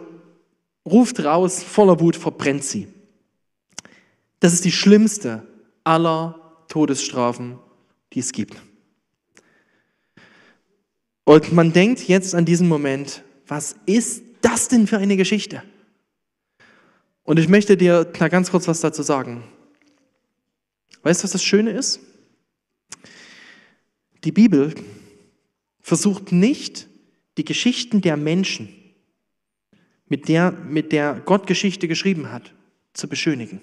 ruft 0.86 1.24
raus, 1.24 1.64
voller 1.64 2.00
Wut, 2.00 2.18
verbrennt 2.18 2.64
sie. 2.64 2.88
Das 4.40 4.54
ist 4.54 4.66
die 4.66 4.72
schlimmste 4.72 5.48
aller 5.84 6.40
Todesstrafen, 6.68 7.58
die 8.14 8.20
es 8.20 8.34
gibt. 8.34 8.62
Und 11.24 11.52
man 11.52 11.74
denkt 11.74 12.08
jetzt 12.08 12.36
an 12.36 12.46
diesen 12.46 12.68
Moment, 12.68 13.24
was 13.48 13.76
ist 13.86 14.24
das 14.42 14.68
denn 14.68 14.88
für 14.88 14.98
eine 14.98 15.18
Geschichte? 15.18 15.64
Und 17.24 17.40
ich 17.40 17.50
möchte 17.50 17.76
dir 17.76 18.06
da 18.06 18.28
ganz 18.30 18.52
kurz 18.52 18.68
was 18.68 18.80
dazu 18.80 19.04
sagen. 19.04 19.44
Weißt 21.04 21.22
du, 21.22 21.24
was 21.26 21.32
das 21.32 21.44
Schöne 21.44 21.72
ist? 21.72 22.00
Die 24.28 24.34
Bibel 24.34 24.76
versucht 25.80 26.34
nicht, 26.34 26.90
die 27.38 27.46
Geschichten 27.46 28.02
der 28.02 28.18
Menschen, 28.18 28.68
mit 30.10 30.28
der, 30.28 30.52
mit 30.52 30.92
der 30.92 31.22
Gott 31.24 31.48
Geschichte 31.48 31.88
geschrieben 31.88 32.30
hat, 32.30 32.54
zu 32.92 33.08
beschönigen. 33.08 33.62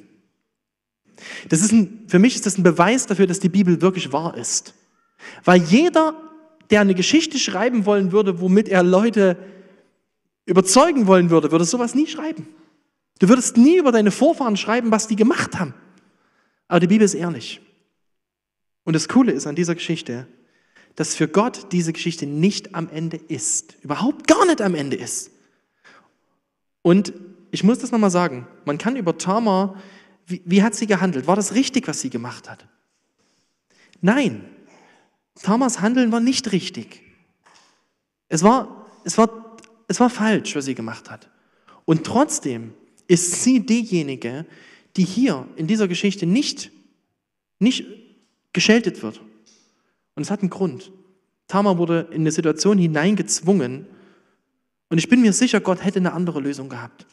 Das 1.51 1.61
ist 1.61 1.73
ein, 1.73 2.05
für 2.07 2.19
mich 2.19 2.35
ist 2.35 2.47
das 2.47 2.57
ein 2.57 2.63
Beweis 2.63 3.05
dafür, 3.05 3.27
dass 3.27 3.41
die 3.41 3.51
Bibel 3.51 3.83
wirklich 3.83 4.11
wahr 4.11 4.39
ist. 4.39 4.73
Weil 5.45 5.61
jeder, 5.65 6.19
der 6.71 6.81
eine 6.81 6.95
Geschichte 6.95 7.39
schreiben 7.39 7.85
wollen 7.85 8.11
würde, 8.11 8.41
womit 8.41 8.71
er 8.71 8.83
Leute 8.83 9.37
überzeugen 10.47 11.07
wollen 11.07 11.29
würde, 11.29 11.53
würde 11.53 11.67
sowas 11.67 11.95
nie 11.95 12.07
schreiben. 12.07 12.49
Du 13.19 13.29
würdest 13.29 13.59
nie 13.59 13.77
über 13.77 13.93
deine 13.93 14.11
Vorfahren 14.11 14.57
schreiben, 14.57 14.91
was 14.91 15.09
die 15.09 15.17
gemacht 15.17 15.59
haben. 15.59 15.75
Aber 16.69 16.81
die 16.81 16.87
Bibel 16.87 17.05
ist 17.05 17.13
ehrlich. 17.13 17.61
Und 18.85 18.97
das 18.97 19.09
Coole 19.09 19.33
ist 19.33 19.47
an 19.47 19.57
dieser 19.57 19.75
Geschichte, 19.75 20.27
dass 20.97 21.15
für 21.15 21.29
Gott 21.29 21.73
diese 21.73 21.93
Geschichte 21.93 22.27
nicht 22.27 22.75
am 22.75 22.89
Ende 22.89 23.17
ist. 23.17 23.77
Überhaupt 23.83 24.27
gar 24.27 24.47
nicht 24.47 24.61
am 24.63 24.75
Ende 24.75 24.97
ist. 24.97 25.31
Und 26.83 27.13
ich 27.51 27.65
muss 27.65 27.79
das 27.79 27.93
nochmal 27.93 28.11
sagen, 28.11 28.47
man 28.65 28.79
kann 28.79 28.97
über 28.97 29.17
Tamar, 29.19 29.81
wie, 30.27 30.43
wie 30.45 30.63
hat 30.63 30.75
sie 30.75 30.87
gehandelt? 30.87 31.27
War 31.27 31.37
das 31.37 31.55
richtig, 31.55 31.89
was 31.89 32.01
sie 32.01 32.11
gemacht 32.11 32.51
hat? 32.51 32.67
Nein, 34.01 34.45
Tamars 35.43 35.81
Handeln 35.81 36.13
war 36.13 36.21
nicht 36.21 36.53
richtig. 36.53 37.03
Es 38.29 38.43
war, 38.43 38.87
es 39.05 39.19
war, 39.19 39.57
es 39.89 40.01
war 40.01 40.11
falsch, 40.11 40.55
was 40.55 40.65
sie 40.65 40.75
gemacht 40.75 41.11
hat. 41.11 41.31
Und 41.85 42.05
trotzdem 42.05 42.73
ist 43.07 43.43
sie 43.43 43.65
diejenige, 43.65 44.47
die 44.97 45.05
hier 45.05 45.47
in 45.57 45.67
dieser 45.67 45.89
Geschichte 45.89 46.27
nicht, 46.27 46.71
nicht 47.59 47.85
geschältet 48.53 49.03
wird. 49.03 49.21
Und 50.15 50.23
es 50.23 50.31
hat 50.31 50.41
einen 50.41 50.51
Grund. 50.51 50.93
Tamar 51.49 51.79
wurde 51.79 52.09
in 52.11 52.23
eine 52.23 52.33
Situation 52.33 52.79
hineingezwungen. 52.79 53.87
Und 54.89 54.99
ich 54.99 55.09
bin 55.09 55.21
mir 55.21 55.33
sicher, 55.33 55.61
Gott 55.61 55.85
hätte 55.85 55.99
eine 55.99 56.13
andere 56.13 56.41
Lösung 56.41 56.69
gehabt. 56.69 57.07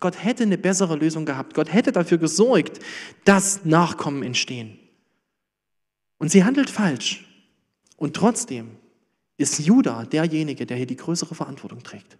Gott 0.00 0.22
hätte 0.22 0.42
eine 0.42 0.58
bessere 0.58 0.96
Lösung 0.96 1.24
gehabt. 1.24 1.54
Gott 1.54 1.72
hätte 1.72 1.92
dafür 1.92 2.18
gesorgt, 2.18 2.80
dass 3.24 3.64
Nachkommen 3.64 4.22
entstehen. 4.22 4.78
Und 6.18 6.30
sie 6.30 6.44
handelt 6.44 6.70
falsch. 6.70 7.24
Und 7.96 8.14
trotzdem 8.14 8.76
ist 9.38 9.58
Judah 9.58 10.04
derjenige, 10.04 10.66
der 10.66 10.76
hier 10.76 10.86
die 10.86 10.96
größere 10.96 11.34
Verantwortung 11.34 11.82
trägt. 11.82 12.18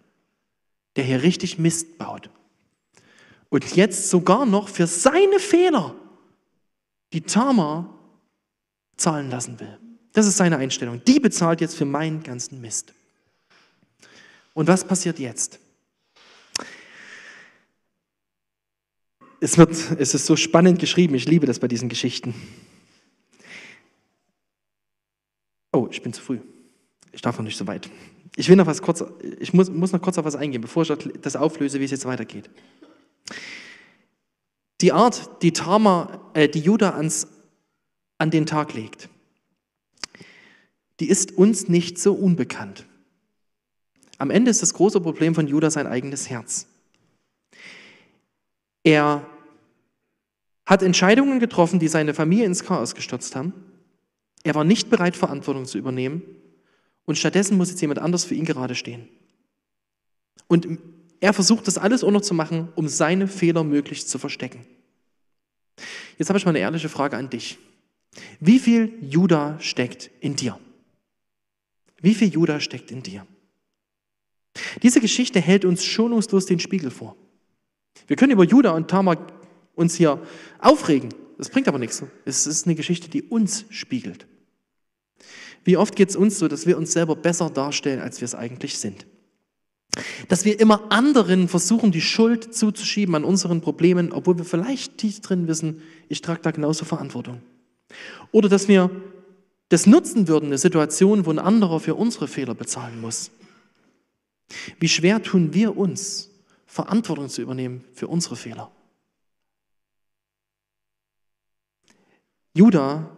Der 0.95 1.03
hier 1.03 1.23
richtig 1.23 1.59
Mist 1.59 1.97
baut. 1.97 2.29
Und 3.49 3.75
jetzt 3.75 4.09
sogar 4.09 4.45
noch 4.45 4.69
für 4.69 4.87
seine 4.87 5.39
Fehler 5.39 5.95
die 7.13 7.21
Tamar 7.21 7.93
zahlen 8.97 9.29
lassen 9.29 9.59
will. 9.59 9.77
Das 10.17 10.25
ist 10.25 10.37
seine 10.37 10.57
Einstellung. 10.57 10.99
Die 11.05 11.19
bezahlt 11.19 11.61
jetzt 11.61 11.75
für 11.75 11.85
meinen 11.85 12.23
ganzen 12.23 12.59
Mist. 12.59 12.91
Und 14.55 14.67
was 14.67 14.83
passiert 14.83 15.19
jetzt? 15.19 15.59
Es, 19.39 19.59
wird, 19.59 19.69
es 19.99 20.15
ist 20.15 20.25
so 20.25 20.35
spannend 20.35 20.79
geschrieben. 20.79 21.13
Ich 21.13 21.27
liebe 21.27 21.45
das 21.45 21.59
bei 21.59 21.67
diesen 21.67 21.87
Geschichten. 21.87 22.33
Oh, 25.71 25.87
ich 25.91 26.01
bin 26.01 26.13
zu 26.13 26.23
früh. 26.23 26.39
Ich 27.11 27.21
darf 27.21 27.37
noch 27.37 27.45
nicht 27.45 27.57
so 27.57 27.67
weit. 27.67 27.87
Ich 28.35 28.49
will 28.49 28.55
noch 28.55 28.65
was 28.65 28.81
kurz, 28.81 29.03
ich 29.39 29.53
muss, 29.53 29.69
muss 29.69 29.91
noch 29.91 30.01
kurz 30.01 30.17
auf 30.17 30.25
was 30.25 30.35
eingehen, 30.35 30.61
bevor 30.63 30.81
ich 30.81 30.97
das 31.21 31.35
auflöse, 31.35 31.79
wie 31.79 31.85
es 31.85 31.91
jetzt 31.91 32.05
weitergeht. 32.05 32.49
Die 34.81 34.91
Art, 34.91 35.43
die 35.43 35.53
Tama, 35.53 36.31
äh, 36.33 36.49
die 36.49 36.61
Judah 36.61 36.95
ans, 36.95 37.27
an 38.17 38.31
den 38.31 38.47
Tag 38.47 38.73
legt, 38.73 39.09
die 40.99 41.09
ist 41.09 41.37
uns 41.37 41.67
nicht 41.67 41.99
so 41.99 42.13
unbekannt. 42.13 42.85
Am 44.17 44.31
Ende 44.31 44.49
ist 44.49 44.61
das 44.61 44.73
große 44.73 44.99
Problem 45.01 45.35
von 45.35 45.47
Judah 45.47 45.69
sein 45.69 45.87
eigenes 45.87 46.29
Herz. 46.29 46.67
Er 48.83 49.25
hat 50.65 50.81
Entscheidungen 50.81 51.39
getroffen, 51.39 51.79
die 51.79 51.87
seine 51.87 52.13
Familie 52.13 52.45
ins 52.45 52.63
Chaos 52.63 52.95
gestürzt 52.95 53.35
haben. 53.35 53.53
Er 54.43 54.55
war 54.55 54.63
nicht 54.63 54.89
bereit, 54.89 55.15
Verantwortung 55.15 55.65
zu 55.65 55.77
übernehmen. 55.77 56.23
Und 57.05 57.17
stattdessen 57.17 57.57
muss 57.57 57.69
jetzt 57.69 57.81
jemand 57.81 57.99
anders 57.99 58.25
für 58.25 58.35
ihn 58.35 58.45
gerade 58.45 58.75
stehen. 58.75 59.07
Und 60.47 60.67
er 61.19 61.33
versucht 61.33 61.67
das 61.67 61.77
alles 61.77 62.03
auch 62.03 62.11
noch 62.11 62.21
zu 62.21 62.33
machen, 62.33 62.69
um 62.75 62.87
seine 62.87 63.27
Fehler 63.27 63.63
möglichst 63.63 64.09
zu 64.09 64.19
verstecken. 64.19 64.65
Jetzt 66.17 66.29
habe 66.29 66.37
ich 66.37 66.45
mal 66.45 66.51
eine 66.51 66.59
ehrliche 66.59 66.89
Frage 66.89 67.17
an 67.17 67.29
dich. 67.29 67.57
Wie 68.39 68.59
viel 68.59 68.93
Juda 69.01 69.59
steckt 69.59 70.09
in 70.21 70.35
dir? 70.35 70.59
Wie 72.01 72.13
viel 72.13 72.29
Juda 72.29 72.59
steckt 72.59 72.91
in 72.91 73.03
dir? 73.03 73.25
Diese 74.83 75.01
Geschichte 75.01 75.39
hält 75.39 75.65
uns 75.65 75.83
schonungslos 75.83 76.45
den 76.45 76.59
Spiegel 76.59 76.91
vor. 76.91 77.15
Wir 78.07 78.15
können 78.15 78.31
über 78.31 78.43
Juda 78.43 78.71
und 78.71 78.89
Tamar 78.89 79.17
uns 79.75 79.95
hier 79.95 80.21
aufregen. 80.59 81.09
Das 81.37 81.49
bringt 81.49 81.67
aber 81.67 81.79
nichts. 81.79 82.03
Es 82.25 82.47
ist 82.47 82.65
eine 82.65 82.75
Geschichte, 82.75 83.09
die 83.09 83.23
uns 83.23 83.65
spiegelt. 83.69 84.27
Wie 85.63 85.77
oft 85.77 85.95
geht 85.95 86.09
es 86.09 86.15
uns 86.15 86.39
so, 86.39 86.47
dass 86.47 86.65
wir 86.65 86.77
uns 86.77 86.93
selber 86.93 87.15
besser 87.15 87.49
darstellen, 87.49 87.99
als 87.99 88.21
wir 88.21 88.25
es 88.25 88.35
eigentlich 88.35 88.79
sind? 88.79 89.05
Dass 90.29 90.45
wir 90.45 90.59
immer 90.59 90.91
anderen 90.91 91.47
versuchen, 91.47 91.91
die 91.91 92.01
Schuld 92.01 92.53
zuzuschieben 92.53 93.15
an 93.15 93.23
unseren 93.23 93.61
Problemen, 93.61 94.11
obwohl 94.11 94.37
wir 94.37 94.45
vielleicht 94.45 94.97
tief 94.97 95.19
drin 95.21 95.47
wissen, 95.47 95.81
ich 96.07 96.21
trage 96.21 96.41
da 96.41 96.51
genauso 96.51 96.85
Verantwortung. 96.85 97.41
Oder 98.31 98.49
dass 98.49 98.67
wir 98.67 98.89
das 99.69 99.85
nutzen 99.85 100.27
würden, 100.27 100.47
eine 100.47 100.57
Situation, 100.57 101.25
wo 101.25 101.29
ein 101.29 101.39
anderer 101.39 101.79
für 101.79 101.95
unsere 101.95 102.27
Fehler 102.27 102.55
bezahlen 102.55 103.01
muss. 103.01 103.31
Wie 104.79 104.87
schwer 104.87 105.21
tun 105.21 105.53
wir 105.53 105.75
uns, 105.75 106.29
Verantwortung 106.65 107.27
zu 107.29 107.41
übernehmen 107.41 107.83
für 107.93 108.07
unsere 108.07 108.35
Fehler? 108.35 108.71
Judah 112.53 113.15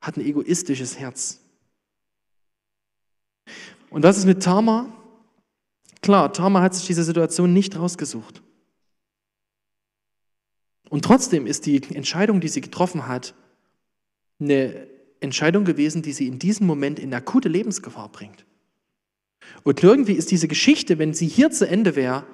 hat 0.00 0.16
ein 0.16 0.24
egoistisches 0.24 0.98
Herz. 0.98 1.40
Und 3.88 4.02
was 4.02 4.18
ist 4.18 4.26
mit 4.26 4.42
Tamar? 4.42 4.86
Klar, 6.02 6.32
Tamar 6.32 6.62
hat 6.62 6.74
sich 6.74 6.86
diese 6.86 7.04
Situation 7.04 7.52
nicht 7.52 7.76
rausgesucht. 7.76 8.42
Und 10.88 11.04
trotzdem 11.04 11.46
ist 11.46 11.66
die 11.66 11.82
Entscheidung, 11.94 12.40
die 12.40 12.48
sie 12.48 12.60
getroffen 12.60 13.06
hat, 13.06 13.34
eine 14.40 14.86
Entscheidung 15.20 15.64
gewesen, 15.64 16.02
die 16.02 16.12
sie 16.12 16.26
in 16.26 16.38
diesem 16.38 16.66
Moment 16.66 16.98
in 16.98 17.12
akute 17.14 17.48
Lebensgefahr 17.48 18.10
bringt. 18.10 18.44
Und 19.62 19.82
irgendwie 19.82 20.14
ist 20.14 20.30
diese 20.30 20.48
Geschichte, 20.48 20.98
wenn 20.98 21.14
sie 21.14 21.26
hier 21.26 21.50
zu 21.50 21.68
Ende 21.68 21.96
wäre, 21.96 22.24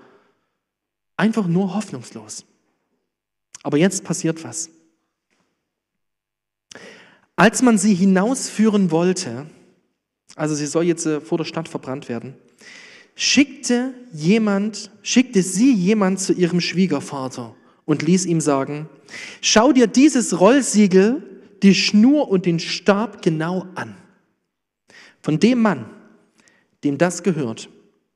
einfach 1.16 1.46
nur 1.46 1.74
hoffnungslos. 1.74 2.44
Aber 3.62 3.78
jetzt 3.78 4.04
passiert 4.04 4.44
was. 4.44 4.70
Als 7.34 7.62
man 7.62 7.78
sie 7.78 7.94
hinausführen 7.94 8.90
wollte, 8.90 9.46
also 10.36 10.54
sie 10.54 10.66
soll 10.66 10.84
jetzt 10.84 11.06
äh, 11.06 11.20
vor 11.20 11.38
der 11.38 11.44
Stadt 11.44 11.68
verbrannt 11.68 12.08
werden, 12.08 12.34
schickte 13.14 13.94
jemand, 14.12 14.90
schickte 15.02 15.42
sie 15.42 15.74
jemand 15.74 16.20
zu 16.20 16.32
ihrem 16.32 16.60
Schwiegervater 16.60 17.54
und 17.84 18.02
ließ 18.02 18.26
ihm 18.26 18.40
sagen, 18.40 18.88
schau 19.40 19.72
dir 19.72 19.86
dieses 19.86 20.40
Rollsiegel, 20.40 21.35
die 21.62 21.74
Schnur 21.74 22.28
und 22.28 22.46
den 22.46 22.58
Stab 22.58 23.22
genau 23.22 23.66
an. 23.74 23.96
Von 25.22 25.40
dem 25.40 25.62
Mann, 25.62 25.90
dem 26.84 26.98
das 26.98 27.22
gehört, 27.22 27.68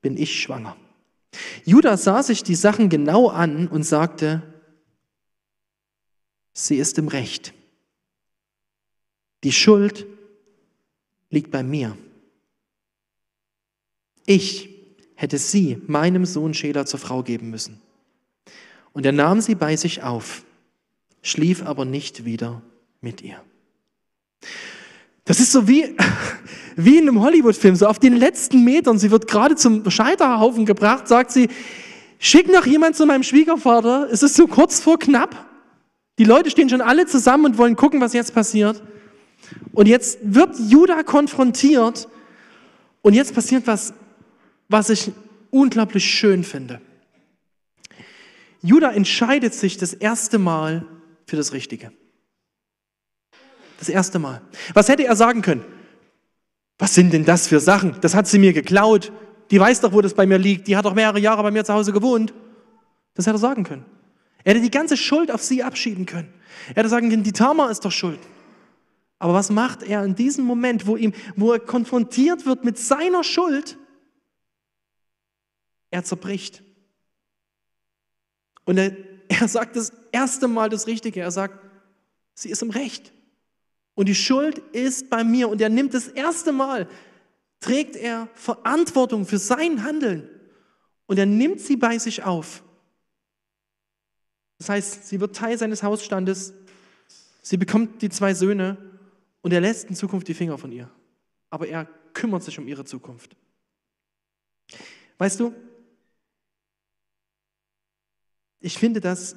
bin 0.02 0.16
ich 0.16 0.40
schwanger. 0.40 0.76
Judas 1.64 2.04
sah 2.04 2.22
sich 2.22 2.42
die 2.42 2.54
Sachen 2.54 2.88
genau 2.88 3.28
an 3.28 3.68
und 3.68 3.84
sagte, 3.84 4.42
sie 6.52 6.76
ist 6.76 6.98
im 6.98 7.08
Recht. 7.08 7.54
Die 9.44 9.52
Schuld 9.52 10.06
liegt 11.30 11.50
bei 11.50 11.62
mir. 11.62 11.96
Ich 14.26 14.68
hätte 15.14 15.38
sie 15.38 15.80
meinem 15.86 16.26
Sohn 16.26 16.54
Schäler 16.54 16.86
zur 16.86 17.00
Frau 17.00 17.22
geben 17.22 17.50
müssen. 17.50 17.80
Und 18.92 19.06
er 19.06 19.12
nahm 19.12 19.40
sie 19.40 19.54
bei 19.54 19.76
sich 19.76 20.02
auf, 20.02 20.44
schlief 21.22 21.62
aber 21.62 21.84
nicht 21.84 22.24
wieder 22.24 22.62
mit 23.00 23.22
ihr. 23.22 23.40
Das 25.24 25.40
ist 25.40 25.52
so 25.52 25.68
wie, 25.68 25.96
wie 26.76 26.98
in 26.98 27.08
einem 27.08 27.20
Hollywood-Film, 27.20 27.76
so 27.76 27.86
auf 27.86 27.98
den 27.98 28.16
letzten 28.16 28.64
Metern. 28.64 28.98
Sie 28.98 29.10
wird 29.10 29.28
gerade 29.28 29.56
zum 29.56 29.88
Scheiterhaufen 29.90 30.66
gebracht, 30.66 31.08
sagt 31.08 31.30
sie, 31.30 31.48
schick 32.18 32.50
noch 32.50 32.66
jemand 32.66 32.96
zu 32.96 33.06
meinem 33.06 33.22
Schwiegervater. 33.22 34.08
Es 34.10 34.22
ist 34.22 34.34
so 34.34 34.46
kurz 34.46 34.80
vor 34.80 34.98
knapp. 34.98 35.46
Die 36.18 36.24
Leute 36.24 36.50
stehen 36.50 36.68
schon 36.68 36.80
alle 36.80 37.06
zusammen 37.06 37.46
und 37.46 37.58
wollen 37.58 37.76
gucken, 37.76 38.00
was 38.00 38.12
jetzt 38.12 38.34
passiert. 38.34 38.82
Und 39.72 39.86
jetzt 39.86 40.18
wird 40.22 40.56
Judah 40.68 41.02
konfrontiert 41.02 42.08
und 43.02 43.14
jetzt 43.14 43.34
passiert 43.34 43.66
was, 43.66 43.94
was 44.68 44.90
ich 44.90 45.12
unglaublich 45.50 46.04
schön 46.04 46.44
finde. 46.44 46.80
Judah 48.62 48.92
entscheidet 48.92 49.54
sich 49.54 49.78
das 49.78 49.94
erste 49.94 50.38
Mal 50.38 50.86
für 51.26 51.36
das 51.36 51.52
Richtige. 51.52 51.92
Das 53.80 53.88
erste 53.88 54.18
Mal. 54.18 54.42
Was 54.74 54.88
hätte 54.88 55.04
er 55.04 55.16
sagen 55.16 55.40
können? 55.40 55.64
Was 56.78 56.94
sind 56.94 57.12
denn 57.12 57.24
das 57.24 57.48
für 57.48 57.60
Sachen? 57.60 57.96
Das 58.02 58.14
hat 58.14 58.28
sie 58.28 58.38
mir 58.38 58.52
geklaut. 58.52 59.10
Die 59.50 59.58
weiß 59.58 59.80
doch, 59.80 59.94
wo 59.94 60.02
das 60.02 60.12
bei 60.14 60.26
mir 60.26 60.38
liegt. 60.38 60.68
Die 60.68 60.76
hat 60.76 60.84
doch 60.84 60.94
mehrere 60.94 61.18
Jahre 61.18 61.42
bei 61.42 61.50
mir 61.50 61.64
zu 61.64 61.72
Hause 61.72 61.90
gewohnt. 61.90 62.34
Das 63.14 63.26
hätte 63.26 63.36
er 63.36 63.40
sagen 63.40 63.64
können. 63.64 63.86
Er 64.44 64.52
hätte 64.52 64.62
die 64.62 64.70
ganze 64.70 64.98
Schuld 64.98 65.30
auf 65.30 65.42
sie 65.42 65.62
abschieben 65.62 66.04
können. 66.04 66.32
Er 66.68 66.76
hätte 66.76 66.90
sagen 66.90 67.08
können, 67.08 67.22
die 67.22 67.32
Tama 67.32 67.70
ist 67.70 67.84
doch 67.84 67.90
schuld. 67.90 68.20
Aber 69.18 69.32
was 69.32 69.50
macht 69.50 69.82
er 69.82 70.04
in 70.04 70.14
diesem 70.14 70.44
Moment, 70.44 70.86
wo, 70.86 70.96
ihm, 70.96 71.14
wo 71.36 71.52
er 71.52 71.60
konfrontiert 71.60 72.44
wird 72.44 72.64
mit 72.64 72.78
seiner 72.78 73.24
Schuld? 73.24 73.78
Er 75.90 76.04
zerbricht. 76.04 76.62
Und 78.66 78.76
er, 78.76 78.94
er 79.28 79.48
sagt 79.48 79.76
das 79.76 79.90
erste 80.12 80.48
Mal 80.48 80.68
das 80.68 80.86
Richtige. 80.86 81.20
Er 81.20 81.30
sagt, 81.30 81.58
sie 82.34 82.50
ist 82.50 82.60
im 82.60 82.70
Recht. 82.70 83.12
Und 84.00 84.06
die 84.06 84.14
Schuld 84.14 84.56
ist 84.72 85.10
bei 85.10 85.24
mir. 85.24 85.50
Und 85.50 85.60
er 85.60 85.68
nimmt 85.68 85.92
das 85.92 86.08
erste 86.08 86.52
Mal, 86.52 86.88
trägt 87.60 87.96
er 87.96 88.30
Verantwortung 88.32 89.26
für 89.26 89.36
sein 89.36 89.84
Handeln. 89.84 90.26
Und 91.04 91.18
er 91.18 91.26
nimmt 91.26 91.60
sie 91.60 91.76
bei 91.76 91.98
sich 91.98 92.22
auf. 92.22 92.62
Das 94.56 94.70
heißt, 94.70 95.06
sie 95.06 95.20
wird 95.20 95.36
Teil 95.36 95.58
seines 95.58 95.82
Hausstandes. 95.82 96.54
Sie 97.42 97.58
bekommt 97.58 98.00
die 98.00 98.08
zwei 98.08 98.32
Söhne 98.32 98.78
und 99.42 99.52
er 99.52 99.60
lässt 99.60 99.90
in 99.90 99.94
Zukunft 99.94 100.28
die 100.28 100.34
Finger 100.34 100.56
von 100.56 100.72
ihr. 100.72 100.90
Aber 101.50 101.68
er 101.68 101.84
kümmert 102.14 102.42
sich 102.42 102.58
um 102.58 102.66
ihre 102.66 102.86
Zukunft. 102.86 103.36
Weißt 105.18 105.38
du, 105.40 105.54
ich 108.60 108.78
finde 108.78 109.02
das, 109.02 109.36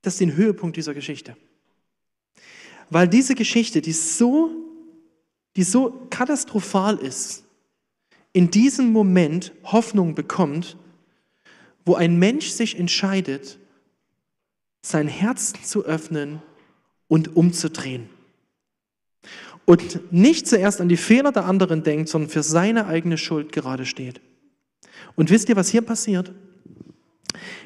das 0.00 0.16
den 0.16 0.36
Höhepunkt 0.36 0.78
dieser 0.78 0.94
Geschichte. 0.94 1.36
Weil 2.90 3.08
diese 3.08 3.34
Geschichte, 3.34 3.80
die 3.80 3.92
so, 3.92 4.50
die 5.56 5.62
so 5.62 6.06
katastrophal 6.10 6.96
ist, 6.96 7.44
in 8.32 8.50
diesem 8.50 8.92
Moment 8.92 9.52
Hoffnung 9.64 10.14
bekommt, 10.14 10.76
wo 11.84 11.94
ein 11.94 12.18
Mensch 12.18 12.48
sich 12.50 12.78
entscheidet, 12.78 13.58
sein 14.82 15.08
Herz 15.08 15.54
zu 15.62 15.84
öffnen 15.84 16.42
und 17.08 17.36
umzudrehen. 17.36 18.08
Und 19.64 20.12
nicht 20.12 20.46
zuerst 20.46 20.80
an 20.80 20.88
die 20.88 20.96
Fehler 20.96 21.32
der 21.32 21.44
anderen 21.44 21.82
denkt, 21.82 22.08
sondern 22.08 22.30
für 22.30 22.42
seine 22.42 22.86
eigene 22.86 23.18
Schuld 23.18 23.52
gerade 23.52 23.84
steht. 23.84 24.20
Und 25.14 25.30
wisst 25.30 25.48
ihr, 25.48 25.56
was 25.56 25.68
hier 25.68 25.82
passiert? 25.82 26.32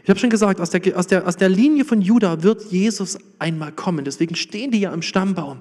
Ich 0.03 0.09
habe 0.09 0.19
schon 0.19 0.31
gesagt, 0.31 0.61
aus 0.61 0.71
der, 0.71 0.97
aus, 0.97 1.07
der, 1.07 1.27
aus 1.27 1.37
der 1.37 1.49
Linie 1.49 1.85
von 1.85 2.01
Judah 2.01 2.43
wird 2.43 2.71
Jesus 2.71 3.19
einmal 3.39 3.73
kommen. 3.73 4.05
Deswegen 4.05 4.35
stehen 4.35 4.71
die 4.71 4.81
ja 4.81 4.93
im 4.93 5.03
Stammbaum. 5.03 5.61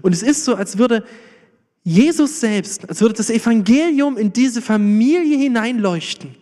Und 0.00 0.12
es 0.12 0.22
ist 0.22 0.44
so, 0.44 0.54
als 0.54 0.78
würde 0.78 1.04
Jesus 1.84 2.40
selbst, 2.40 2.88
als 2.88 3.00
würde 3.00 3.14
das 3.14 3.30
Evangelium 3.30 4.16
in 4.16 4.32
diese 4.32 4.62
Familie 4.62 5.36
hineinleuchten. 5.36 6.34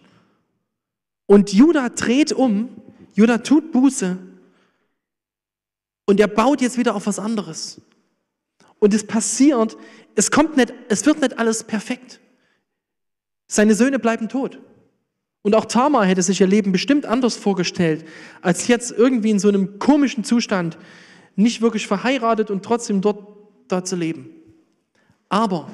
Und 1.27 1.53
Judah 1.53 1.89
dreht 1.91 2.33
um, 2.33 2.69
Judah 3.15 3.39
tut 3.39 3.73
Buße 3.73 4.19
und 6.05 6.21
er 6.21 6.29
baut 6.29 6.61
jetzt 6.61 6.77
wieder 6.77 6.95
auf 6.95 7.07
was 7.07 7.19
anderes. 7.19 7.81
Und 8.81 8.95
es 8.95 9.07
passiert, 9.07 9.77
es 10.15 10.31
kommt 10.31 10.57
nicht, 10.57 10.73
es 10.89 11.07
wird 11.07 11.21
nicht 11.21 11.39
alles 11.39 11.65
perfekt. 11.65 12.21
Seine 13.47 13.75
Söhne 13.75 13.99
bleiben 13.99 14.29
tot. 14.29 14.59
Und 15.43 15.55
auch 15.55 15.65
Tamar 15.65 16.05
hätte 16.05 16.23
sich 16.23 16.41
ihr 16.41 16.47
Leben 16.47 16.73
bestimmt 16.73 17.07
anders 17.07 17.37
vorgestellt, 17.37 18.05
als 18.43 18.69
jetzt 18.69 18.93
irgendwie 18.93 19.31
in 19.31 19.39
so 19.39 19.49
einem 19.49 19.79
komischen 19.79 20.25
Zustand, 20.25 20.79
nicht 21.37 21.63
wirklich 21.63 21.87
verheiratet 21.87 22.51
und 22.51 22.65
trotzdem 22.65 23.01
dort 23.01 23.27
da 23.69 23.85
zu 23.85 23.97
leben. 23.97 24.31
Aber 25.29 25.71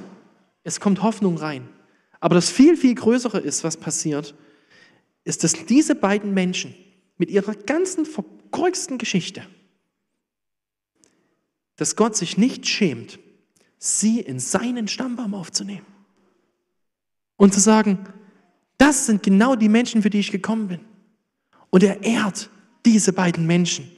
es 0.63 0.81
kommt 0.81 1.03
Hoffnung 1.03 1.39
rein. 1.39 1.69
Aber 2.21 2.35
das 2.35 2.51
viel, 2.51 2.77
viel 2.77 2.95
Größere 2.95 3.39
ist, 3.39 3.65
was 3.65 3.77
passiert, 3.77 4.35
ist, 5.25 5.43
dass 5.43 5.67
diese 5.67 5.95
beiden 5.95 6.35
Menschen 6.35 6.75
mit 7.19 7.31
ihrer 7.31 7.55
ganzen 7.55 8.07
verkorksten 8.07 8.99
Geschichte, 8.99 9.43
dass 11.77 11.97
Gott 11.97 12.17
sich 12.17 12.39
nicht 12.39 12.67
schämt, 12.67 13.19
sie 13.79 14.21
in 14.21 14.39
seinen 14.39 14.89
Stammbaum 14.89 15.35
aufzunehmen 15.35 15.87
und 17.37 17.53
zu 17.53 17.61
sagen, 17.61 18.07
das 18.79 19.07
sind 19.07 19.23
genau 19.23 19.57
die 19.57 19.69
Menschen, 19.69 20.03
für 20.03 20.11
die 20.11 20.21
ich 20.21 20.31
gekommen 20.31 20.69
bin. 20.69 20.81
Und 21.71 21.83
er 21.83 22.03
ehrt 22.03 22.51
diese 22.85 23.13
beiden 23.13 23.47
Menschen. 23.47 23.91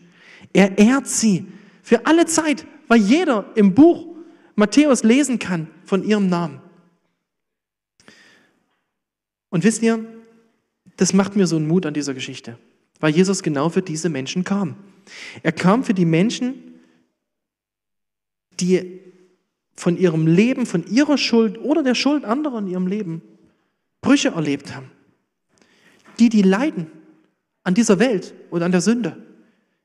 Er 0.53 0.79
ehrt 0.79 1.07
sie 1.07 1.47
für 1.83 2.07
alle 2.07 2.27
Zeit 2.27 2.67
weil 2.89 3.01
jeder 3.01 3.45
im 3.55 3.75
Buch 3.75 4.07
Matthäus 4.57 5.05
lesen 5.05 5.39
kann 5.39 5.69
von 5.85 6.03
ihrem 6.03 6.29
Namen. 6.29 6.61
Und 9.51 9.63
wisst 9.63 9.83
ihr, 9.83 10.05
das 10.97 11.13
macht 11.13 11.37
mir 11.37 11.47
so 11.47 11.57
einen 11.57 11.69
Mut 11.69 11.87
an 11.87 11.95
dieser 11.95 12.15
Geschichte, 12.15 12.59
weil 12.99 13.15
Jesus 13.15 13.43
genau 13.43 13.69
für 13.69 13.83
diese 13.83 14.09
Menschen 14.09 14.43
kam. 14.43 14.77
Er 15.43 15.53
kam 15.53 15.85
für 15.85 15.95
die 15.95 16.05
Menschen, 16.05 16.81
die 18.59 19.01
von 19.77 19.97
ihrem 19.97 20.27
Leben, 20.27 20.67
von 20.67 20.85
ihrer 20.89 21.17
Schuld 21.17 21.59
oder 21.59 21.85
der 21.85 21.95
Schuld 21.95 22.25
anderer 22.25 22.59
in 22.59 22.67
ihrem 22.67 22.89
Leben 22.89 23.23
Brüche 24.01 24.29
erlebt 24.29 24.75
haben. 24.75 24.91
Die, 26.19 26.29
die 26.29 26.43
leiden 26.43 26.87
an 27.65 27.75
dieser 27.75 27.99
Welt 27.99 28.35
oder 28.51 28.65
an 28.65 28.73
der 28.73 28.81
Sünde. 28.81 29.17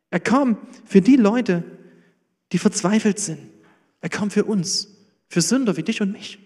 Er 0.09 0.19
kam 0.19 0.57
für 0.85 1.01
die 1.01 1.15
Leute, 1.15 1.63
die 2.51 2.57
verzweifelt 2.57 3.19
sind. 3.19 3.39
Er 4.01 4.09
kam 4.09 4.29
für 4.29 4.45
uns, 4.45 4.89
für 5.27 5.41
Sünder 5.41 5.75
wie 5.77 5.83
dich 5.83 6.01
und 6.01 6.11
mich. 6.11 6.39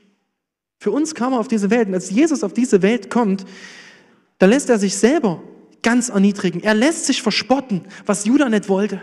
Für 0.80 0.91
uns 0.91 1.15
kam 1.15 1.34
er 1.34 1.39
auf 1.39 1.47
diese 1.47 1.70
Welt. 1.70 1.88
Und 1.88 1.93
als 1.93 2.09
Jesus 2.09 2.43
auf 2.43 2.53
diese 2.53 2.82
Welt 2.82 3.09
kommt, 3.09 3.45
da 4.38 4.45
lässt 4.45 4.70
er 4.70 4.80
sich 4.80 4.95
selber 4.95 5.43
ganz 5.82 6.09
erniedrigen. 6.09 6.61
Er 6.61 6.74
lässt 6.74 7.05
sich 7.05 7.22
verspotten, 7.22 7.82
was 8.05 8.26
Judah 8.26 8.49
nicht 8.49 8.70
wollte. 8.70 9.01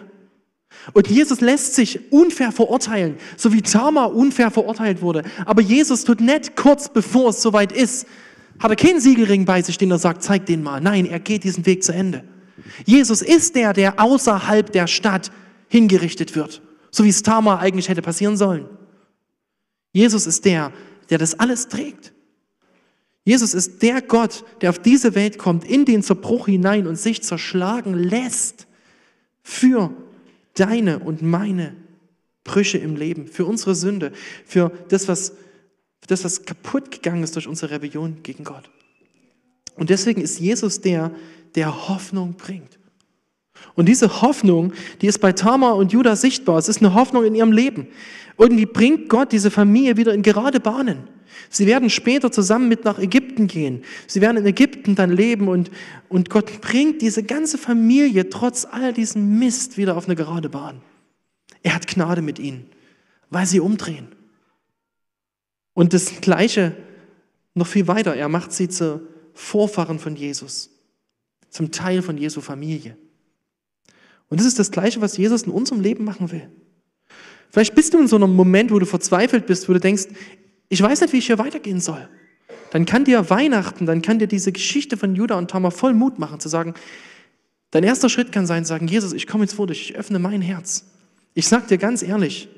Und 0.93 1.09
Jesus 1.09 1.41
lässt 1.41 1.75
sich 1.75 2.13
unfair 2.13 2.53
verurteilen, 2.53 3.17
so 3.37 3.53
wie 3.53 3.63
Tamar 3.63 4.15
unfair 4.15 4.51
verurteilt 4.51 5.03
wurde. 5.03 5.23
Aber 5.47 5.63
Jesus 5.63 6.05
tut 6.05 6.21
nicht 6.21 6.57
kurz 6.57 6.89
bevor 6.89 7.31
es 7.31 7.43
soweit 7.43 7.73
ist, 7.73 8.07
hat 8.59 8.71
er 8.71 8.77
keinen 8.77 9.01
Siegelring 9.01 9.45
bei 9.45 9.63
sich, 9.63 9.79
den 9.79 9.91
er 9.91 9.99
sagt, 9.99 10.23
zeig 10.23 10.47
den 10.47 10.63
mal. 10.63 10.81
Nein, 10.81 11.07
er 11.07 11.21
geht 11.21 11.45
diesen 11.45 11.67
Weg 11.67 11.83
zu 11.83 11.93
Ende. 11.93 12.25
Jesus 12.85 13.23
ist 13.23 13.55
der, 13.57 13.73
der 13.73 14.01
außerhalb 14.01 14.71
der 14.73 14.87
Stadt 14.87 15.31
hingerichtet 15.69 16.35
wird, 16.37 16.63
so 16.91 17.05
wie 17.05 17.09
es 17.09 17.23
Tamar 17.23 17.61
eigentlich 17.61 17.89
hätte 17.89 18.03
passieren 18.03 18.37
sollen. 18.37 18.69
Jesus 19.93 20.27
ist 20.27 20.45
der, 20.45 20.73
der 21.11 21.19
das 21.19 21.39
alles 21.39 21.69
trägt. 21.69 22.13
Jesus 23.25 23.55
ist 23.55 23.83
der 23.83 24.03
Gott, 24.03 24.45
der 24.61 24.71
auf 24.71 24.79
diese 24.79 25.15
Welt 25.15 25.39
kommt, 25.39 25.65
in 25.65 25.85
den 25.85 26.03
Zerbruch 26.03 26.47
hinein 26.47 26.87
und 26.87 26.97
sich 26.97 27.23
zerschlagen 27.23 27.95
lässt 27.95 28.67
für 29.43 29.91
deine 30.55 30.99
und 30.99 31.23
meine 31.23 31.75
Brüche 32.45 32.79
im 32.79 32.97
Leben, 32.97 33.27
für 33.27 33.47
unsere 33.47 33.75
Sünde, 33.75 34.13
für 34.45 34.71
das, 34.89 35.09
was, 35.09 35.33
für 36.05 36.09
das, 36.09 36.23
was 36.23 36.45
kaputt 36.45 36.91
gegangen 36.91 37.23
ist 37.23 37.35
durch 37.35 37.49
unsere 37.49 37.73
Rebellion 37.73 38.19
gegen 38.23 38.45
Gott. 38.45 38.69
Und 39.75 39.89
deswegen 39.89 40.21
ist 40.21 40.39
Jesus 40.39 40.83
der, 40.83 41.11
der 41.55 41.89
Hoffnung 41.89 42.35
bringt. 42.35 42.79
Und 43.75 43.89
diese 43.89 44.21
Hoffnung, 44.21 44.75
die 45.01 45.07
ist 45.07 45.21
bei 45.21 45.33
Tamar 45.33 45.77
und 45.77 45.93
Judah 45.93 46.15
sichtbar. 46.15 46.59
Es 46.59 46.69
ist 46.69 46.81
eine 46.81 46.93
Hoffnung 46.93 47.25
in 47.25 47.35
ihrem 47.35 47.53
Leben. 47.53 47.89
Irgendwie 48.37 48.67
bringt 48.67 49.09
Gott 49.09 49.33
diese 49.33 49.51
Familie 49.51 49.97
wieder 49.97 50.13
in 50.13 50.21
gerade 50.21 50.61
Bahnen. 50.61 51.09
Sie 51.49 51.67
werden 51.67 51.89
später 51.89 52.31
zusammen 52.31 52.69
mit 52.69 52.85
nach 52.85 52.99
Ägypten 52.99 53.47
gehen. 53.47 53.83
Sie 54.07 54.21
werden 54.21 54.37
in 54.37 54.45
Ägypten 54.45 54.97
dann 54.97 55.11
leben 55.11 55.49
und, 55.49 55.71
und 56.11 56.29
Gott 56.29 56.61
bringt 56.61 57.01
diese 57.01 57.23
ganze 57.23 57.57
Familie 57.57 58.29
trotz 58.29 58.67
all 58.71 58.93
diesem 58.93 59.39
Mist 59.39 59.79
wieder 59.79 59.97
auf 59.97 60.05
eine 60.05 60.17
gerade 60.17 60.51
Bahn. 60.51 60.83
Er 61.63 61.75
hat 61.75 61.87
Gnade 61.87 62.21
mit 62.21 62.39
ihnen, 62.39 62.67
weil 63.31 63.47
sie 63.47 63.61
umdrehen. 63.61 64.09
Und 65.75 65.93
das 65.93 66.21
Gleiche 66.21 66.75
noch 67.55 67.67
viel 67.67 67.87
weiter. 67.87 68.15
Er 68.15 68.29
macht 68.29 68.53
sie 68.53 68.69
zu 68.69 69.01
Vorfahren 69.35 69.99
von 69.99 70.17
Jesus, 70.17 70.71
zum 71.51 71.71
Teil 71.71 72.03
von 72.03 72.17
Jesu 72.17 72.41
Familie. 72.41 72.97
Und 74.29 74.41
das 74.41 74.47
ist 74.47 74.59
das 74.59 74.71
Gleiche, 74.71 75.01
was 75.01 75.17
Jesus 75.17 75.43
in 75.43 75.53
unserem 75.53 75.81
Leben 75.81 76.05
machen 76.05 76.31
will. 76.31 76.49
Vielleicht 77.51 77.75
bist 77.75 77.95
du 77.95 77.99
in 77.99 78.09
so 78.09 78.17
einem 78.17 78.35
Moment, 78.35 78.73
wo 78.73 78.79
du 78.79 78.87
verzweifelt 78.87 79.47
bist, 79.47 79.69
wo 79.69 79.73
du 79.73 79.81
denkst, 79.81 80.07
ich 80.69 80.83
weiß 80.83 81.03
nicht, 81.03 81.13
wie 81.13 81.19
ich 81.19 81.27
hier 81.27 81.39
weitergehen 81.39 81.81
soll. 81.81 82.09
Dann 82.71 82.87
kann 82.87 83.05
dir 83.05 83.31
Weihnachten, 83.31 83.87
dann 83.87 84.03
kann 84.03 84.19
dir 84.19 84.27
diese 84.27 84.51
Geschichte 84.51 84.97
von 84.97 85.15
Judah 85.15 85.39
und 85.39 85.51
Tamar 85.51 85.71
voll 85.71 85.95
Mut 85.95 86.19
machen, 86.19 86.41
zu 86.41 86.49
sagen, 86.49 86.75
dein 87.71 87.85
erster 87.85 88.09
Schritt 88.09 88.33
kann 88.33 88.47
sein, 88.47 88.65
sagen, 88.65 88.89
Jesus, 88.89 89.13
ich 89.13 89.29
komme 89.29 89.45
jetzt 89.45 89.55
vor 89.55 89.69
dich, 89.69 89.91
ich 89.91 89.97
öffne 89.97 90.19
mein 90.19 90.43
Herz. 90.43 90.85
Ich 91.35 91.47
sage 91.47 91.69
dir 91.69 91.79
ganz 91.79 92.03
ehrlich, 92.03 92.49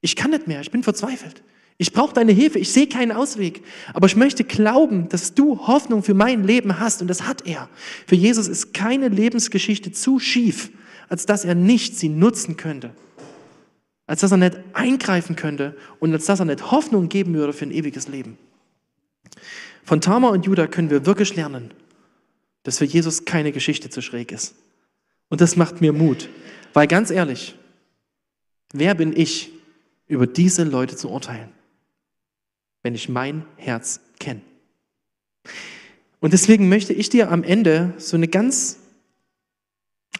ich 0.00 0.16
kann 0.16 0.30
nicht 0.30 0.46
mehr, 0.46 0.62
ich 0.62 0.70
bin 0.70 0.82
verzweifelt. 0.82 1.42
Ich 1.78 1.92
brauche 1.92 2.14
deine 2.14 2.32
Hilfe, 2.32 2.58
ich 2.58 2.72
sehe 2.72 2.86
keinen 2.86 3.12
Ausweg. 3.12 3.62
Aber 3.94 4.06
ich 4.06 4.16
möchte 4.16 4.44
glauben, 4.44 5.08
dass 5.08 5.34
du 5.34 5.66
Hoffnung 5.66 6.02
für 6.02 6.14
mein 6.14 6.44
Leben 6.44 6.78
hast 6.78 7.02
und 7.02 7.08
das 7.08 7.26
hat 7.26 7.46
er. 7.46 7.68
Für 8.06 8.14
Jesus 8.14 8.48
ist 8.48 8.74
keine 8.74 9.08
Lebensgeschichte 9.08 9.92
zu 9.92 10.18
schief, 10.18 10.70
als 11.08 11.26
dass 11.26 11.44
er 11.44 11.54
nicht 11.54 11.96
sie 11.96 12.08
nutzen 12.08 12.56
könnte 12.56 12.92
als 14.12 14.20
dass 14.20 14.30
er 14.30 14.36
nicht 14.36 14.58
eingreifen 14.74 15.36
könnte 15.36 15.76
und 15.98 16.12
als 16.12 16.26
dass 16.26 16.40
er 16.40 16.44
nicht 16.44 16.70
Hoffnung 16.70 17.08
geben 17.08 17.34
würde 17.34 17.54
für 17.54 17.64
ein 17.64 17.70
ewiges 17.70 18.08
Leben. 18.08 18.36
Von 19.84 20.02
Tamar 20.02 20.32
und 20.32 20.44
Judah 20.44 20.66
können 20.66 20.90
wir 20.90 21.06
wirklich 21.06 21.34
lernen, 21.34 21.72
dass 22.62 22.78
für 22.78 22.84
Jesus 22.84 23.24
keine 23.24 23.52
Geschichte 23.52 23.90
zu 23.90 24.02
schräg 24.02 24.30
ist. 24.30 24.54
Und 25.30 25.40
das 25.40 25.56
macht 25.56 25.80
mir 25.80 25.92
Mut, 25.92 26.28
weil 26.72 26.86
ganz 26.86 27.10
ehrlich, 27.10 27.56
wer 28.72 28.94
bin 28.94 29.16
ich, 29.16 29.50
über 30.08 30.26
diese 30.26 30.64
Leute 30.64 30.94
zu 30.94 31.08
urteilen, 31.08 31.48
wenn 32.82 32.94
ich 32.94 33.08
mein 33.08 33.44
Herz 33.56 34.00
kenne? 34.18 34.42
Und 36.20 36.32
deswegen 36.32 36.68
möchte 36.68 36.92
ich 36.92 37.08
dir 37.08 37.30
am 37.30 37.42
Ende 37.42 37.94
so 37.98 38.16
eine 38.16 38.28
ganz 38.28 38.78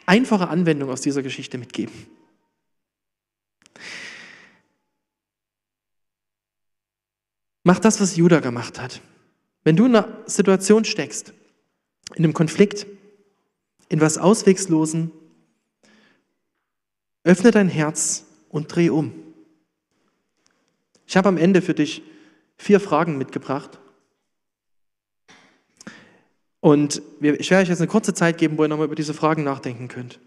einfache 0.07 0.49
Anwendung 0.49 0.91
aus 0.91 1.01
dieser 1.01 1.23
Geschichte 1.23 1.59
mitgeben. 1.59 1.95
Mach 7.65 7.79
das, 7.79 8.01
was 8.01 8.17
Judah 8.17 8.41
gemacht 8.41 8.81
hat. 8.81 9.01
Wenn 9.65 9.77
du 9.77 9.87
in 9.87 9.95
einer 9.95 10.09
Situation 10.27 10.85
steckst, 10.85 11.33
in 12.17 12.25
einem 12.25 12.33
Konflikt, 12.33 12.87
in 13.89 14.01
was 14.01 14.19
Auswegslosen, 14.19 15.13
öffne 17.25 17.53
dein 17.53 17.69
Herz 17.69 18.25
und 18.49 18.75
dreh 18.75 18.91
um. 18.91 19.13
Ich 21.07 21.17
habe 21.17 21.29
am 21.29 21.37
Ende 21.37 21.63
für 21.63 21.75
dich 21.75 22.03
vier 22.63 22.81
Fragen 22.81 23.19
mitgebracht. 23.19 23.79
Und 26.61 27.03
ich 27.21 27.51
werde 27.51 27.63
euch 27.63 27.69
jetzt 27.69 27.81
eine 27.81 27.89
kurze 27.89 28.15
Zeit 28.15 28.39
geben, 28.39 28.57
wo 28.57 28.65
ihr 28.65 28.69
nochmal 28.69 28.87
über 28.87 28.95
diese 28.95 29.15
Fragen 29.15 29.43
nachdenken 29.43 29.89
könnt. 29.89 30.21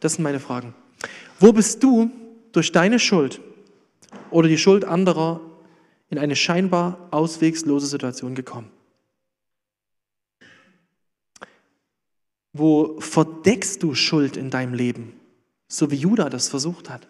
Das 0.00 0.14
sind 0.14 0.24
meine 0.24 0.40
Fragen. 0.40 0.74
Wo 1.38 1.52
bist 1.52 1.82
du 1.82 2.10
durch 2.52 2.72
deine 2.72 2.98
Schuld 2.98 3.40
oder 4.30 4.48
die 4.48 4.58
Schuld 4.58 4.84
anderer 4.84 5.40
in 6.10 6.18
eine 6.18 6.36
scheinbar 6.36 7.08
auswegslose 7.10 7.86
Situation 7.86 8.34
gekommen. 8.34 8.70
Wo 12.52 12.98
verdeckst 13.00 13.82
du 13.82 13.94
Schuld 13.94 14.36
in 14.36 14.50
deinem 14.50 14.74
Leben, 14.74 15.12
so 15.68 15.90
wie 15.90 15.96
Judah 15.96 16.30
das 16.30 16.48
versucht 16.48 16.88
hat? 16.88 17.06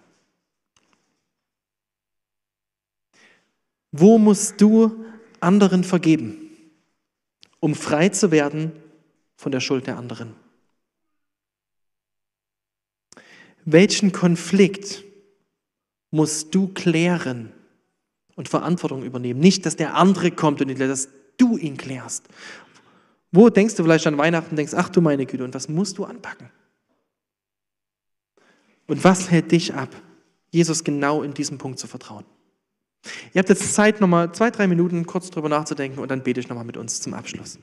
Wo 3.93 4.19
musst 4.19 4.61
du 4.61 5.05
anderen 5.41 5.85
vergeben, 5.85 6.51
um 7.61 7.75
frei 7.75 8.09
zu 8.09 8.31
werden 8.31 8.73
von 9.37 9.53
der 9.53 9.61
Schuld 9.61 9.87
der 9.87 9.97
anderen? 9.97 10.35
Welchen 13.65 14.13
Konflikt 14.13 15.05
musst 16.11 16.55
du 16.55 16.69
klären, 16.69 17.53
und 18.39 18.49
Verantwortung 18.49 19.03
übernehmen. 19.03 19.41
Nicht, 19.41 19.67
dass 19.67 19.75
der 19.75 19.97
andere 19.97 20.31
kommt 20.31 20.63
und 20.63 20.79
dass 20.79 21.09
du 21.39 21.57
ihn 21.57 21.77
klärst. 21.77 22.29
Wo 23.33 23.51
denkst 23.51 23.75
du 23.75 23.83
vielleicht 23.83 24.07
an 24.07 24.17
Weihnachten 24.17 24.51
und 24.51 24.57
denkst, 24.57 24.75
ach 24.77 24.89
du 24.91 25.01
meine 25.01 25.27
Güte, 25.27 25.43
und 25.43 25.53
was 25.57 25.69
musst 25.69 25.99
du 25.99 26.05
anpacken? 26.05 26.49
Und 28.87 29.03
was 29.03 29.29
hält 29.29 29.51
dich 29.51 29.75
ab, 29.75 29.91
Jesus 30.53 30.85
genau 30.85 31.25
in 31.25 31.35
diesem 31.35 31.59
Punkt 31.59 31.81
zu 31.81 31.89
vertrauen? 31.89 32.25
Ihr 33.35 33.41
habt 33.41 33.49
jetzt 33.49 33.75
Zeit, 33.75 34.01
nochmal 34.01 34.33
zwei, 34.33 34.51
drei 34.51 34.67
Minuten 34.67 35.07
kurz 35.07 35.31
darüber 35.31 35.49
nachzudenken 35.49 36.01
und 36.01 36.11
dann 36.11 36.23
bete 36.23 36.41
ich 36.41 36.49
nochmal 36.49 36.65
mit 36.65 36.77
uns 36.77 37.01
zum 37.01 37.15
Abschluss. 37.15 37.59